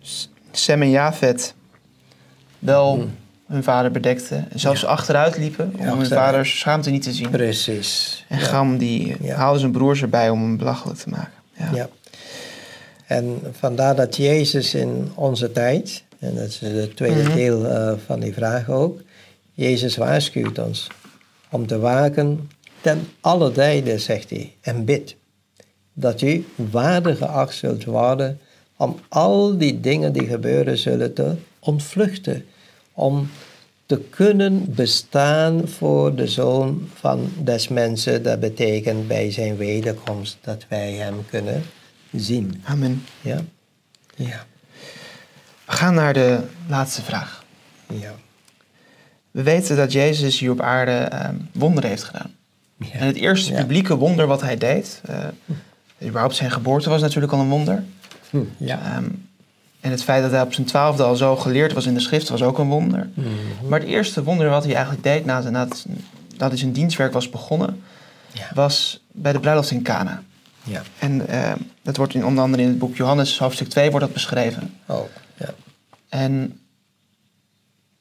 S- 0.00 0.30
Sem 0.50 0.82
en 0.82 0.90
Jafet 0.90 1.54
wel 2.58 3.08
hun 3.46 3.62
vader 3.62 3.90
bedekten 3.90 4.46
en 4.52 4.60
zelfs 4.60 4.84
achteruit 4.84 5.36
liepen 5.38 5.72
om 5.78 5.98
hun 5.98 6.06
vaders 6.06 6.58
schaamte 6.58 6.90
niet 6.90 7.02
te 7.02 7.12
zien. 7.12 7.30
precies. 7.30 8.24
En. 8.28 8.38
Gam 8.38 8.78
die 8.78 9.16
haalde 9.32 9.58
zijn 9.58 9.72
broers 9.72 10.02
erbij 10.02 10.30
om 10.30 10.40
hem 10.42 10.56
belachelijk 10.56 10.98
te 10.98 11.08
maken. 11.08 11.32
Ja. 11.52 11.70
Ja. 11.74 11.88
En 13.06 13.40
vandaar 13.58 13.96
dat 13.96 14.16
Jezus 14.16 14.74
in 14.74 15.10
onze 15.14 15.52
tijd, 15.52 16.04
en 16.18 16.34
dat 16.34 16.44
is 16.48 16.60
het 16.60 16.96
tweede 16.96 17.22
Mhm. 17.22 17.34
deel 17.34 17.66
eh, 17.66 17.92
van 18.06 18.20
die 18.20 18.32
vraag 18.32 18.68
ook, 18.68 19.00
Jezus 19.52 19.96
waarschuwt 19.96 20.58
ons 20.58 20.86
om 21.56 21.66
te 21.66 21.78
waken 21.78 22.50
ten 22.80 23.08
alle 23.20 23.52
tijden, 23.52 24.00
zegt 24.00 24.30
hij, 24.30 24.54
en 24.60 24.84
bid 24.84 25.16
dat 25.92 26.22
u 26.22 26.44
waardig 26.54 27.18
geacht 27.18 27.54
zult 27.54 27.84
worden 27.84 28.40
om 28.76 28.98
al 29.08 29.58
die 29.58 29.80
dingen 29.80 30.12
die 30.12 30.26
gebeuren 30.26 30.78
zullen 30.78 31.14
te 31.14 31.34
ontvluchten, 31.58 32.44
om 32.92 33.30
te 33.86 34.00
kunnen 34.00 34.74
bestaan 34.74 35.68
voor 35.68 36.14
de 36.14 36.28
Zoon 36.28 36.88
van 36.94 37.32
des 37.42 37.68
mensen. 37.68 38.22
Dat 38.22 38.40
betekent 38.40 39.08
bij 39.08 39.30
zijn 39.30 39.56
wederkomst 39.56 40.38
dat 40.40 40.64
wij 40.68 40.92
hem 40.92 41.24
kunnen 41.30 41.62
zien. 42.12 42.62
Amen. 42.64 43.04
Ja? 43.20 43.40
Ja. 44.16 44.46
We 45.64 45.72
gaan 45.72 45.94
naar 45.94 46.12
de 46.12 46.40
laatste 46.68 47.02
vraag. 47.02 47.44
Ja. 47.86 48.14
We 49.36 49.42
weten 49.42 49.76
dat 49.76 49.92
Jezus 49.92 50.38
hier 50.38 50.50
op 50.50 50.60
aarde 50.60 50.92
eh, 50.92 51.28
wonderen 51.52 51.90
heeft 51.90 52.04
gedaan. 52.04 52.34
Ja. 52.78 52.86
En 52.92 53.06
het 53.06 53.16
eerste 53.16 53.52
Ja. 53.52 53.58
publieke 53.60 53.96
wonder 53.96 54.26
wat 54.26 54.40
hij 54.40 54.56
deed, 54.56 55.00
eh, 55.04 55.18
überhaupt 56.06 56.34
zijn 56.36 56.50
geboorte 56.50 56.90
was 56.90 57.00
natuurlijk 57.00 57.32
al 57.32 57.40
een 57.40 57.48
wonder. 57.48 57.84
Hm, 58.30 58.38
Ja. 58.56 58.80
Ehm, 58.84 59.04
en 59.80 59.90
het 59.90 60.02
feit 60.02 60.22
dat 60.22 60.30
hij 60.30 60.40
op 60.42 60.52
zijn 60.54 60.66
twaalfde 60.66 61.02
al 61.02 61.16
zo 61.16 61.36
geleerd 61.36 61.72
was 61.72 61.86
in 61.86 61.94
de 61.94 62.00
schrift 62.00 62.28
was 62.28 62.42
ook 62.42 62.58
een 62.58 62.68
wonder. 62.68 63.08
Mhm. 63.14 63.28
Maar 63.68 63.80
het 63.80 63.88
eerste 63.88 64.22
wonder 64.22 64.48
wat 64.48 64.64
hij 64.64 64.74
eigenlijk 64.74 65.04
deed 65.04 65.24
nadat, 65.24 65.52
nadat, 65.52 66.58
zijn 66.58 66.72
dienstwerk 66.72 67.12
was 67.12 67.30
begonnen, 67.30 67.82
Ja. 68.32 68.48
was 68.54 69.04
bij 69.12 69.32
de 69.32 69.40
bruiloft 69.40 69.70
in 69.70 69.82
Cana. 69.82 70.22
Ja. 70.64 70.82
En 70.98 71.28
eh, 71.28 71.52
dat 71.82 71.96
wordt 71.96 72.14
in, 72.14 72.24
onder 72.24 72.44
andere 72.44 72.62
in 72.62 72.68
het 72.68 72.78
boek 72.78 72.96
Johannes, 72.96 73.38
hoofdstuk 73.38 73.68
2, 73.68 73.90
wordt 73.90 74.04
dat 74.06 74.14
beschreven. 74.14 74.74
Ook. 74.86 75.10
Ja. 75.36 75.48
En 76.08 76.60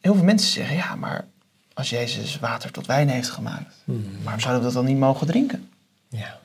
heel 0.06 0.16
veel 0.16 0.24
mensen 0.24 0.52
zeggen, 0.52 0.76
ja, 0.76 0.96
maar 0.96 1.26
als 1.74 1.90
Jezus 1.90 2.40
water 2.40 2.72
tot 2.72 2.86
wijn 2.86 3.10
heeft 3.10 3.30
gemaakt, 3.30 3.76
Mhm. 3.84 4.00
waarom 4.24 4.42
zouden 4.42 4.62
we 4.62 4.68
dat 4.68 4.76
dan 4.84 4.86
niet 4.92 4.98
mogen 5.00 5.28
drinken? 5.28 5.70
Ja. 6.10 6.38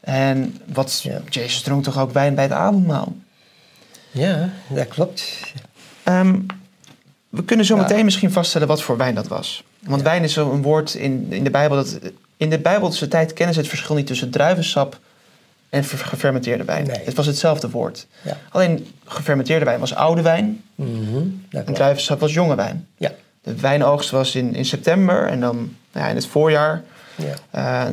En 0.00 0.56
wat, 0.72 1.00
Ja. 1.02 1.20
Jezus 1.28 1.62
dronk 1.62 1.84
toch 1.84 1.98
ook 1.98 2.12
wijn 2.12 2.34
bij 2.34 2.44
het 2.44 2.52
avondmaal? 2.52 3.16
ja, 4.10 4.48
dat 4.68 4.88
klopt. 4.88 5.40
Ehm, 6.02 6.38
we 7.28 7.44
kunnen 7.44 7.66
zo 7.66 7.76
Ja. 7.76 7.82
meteen 7.82 8.04
misschien 8.04 8.32
vaststellen 8.32 8.68
wat 8.68 8.82
voor 8.82 8.96
wijn 8.96 9.14
dat 9.14 9.28
was. 9.28 9.64
Want 9.80 10.02
wijn 10.02 10.22
is 10.24 10.32
zo'n 10.32 10.62
woord 10.62 10.94
in, 10.94 11.32
in 11.32 11.44
de 11.44 11.50
Bijbel. 11.50 11.76
Dat, 11.76 11.98
in 12.36 12.50
de 12.50 12.58
Bijbelse 12.58 13.08
tijd 13.08 13.32
kennen 13.32 13.54
ze 13.54 13.60
het 13.60 13.68
verschil 13.68 13.94
niet 13.94 14.06
tussen 14.06 14.30
druivensap 14.30 14.98
en 15.68 15.84
gefermenteerde 15.84 16.64
wijn. 16.64 16.86
Nee. 16.86 17.00
Het 17.04 17.14
was 17.14 17.26
hetzelfde 17.26 17.70
woord. 17.70 18.06
Ja. 18.22 18.36
Alleen 18.50 18.86
gefermenteerde 19.04 19.64
wijn 19.64 19.80
was 19.80 19.94
oude 19.94 20.22
wijn 20.22 20.62
Dat 21.50 21.64
en 21.64 21.74
druivensap 21.74 22.20
was 22.20 22.32
jonge 22.32 22.54
wijn. 22.54 22.86
Ja. 22.96 23.12
De 23.42 23.54
wijnoogst 23.60 24.10
was 24.10 24.34
in, 24.34 24.54
in 24.54 24.64
september 24.64 25.26
en 25.26 25.40
dan 25.40 25.56
nou 25.92 26.04
ja, 26.04 26.08
in 26.08 26.14
het 26.16 26.26
voorjaar. 26.26 26.82
Ja. 27.50 27.90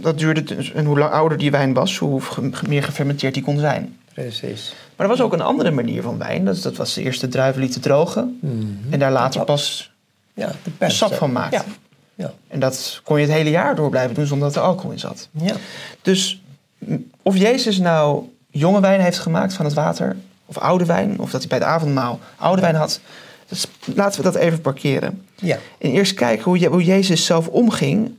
Dat 0.00 0.18
duurde 0.18 0.56
en 0.74 0.84
hoe 0.84 0.98
lang 0.98 1.12
ouder 1.12 1.38
die 1.38 1.50
wijn 1.50 1.72
was, 1.72 1.96
hoe 1.98 2.20
ge- 2.20 2.50
meer 2.68 2.82
gefermenteerd 2.82 3.34
die 3.34 3.42
kon 3.42 3.58
zijn. 3.58 3.96
Precies. 4.14 4.74
Maar 4.96 5.06
er 5.06 5.16
was 5.16 5.20
ook 5.22 5.32
een 5.32 5.40
andere 5.40 5.70
manier 5.70 6.02
van 6.02 6.18
wijn. 6.18 6.44
Dat, 6.44 6.62
dat 6.62 6.76
was 6.76 6.94
de 6.94 7.02
eerste 7.02 7.28
druiven 7.28 7.60
lieten 7.62 7.80
drogen 7.80 8.38
Mhm. 8.40 8.92
en 8.92 8.98
daar 8.98 9.12
later 9.12 9.44
pas 9.44 9.90
Ja, 10.34 10.52
de 10.78 10.90
sap 10.90 11.14
van 11.14 11.32
maakten. 11.32 11.62
Ja. 11.66 12.24
Ja. 12.24 12.32
En 12.48 12.60
dat 12.60 13.00
kon 13.04 13.16
je 13.20 13.24
het 13.26 13.32
hele 13.34 13.50
jaar 13.50 13.74
door 13.74 13.90
blijven 13.90 14.14
doen 14.14 14.26
zonder 14.26 14.48
dat 14.48 14.56
er 14.56 14.62
alcohol 14.62 14.90
in 14.90 14.98
zat. 14.98 15.28
Ja. 15.32 15.54
Dus 16.02 16.42
of 17.22 17.36
Jezus 17.36 17.78
nou 17.78 18.24
jonge 18.50 18.80
wijn 18.80 19.00
heeft 19.00 19.18
gemaakt 19.18 19.54
van 19.54 19.64
het 19.64 19.74
water, 19.74 20.16
of 20.46 20.58
oude 20.58 20.84
wijn, 20.86 21.18
of 21.20 21.30
dat 21.30 21.40
hij 21.40 21.48
bij 21.48 21.58
het 21.58 21.66
avondmaal 21.66 22.18
oude 22.36 22.62
wijn 22.62 22.74
had, 22.74 23.00
dus 23.48 23.66
laten 23.94 24.16
we 24.22 24.30
dat 24.30 24.34
even 24.42 24.60
parkeren. 24.60 25.26
Ja. 25.34 25.58
En 25.78 25.90
eerst 25.90 26.14
kijken 26.14 26.44
hoe, 26.44 26.58
Je- 26.58 26.68
hoe 26.68 26.84
Jezus 26.84 27.24
zelf 27.24 27.48
omging 27.48 28.10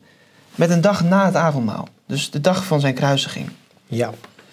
met 0.55 0.69
een 0.69 0.81
dag 0.81 1.03
na 1.03 1.25
het 1.25 1.35
avondmaal. 1.35 1.87
Dus 2.07 2.31
de 2.31 2.41
dag 2.41 2.65
van 2.65 2.79
zijn 2.79 2.93
kruisiging. 2.93 3.49
Ja. 3.85 4.09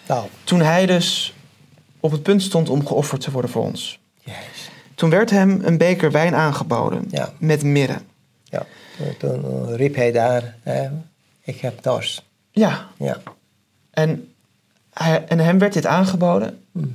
Nou, 0.07 0.27
Toen 0.43 0.61
hij 0.61 0.85
dus 0.85 1.33
op 1.99 2.11
het 2.11 2.23
punt 2.23 2.41
stond 2.41 2.69
om 2.69 2.85
geofferd 2.87 3.21
te 3.21 3.31
worden 3.31 3.51
voor 3.51 3.63
ons. 3.63 3.99
juist. 4.23 4.69
Toen 4.95 5.09
werd 5.09 5.29
hem 5.29 5.59
een 5.63 5.77
beker 5.77 6.11
wijn 6.11 6.35
aangeboden 6.35 7.05
Ja. 7.09 7.29
met 7.37 7.63
mirre. 7.63 7.97
Ja. 8.43 8.65
Toen, 8.97 9.17
toen 9.17 9.75
riep 9.75 9.95
hij 9.95 10.11
daar, 10.11 10.55
hè, 10.63 10.87
ik 11.43 11.59
heb 11.61 11.83
dorst. 11.83 12.23
Ja, 12.51 12.87
Ja. 12.97 13.17
En, 14.01 14.33
hij, 14.93 15.25
en 15.25 15.39
hem 15.39 15.59
werd 15.59 15.73
dit 15.73 15.85
aangeboden. 15.85 16.59
Mhm. 16.71 16.87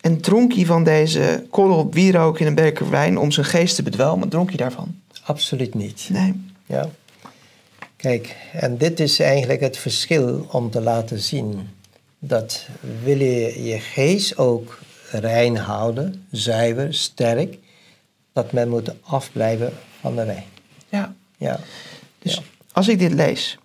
En 0.00 0.20
dronk 0.20 0.52
hij 0.54 0.64
van 0.64 0.84
deze 0.84 1.46
korrel 1.50 1.90
wierook 1.90 2.38
in 2.40 2.46
een 2.46 2.54
beker 2.54 2.90
wijn 2.90 3.18
om 3.18 3.30
zijn 3.30 3.46
geest 3.46 3.76
te 3.76 3.82
bedwelmen? 3.82 4.28
Dronk 4.28 4.48
hij 4.48 4.56
daarvan? 4.56 5.00
Absoluut 5.24 5.74
niet. 5.74 6.08
Nee. 6.12 6.50
Ja. 6.66 6.88
Kijk, 7.96 8.36
en 8.52 8.76
dit 8.76 9.00
is 9.00 9.20
eigenlijk 9.20 9.60
het 9.60 9.76
verschil 9.76 10.46
om 10.50 10.70
te 10.70 10.80
laten 10.80 11.18
zien 11.18 11.68
dat 12.18 12.66
wil 13.02 13.18
je 13.18 13.62
je 13.64 13.78
geest 13.80 14.38
ook 14.38 14.78
rein 15.10 15.56
houden, 15.56 16.26
zuiver, 16.30 16.94
sterk, 16.94 17.58
dat 18.32 18.52
men 18.52 18.68
moet 18.68 18.92
afblijven 19.02 19.72
van 20.00 20.16
de 20.16 20.24
wijn. 20.24 20.44
Ja. 20.88 21.14
Ja. 21.36 21.60
Dus 22.18 22.34
Ja. 22.34 22.42
als 22.72 22.88
ik 22.88 22.98
dit 22.98 23.12
lees. 23.12 23.58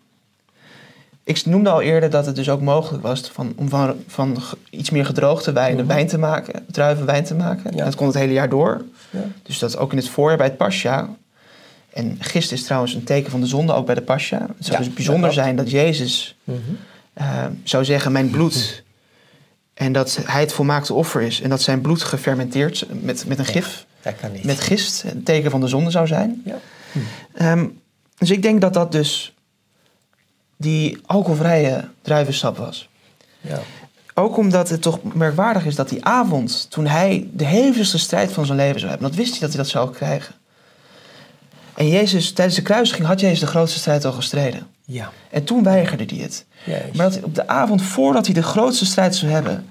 Ik 1.28 1.46
noemde 1.46 1.70
al 1.70 1.82
eerder 1.82 2.10
dat 2.10 2.26
het 2.26 2.36
dus 2.36 2.50
ook 2.50 2.62
mogelijk 2.62 3.04
was 3.04 3.22
van, 3.34 3.54
om 3.56 3.70
van, 3.70 3.96
van 4.08 4.38
iets 4.70 4.90
meer 4.90 5.06
gedroogde 5.06 5.52
wijn 5.52 5.76
Mhm. 5.76 5.86
wijn 5.88 6.08
te 6.08 6.18
maken, 6.18 6.66
druivenwijn 6.72 7.24
te 7.24 7.36
maken. 7.36 7.76
Ja. 7.76 7.84
Dat 7.86 7.96
kon 7.96 8.08
het 8.08 8.16
hele 8.16 8.34
jaar 8.34 8.50
door. 8.50 8.86
Ja. 9.10 9.20
Dus 9.44 9.60
dat 9.60 9.78
ook 9.78 9.92
in 9.92 9.98
het 9.98 10.10
voorjaar 10.10 10.38
bij 10.38 10.48
het 10.48 10.58
Pascha. 10.58 11.10
En 11.94 12.18
gist 12.20 12.52
is 12.52 12.64
trouwens 12.64 12.94
een 12.94 13.04
teken 13.04 13.32
van 13.32 13.40
de 13.42 13.48
zonde 13.48 13.74
ook 13.74 13.86
bij 13.86 13.96
de 13.96 14.02
Pascha. 14.02 14.38
Het 14.58 14.66
zou 14.66 14.78
Ja, 14.78 14.84
dus 14.84 14.94
bijzonder 14.94 15.34
zijn 15.34 15.56
dat 15.56 15.72
Jezus 15.72 16.38
Mhm. 16.44 16.58
eh, 17.14 17.46
zou 17.64 17.86
zeggen 17.86 18.12
mijn 18.12 18.30
bloed. 18.30 18.84
En 19.74 19.92
dat 19.92 20.20
hij 20.26 20.42
het 20.42 20.54
volmaakte 20.54 20.94
offer 20.94 21.22
is. 21.22 21.42
En 21.42 21.50
dat 21.50 21.62
zijn 21.62 21.82
bloed 21.82 22.04
gefermenteerd 22.04 22.86
met, 23.02 23.26
met 23.28 23.40
een 23.40 23.46
gif. 23.46 23.86
Dat 24.02 24.14
kan 24.22 24.32
niet. 24.32 24.44
Met 24.44 24.60
gist, 24.60 25.04
een 25.04 25.24
teken 25.24 25.52
van 25.52 25.60
de 25.62 25.68
zonde 25.68 25.92
zou 25.92 26.08
zijn. 26.08 26.42
Ja. 26.46 26.58
Ehm, 27.34 27.66
dus 28.18 28.32
ik 28.32 28.42
denk 28.42 28.62
dat 28.62 28.74
dat 28.74 28.92
dus 28.92 29.36
die 30.58 30.98
alcoholvrije 31.06 31.88
druivensap 32.02 32.58
was. 32.58 32.90
Ja. 33.42 33.60
Ook 34.14 34.38
omdat 34.38 34.70
het 34.70 34.82
toch 34.82 35.00
merkwaardig 35.14 35.66
is 35.66 35.76
dat 35.76 35.90
die 35.90 36.06
avond, 36.06 36.70
toen 36.70 36.88
hij 36.88 37.30
de 37.34 37.46
hevigste 37.46 37.98
strijd 37.98 38.32
van 38.32 38.46
zijn 38.46 38.58
leven 38.58 38.80
zou 38.80 38.92
hebben, 38.92 39.10
dat 39.10 39.18
wist 39.18 39.32
hij 39.32 39.40
dat 39.40 39.50
hij 39.50 39.58
dat 39.58 39.68
zou 39.68 39.92
krijgen. 39.92 40.36
En 41.76 41.88
Jezus, 41.88 42.32
tijdens 42.32 42.58
de 42.58 42.64
kruisiging 42.64 43.08
had 43.08 43.20
Jezus 43.20 43.40
de 43.40 43.48
grootste 43.48 43.80
strijd 43.80 44.06
al 44.06 44.12
gestreden. 44.12 44.68
Ja. 44.86 45.12
En 45.30 45.44
toen 45.44 45.64
weigerde 45.64 46.06
hij 46.08 46.24
het. 46.24 46.46
Juist. 46.64 46.94
Maar 46.94 47.10
dat 47.10 47.24
op 47.24 47.36
de 47.36 47.48
avond 47.48 47.82
voordat 47.82 48.26
hij 48.26 48.36
de 48.36 48.44
grootste 48.44 48.86
strijd 48.86 49.16
zou 49.16 49.32
hebben, 49.32 49.70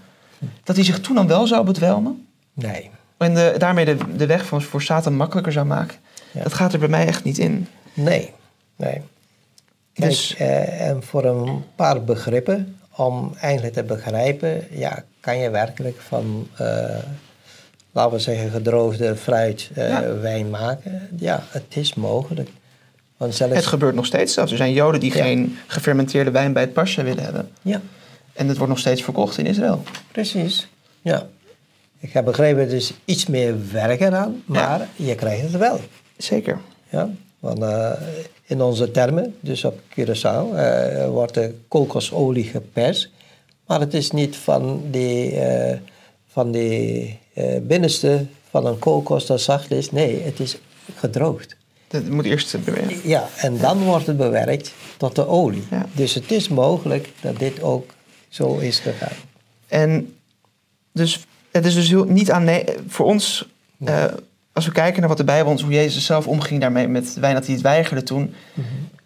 dat 0.65 0.77
hij 0.77 0.85
zich 0.85 1.01
toen 1.01 1.15
dan 1.15 1.27
wel 1.27 1.47
zou 1.47 1.65
bedwelmen. 1.65 2.27
Nee. 2.53 2.91
En 3.17 3.35
de, 3.35 3.55
daarmee 3.59 3.85
de, 3.85 3.97
de 4.17 4.27
weg 4.27 4.47
van, 4.47 4.63
voor 4.63 4.83
Satan 4.83 5.17
makkelijker 5.17 5.53
zou 5.53 5.67
maken. 5.67 5.97
Ja. 6.33 6.43
Dat 6.43 6.55
gaat 6.55 6.73
er 6.73 6.79
bij 6.79 6.89
mij 6.89 7.07
echt 7.07 7.25
niet 7.25 7.39
in. 7.39 7.69
Nee. 7.95 8.33
Nee. 8.77 9.01
Kijk, 9.97 10.11
Dus- 10.11 10.35
eh, 10.37 10.89
en 10.89 11.03
voor 11.03 11.25
een 11.25 11.65
paar 11.77 12.05
begrippen, 12.05 12.77
om 12.97 13.35
eigenlijk 13.41 13.75
te 13.75 13.83
begrijpen, 13.83 14.65
ja, 14.71 15.05
kan 15.21 15.39
je 15.39 15.51
werkelijk 15.51 16.01
van, 16.09 16.49
eh, 16.57 16.97
laten 17.93 18.13
we 18.13 18.19
zeggen, 18.19 18.51
gedroogde 18.51 19.17
fruit 19.17 19.71
Ja. 19.75 20.15
wijn 20.15 20.51
maken? 20.51 21.09
Ja, 21.19 21.43
het 21.49 21.77
is 21.77 21.95
mogelijk. 21.95 22.49
Want 23.17 23.35
zelfs, 23.35 23.55
Het 23.55 23.67
gebeurt 23.67 23.95
nog 23.95 24.07
steeds 24.07 24.33
zelfs. 24.35 24.51
Er 24.51 24.57
zijn 24.57 24.73
Joden 24.73 25.01
die 25.01 25.17
Ja. 25.17 25.23
geen 25.23 25.59
gefermenteerde 25.67 26.31
wijn 26.31 26.53
bij 26.53 26.63
het 26.63 26.73
pascha 26.73 27.03
willen 27.03 27.25
hebben. 27.25 27.51
ja, 27.63 27.81
En 28.33 28.49
het 28.49 28.57
wordt 28.57 28.73
nog 28.73 28.81
steeds 28.81 29.03
verkocht 29.03 29.39
in 29.39 29.47
Israël. 29.47 29.83
precies. 30.13 30.69
Ja. 31.03 31.27
Ik 31.99 32.13
heb 32.13 32.25
begrepen, 32.25 32.63
er 32.63 32.73
is 32.75 32.93
iets 33.05 33.27
meer 33.27 33.55
werk 33.73 34.01
eraan, 34.01 34.43
maar 34.47 34.89
je 34.97 35.15
krijgt 35.15 35.43
het 35.43 35.57
wel. 35.57 35.81
Zeker. 36.17 36.59
Ja, 36.89 37.09
want 37.41 37.63
eh, 37.63 37.93
in 38.47 38.63
onze 38.63 38.91
termen, 38.91 39.35
dus 39.41 39.65
op 39.65 39.81
Curaçao, 39.91 40.55
eh, 40.55 41.09
wordt 41.09 41.35
de 41.35 41.55
kokosolie 41.69 42.45
geperst. 42.45 43.11
Maar 43.67 43.81
het 43.81 43.95
is 43.95 44.11
niet 44.11 44.37
van 44.37 44.83
die, 44.91 45.41
eh, 45.41 45.79
van 46.27 46.51
die 46.51 47.19
binnenste 47.63 48.27
van 48.51 48.67
een 48.67 48.79
kokos 48.79 49.27
dat 49.27 49.41
zacht 49.41 49.71
is. 49.71 49.91
Nee, 49.91 50.23
het 50.23 50.41
is 50.41 50.59
gedroogd. 50.95 51.57
Dat 51.89 52.05
moet 52.09 52.25
eerst 52.25 52.65
bewerken. 52.65 53.09
Ja, 53.09 53.29
en 53.37 53.59
dan 53.59 53.85
wordt 53.85 54.07
het 54.07 54.17
bewerkt 54.17 54.73
tot 54.97 55.15
de 55.15 55.27
olie. 55.27 55.63
Ja. 55.71 55.87
Dus 55.93 56.15
het 56.15 56.31
is 56.31 56.49
mogelijk 56.49 57.09
dat 57.21 57.39
dit 57.39 57.63
ook 57.63 57.91
zo 58.29 58.57
is 58.57 58.79
gegaan. 58.79 59.17
En 59.67 60.17
dus 60.93 61.27
het 61.51 61.67
is 61.67 61.75
dus 61.75 61.89
heel, 61.89 62.05
niet 62.05 62.31
aan 62.31 62.49
voor 62.87 63.07
ons, 63.07 63.49
als 64.57 64.67
we 64.67 64.73
kijken 64.73 65.01
naar 65.01 65.09
wat 65.09 65.19
de 65.19 65.25
Bijbel 65.25 65.53
ons, 65.53 65.63
hoe 65.63 65.73
Jezus 65.73 66.05
zelf 66.05 66.27
omging 66.27 66.61
daarmee 66.61 66.89
met 66.89 67.15
wijn, 67.21 67.35
dat 67.35 67.45
hij 67.45 67.55
het 67.55 67.63
weigerde 67.63 68.03
toen. 68.03 68.35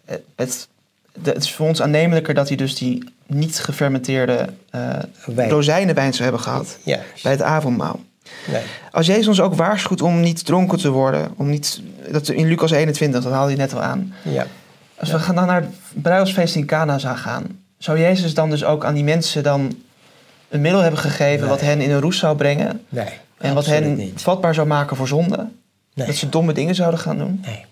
Eh, 0.05 0.15
het, 0.35 0.67
de- 1.13 1.31
het 1.31 1.43
is 1.43 1.53
voor 1.53 1.67
ons 1.67 1.81
aannemelijker 1.81 2.33
dat 2.33 2.47
hij 2.47 2.57
dus 2.57 2.75
die 2.75 3.03
niet 3.25 3.59
gefermenteerde 3.59 4.47
eh 4.69 4.89
Wijn. 5.25 5.49
rozijnenwijn 5.49 6.11
zou 6.11 6.23
hebben 6.23 6.41
gehad 6.41 6.77
Ja, 6.83 6.99
bij 7.23 7.31
het 7.31 7.41
avondmaal. 7.41 7.99
nee. 8.51 8.61
Als 8.91 9.05
Jezus 9.05 9.27
ons 9.27 9.41
ook 9.41 9.53
waarschuwt 9.55 10.01
om 10.01 10.19
niet 10.19 10.45
dronken 10.45 10.77
te 10.77 10.89
worden, 10.89 11.31
om 11.37 11.49
niet, 11.49 11.81
dat 12.11 12.29
in 12.29 12.47
Lucas 12.47 12.71
21, 12.71 13.23
dat 13.23 13.31
haalde 13.33 13.51
je 13.51 13.57
net 13.57 13.73
al 13.73 13.81
aan. 13.81 14.13
ja. 14.23 14.47
Als 14.99 15.11
we 15.11 15.19
gaan 15.19 15.35
dan 15.35 15.45
naar 15.47 15.61
het 15.61 16.01
bruiloftsfeest 16.01 16.55
in 16.55 16.65
Cana 16.65 16.97
zou 16.97 17.17
gaan, 17.17 17.59
zou 17.77 17.99
Jezus 17.99 18.33
dan 18.33 18.49
dus 18.49 18.63
ook 18.63 18.85
aan 18.85 18.93
die 18.93 19.03
mensen 19.03 19.43
dan 19.43 19.75
een 20.49 20.61
middel 20.61 20.81
hebben 20.81 20.99
gegeven 20.99 21.39
Nee. 21.39 21.49
wat 21.49 21.61
hen 21.61 21.81
in 21.81 21.91
een 21.91 21.99
roes 22.01 22.17
zou 22.17 22.35
brengen 22.37 22.81
nee 22.89 23.09
en 23.41 23.53
wat 23.53 23.65
hen 23.65 23.95
niet. 23.95 24.21
vatbaar 24.21 24.53
zou 24.53 24.67
maken 24.67 24.95
voor 24.97 25.07
zonde? 25.07 25.47
Nee. 25.93 26.07
Dat 26.07 26.15
ze 26.15 26.29
domme 26.29 26.53
dingen 26.53 26.75
zouden 26.75 26.99
gaan 26.99 27.17
doen? 27.17 27.41
Nee. 27.45 27.65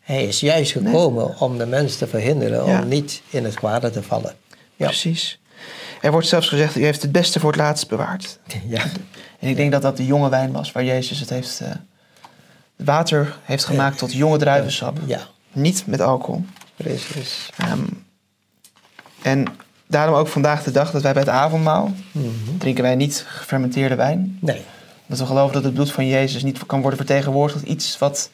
Hij 0.00 0.24
is 0.24 0.40
juist 0.40 0.72
gekomen 0.72 1.38
om 1.40 1.58
de 1.58 1.66
mens 1.66 1.96
te 1.96 2.06
verhinderen 2.06 2.66
Ja. 2.66 2.80
om 2.82 2.88
niet 2.88 3.22
in 3.30 3.44
het 3.44 3.54
kwade 3.54 3.90
te 3.90 4.02
vallen. 4.02 4.34
Ja. 4.76 4.86
Precies. 4.86 5.40
Er 6.00 6.10
wordt 6.10 6.26
zelfs 6.26 6.48
gezegd, 6.48 6.76
u 6.76 6.84
heeft 6.84 7.02
het 7.02 7.12
beste 7.12 7.40
voor 7.40 7.50
het 7.50 7.60
laatst 7.60 7.88
bewaard. 7.88 8.38
Ja. 8.68 8.82
En 9.38 9.48
ik 9.48 9.56
denk 9.56 9.72
dat 9.72 9.82
dat 9.82 9.96
de 9.96 10.06
jonge 10.06 10.28
wijn 10.28 10.52
was 10.52 10.72
waar 10.72 10.84
Jezus 10.84 11.20
het 11.20 11.30
heeft, 11.30 11.60
eh, 11.60 11.70
water 12.76 13.36
heeft 13.44 13.64
gemaakt 13.64 13.98
tot 13.98 14.12
jonge 14.12 14.38
druivensap. 14.38 14.98
ja, 15.06 15.20
Niet 15.52 15.86
met 15.86 16.00
alcohol. 16.00 16.44
precies. 16.76 17.48
Ehm, 17.56 17.84
en 19.22 19.44
daarom 19.86 20.14
ook 20.14 20.28
vandaag 20.28 20.62
de 20.62 20.70
dag 20.70 20.90
dat 20.90 21.02
wij 21.02 21.12
bij 21.12 21.22
het 21.22 21.30
avondmaal 21.30 21.92
Mhm. 22.12 22.28
drinken 22.58 22.82
wij 22.82 22.94
niet 22.94 23.24
gefermenteerde 23.28 23.94
wijn. 23.94 24.38
Nee, 24.40 24.62
Dat 25.10 25.18
we 25.18 25.26
geloven 25.26 25.54
dat 25.54 25.64
het 25.64 25.74
bloed 25.74 25.92
van 25.92 26.06
Jezus 26.06 26.42
niet 26.42 26.66
kan 26.66 26.80
worden 26.80 26.98
vertegenwoordigd 26.98 27.62
iets 27.64 27.98
wat 27.98 28.30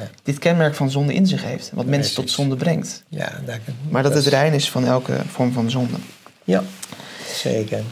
Ja. 0.00 0.08
dit 0.22 0.38
kenmerk 0.38 0.74
van 0.74 0.90
zonde 0.90 1.14
in 1.14 1.26
zich 1.26 1.44
heeft. 1.44 1.70
Wat 1.74 1.86
mensen 1.86 2.14
tot 2.14 2.30
zonde 2.30 2.56
brengt. 2.56 3.02
ja, 3.08 3.32
dat, 3.46 3.56
Maar 3.90 4.02
dat 4.02 4.12
dat 4.12 4.24
het 4.24 4.32
rein 4.32 4.52
is 4.52 4.70
van 4.70 4.86
elke 4.86 5.16
vorm 5.26 5.52
van 5.52 5.70
zonde. 5.70 5.96
Ja, 6.44 6.62
zeker. 7.34 7.82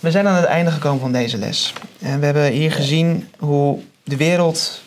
We 0.00 0.10
zijn 0.10 0.26
aan 0.26 0.34
het 0.36 0.44
einde 0.44 0.70
gekomen 0.70 1.00
van 1.00 1.12
deze 1.12 1.38
les. 1.38 1.72
En 1.98 2.18
we 2.18 2.24
hebben 2.24 2.50
hier 2.50 2.72
gezien 2.72 3.28
hoe 3.38 3.78
de 4.04 4.16
wereld... 4.16 4.82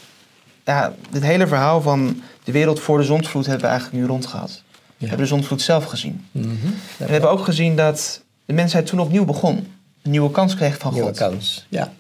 Ja, 0.66 0.94
het 1.12 1.24
hele 1.24 1.48
verhaal 1.48 1.82
van 1.82 2.22
de 2.44 2.52
wereld 2.52 2.80
voor 2.80 2.98
de 2.98 3.04
zondvloed 3.04 3.46
hebben 3.46 3.64
we 3.64 3.70
eigenlijk 3.72 4.02
nu 4.04 4.08
rondgehad. 4.10 4.62
We 4.98 5.08
hebben 5.08 5.18
de 5.18 5.34
zondvloed 5.34 5.62
zelf 5.62 5.86
gezien. 5.86 6.26
Mhm. 6.32 6.50
We 6.98 7.06
hebben 7.12 7.30
ook 7.30 7.44
gezien 7.44 7.76
dat 7.76 8.22
de 8.46 8.54
mensheid 8.54 8.86
toen 8.86 9.00
opnieuw 9.00 9.26
begon. 9.26 9.56
Een 10.02 10.12
nieuwe 10.12 10.32
kans 10.32 10.56
kreeg 10.56 10.78
van 10.78 10.94
Nieuwe 10.94 11.08
God. 11.08 11.18
kans. 11.18 11.66
Ja. 11.70 11.92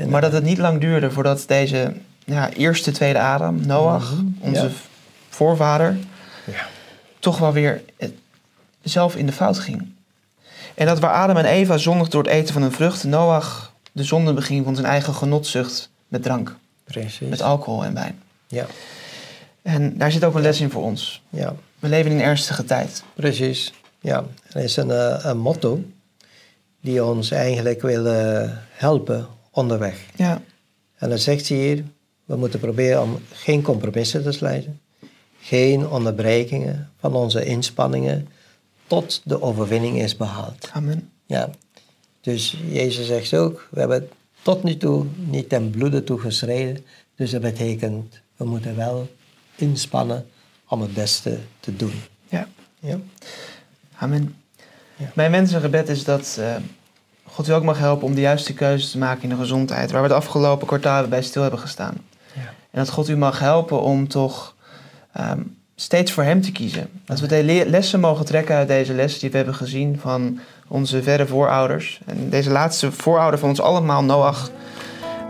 En, 0.00 0.08
Maar 0.08 0.20
dat 0.20 0.32
het 0.32 0.44
niet 0.44 0.58
lang 0.58 0.80
duurde 0.80 1.10
voordat 1.10 1.44
deze 1.46 1.92
ja, 2.24 2.50
eerste, 2.50 2.90
tweede 2.90 3.20
Adam, 3.20 3.66
Noach, 3.66 4.12
Mhm, 4.14 4.26
onze 4.40 4.62
ja. 4.62 4.70
voorvader, 5.28 5.96
Ja. 6.46 6.66
toch 7.18 7.38
wel 7.38 7.52
weer 7.52 7.82
eh, 7.96 8.08
zelf 8.82 9.16
in 9.16 9.26
de 9.26 9.32
fout 9.32 9.58
ging. 9.58 9.88
En 10.74 10.86
dat 10.86 10.98
waar 10.98 11.12
Adam 11.12 11.36
en 11.36 11.44
Eva 11.44 11.76
zondig 11.78 12.08
door 12.08 12.22
het 12.22 12.32
eten 12.32 12.52
van 12.54 12.62
een 12.62 12.72
vrucht, 12.72 13.04
Noach 13.04 13.72
de 13.92 14.04
zonde 14.04 14.32
beging 14.34 14.64
van 14.64 14.74
zijn 14.74 14.86
eigen 14.86 15.14
genotzucht 15.14 15.90
met 16.08 16.22
drank, 16.22 16.56
Precies. 16.84 17.28
met 17.28 17.42
alcohol 17.42 17.84
en 17.84 17.94
wijn. 17.94 18.22
Ja, 18.46 18.66
En 19.62 19.98
daar 19.98 20.12
zit 20.12 20.24
ook 20.24 20.34
een 20.34 20.40
les 20.42 20.60
in 20.60 20.70
voor 20.70 20.82
ons. 20.82 21.22
ja, 21.28 21.54
We 21.78 21.88
leven 21.88 22.10
in 22.10 22.16
een 22.18 22.24
ernstige 22.24 22.64
tijd. 22.64 23.02
precies. 23.14 23.72
Ja, 24.00 24.24
er 24.52 24.62
is 24.62 24.76
een, 24.76 24.90
eh, 24.90 25.16
een 25.22 25.38
motto 25.38 25.82
die 26.80 27.04
ons 27.04 27.30
eigenlijk 27.30 27.82
wil 27.82 28.06
eh, 28.06 28.50
helpen 28.70 29.26
onderweg. 29.50 30.06
Ja, 30.16 30.42
En 30.96 31.08
dan 31.08 31.18
zegt 31.18 31.48
hij 31.48 31.58
hier, 31.58 31.84
we 32.24 32.36
moeten 32.36 32.60
proberen 32.60 33.02
om 33.02 33.18
geen 33.32 33.62
compromissen 33.62 34.22
te 34.22 34.32
sluiten. 34.32 34.80
Geen 35.40 35.88
onderbrekingen 35.88 36.90
van 36.98 37.14
onze 37.14 37.44
inspanningen 37.44 38.28
tot 38.86 39.20
de 39.24 39.42
overwinning 39.42 39.98
is 39.98 40.16
behaald. 40.16 40.68
amen. 40.72 41.10
Ja. 41.26 41.50
Dus 42.20 42.56
Jezus 42.68 43.06
zegt 43.06 43.34
ook, 43.34 43.68
we 43.70 43.80
hebben 43.80 44.08
tot 44.42 44.62
nu 44.62 44.76
toe 44.76 45.06
niet 45.16 45.48
ten 45.48 45.70
bloede 45.70 46.04
toe 46.04 46.18
gestreden. 46.18 46.84
Dus 47.14 47.30
dat 47.30 47.40
betekent, 47.40 48.20
we 48.36 48.44
moeten 48.44 48.76
wel 48.76 49.08
inspannen 49.56 50.26
om 50.68 50.80
het 50.80 50.94
beste 50.94 51.38
te 51.60 51.76
doen. 51.76 51.92
Ja, 52.28 52.48
Ja, 52.80 52.98
amen. 53.96 54.34
Ja. 54.96 55.10
Mijn 55.14 55.30
wens 55.30 55.52
en 55.52 55.60
gebed 55.60 55.88
is 55.88 56.04
dat 56.04 56.36
eh, 56.40 56.56
God 57.32 57.48
u 57.48 57.52
ook 57.52 57.62
mag 57.64 57.78
helpen 57.78 58.06
om 58.06 58.14
de 58.14 58.20
juiste 58.20 58.54
keuzes 58.54 58.90
te 58.90 58.98
maken 58.98 59.22
in 59.22 59.28
de 59.28 59.34
gezondheid, 59.36 59.90
waar 59.90 60.02
we 60.02 60.08
de 60.08 60.14
afgelopen 60.14 60.66
kwartalen 60.66 61.10
bij 61.10 61.22
stil 61.22 61.42
hebben 61.42 61.60
gestaan. 61.60 61.94
ja. 62.32 62.40
En 62.70 62.78
dat 62.78 62.90
God 62.90 63.08
u 63.08 63.16
mag 63.16 63.38
helpen 63.38 63.80
om 63.82 64.08
toch 64.08 64.54
ehm, 65.12 65.40
steeds 65.76 66.12
voor 66.12 66.22
Hem 66.22 66.40
te 66.42 66.52
kiezen. 66.52 66.88
Dat 67.04 67.20
we 67.20 67.26
de 67.26 67.44
le- 67.44 67.64
lessen 67.66 68.00
mogen 68.00 68.24
trekken 68.24 68.54
uit 68.56 68.68
deze 68.68 68.92
les 68.94 69.18
die 69.18 69.30
we 69.30 69.36
hebben 69.36 69.54
gezien 69.54 69.98
van 70.00 70.38
onze 70.68 71.02
verre 71.02 71.26
voorouders. 71.26 72.00
En 72.06 72.30
deze 72.30 72.50
laatste 72.50 72.92
voorouder 72.92 73.40
van 73.40 73.48
ons 73.48 73.60
allemaal, 73.60 74.04
Noach. 74.04 74.50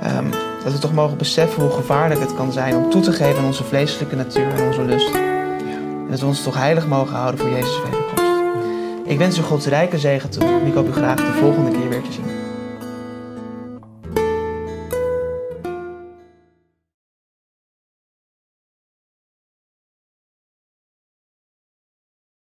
ehm, 0.03 0.31
dat 0.65 0.73
we 0.73 0.79
toch 0.79 0.93
mogen 0.93 1.17
beseffen 1.19 1.63
hoe 1.63 1.71
gevaarlijk 1.73 2.21
het 2.21 2.35
kan 2.35 2.53
zijn 2.53 2.75
om 2.77 2.91
toe 2.91 3.03
te 3.03 3.13
geven 3.13 3.39
aan 3.39 3.45
onze 3.45 3.65
vleeselijke 3.65 4.17
natuur 4.17 4.49
en 4.55 4.67
onze 4.67 4.83
lust. 4.83 5.15
En 5.15 6.07
dat 6.11 6.21
we 6.21 6.27
ons 6.27 6.43
toch 6.43 6.55
heilig 6.57 6.87
mogen 6.87 7.15
houden 7.17 7.41
voor 7.41 7.51
Jezus' 7.51 7.83
wederkomst. 7.83 8.10
Ik 9.11 9.19
wens 9.19 9.39
u 9.39 9.43
Gods 9.43 9.67
rijke 9.67 9.99
zegen 9.99 10.31
toe 10.31 10.45
en 10.45 10.67
ik 10.67 10.75
hoop 10.75 10.89
u 10.89 10.93
graag 10.93 11.17
de 11.17 11.33
volgende 11.33 11.71
keer 11.71 11.89
weer 11.89 12.03
te 12.03 12.13
zien. 12.13 12.40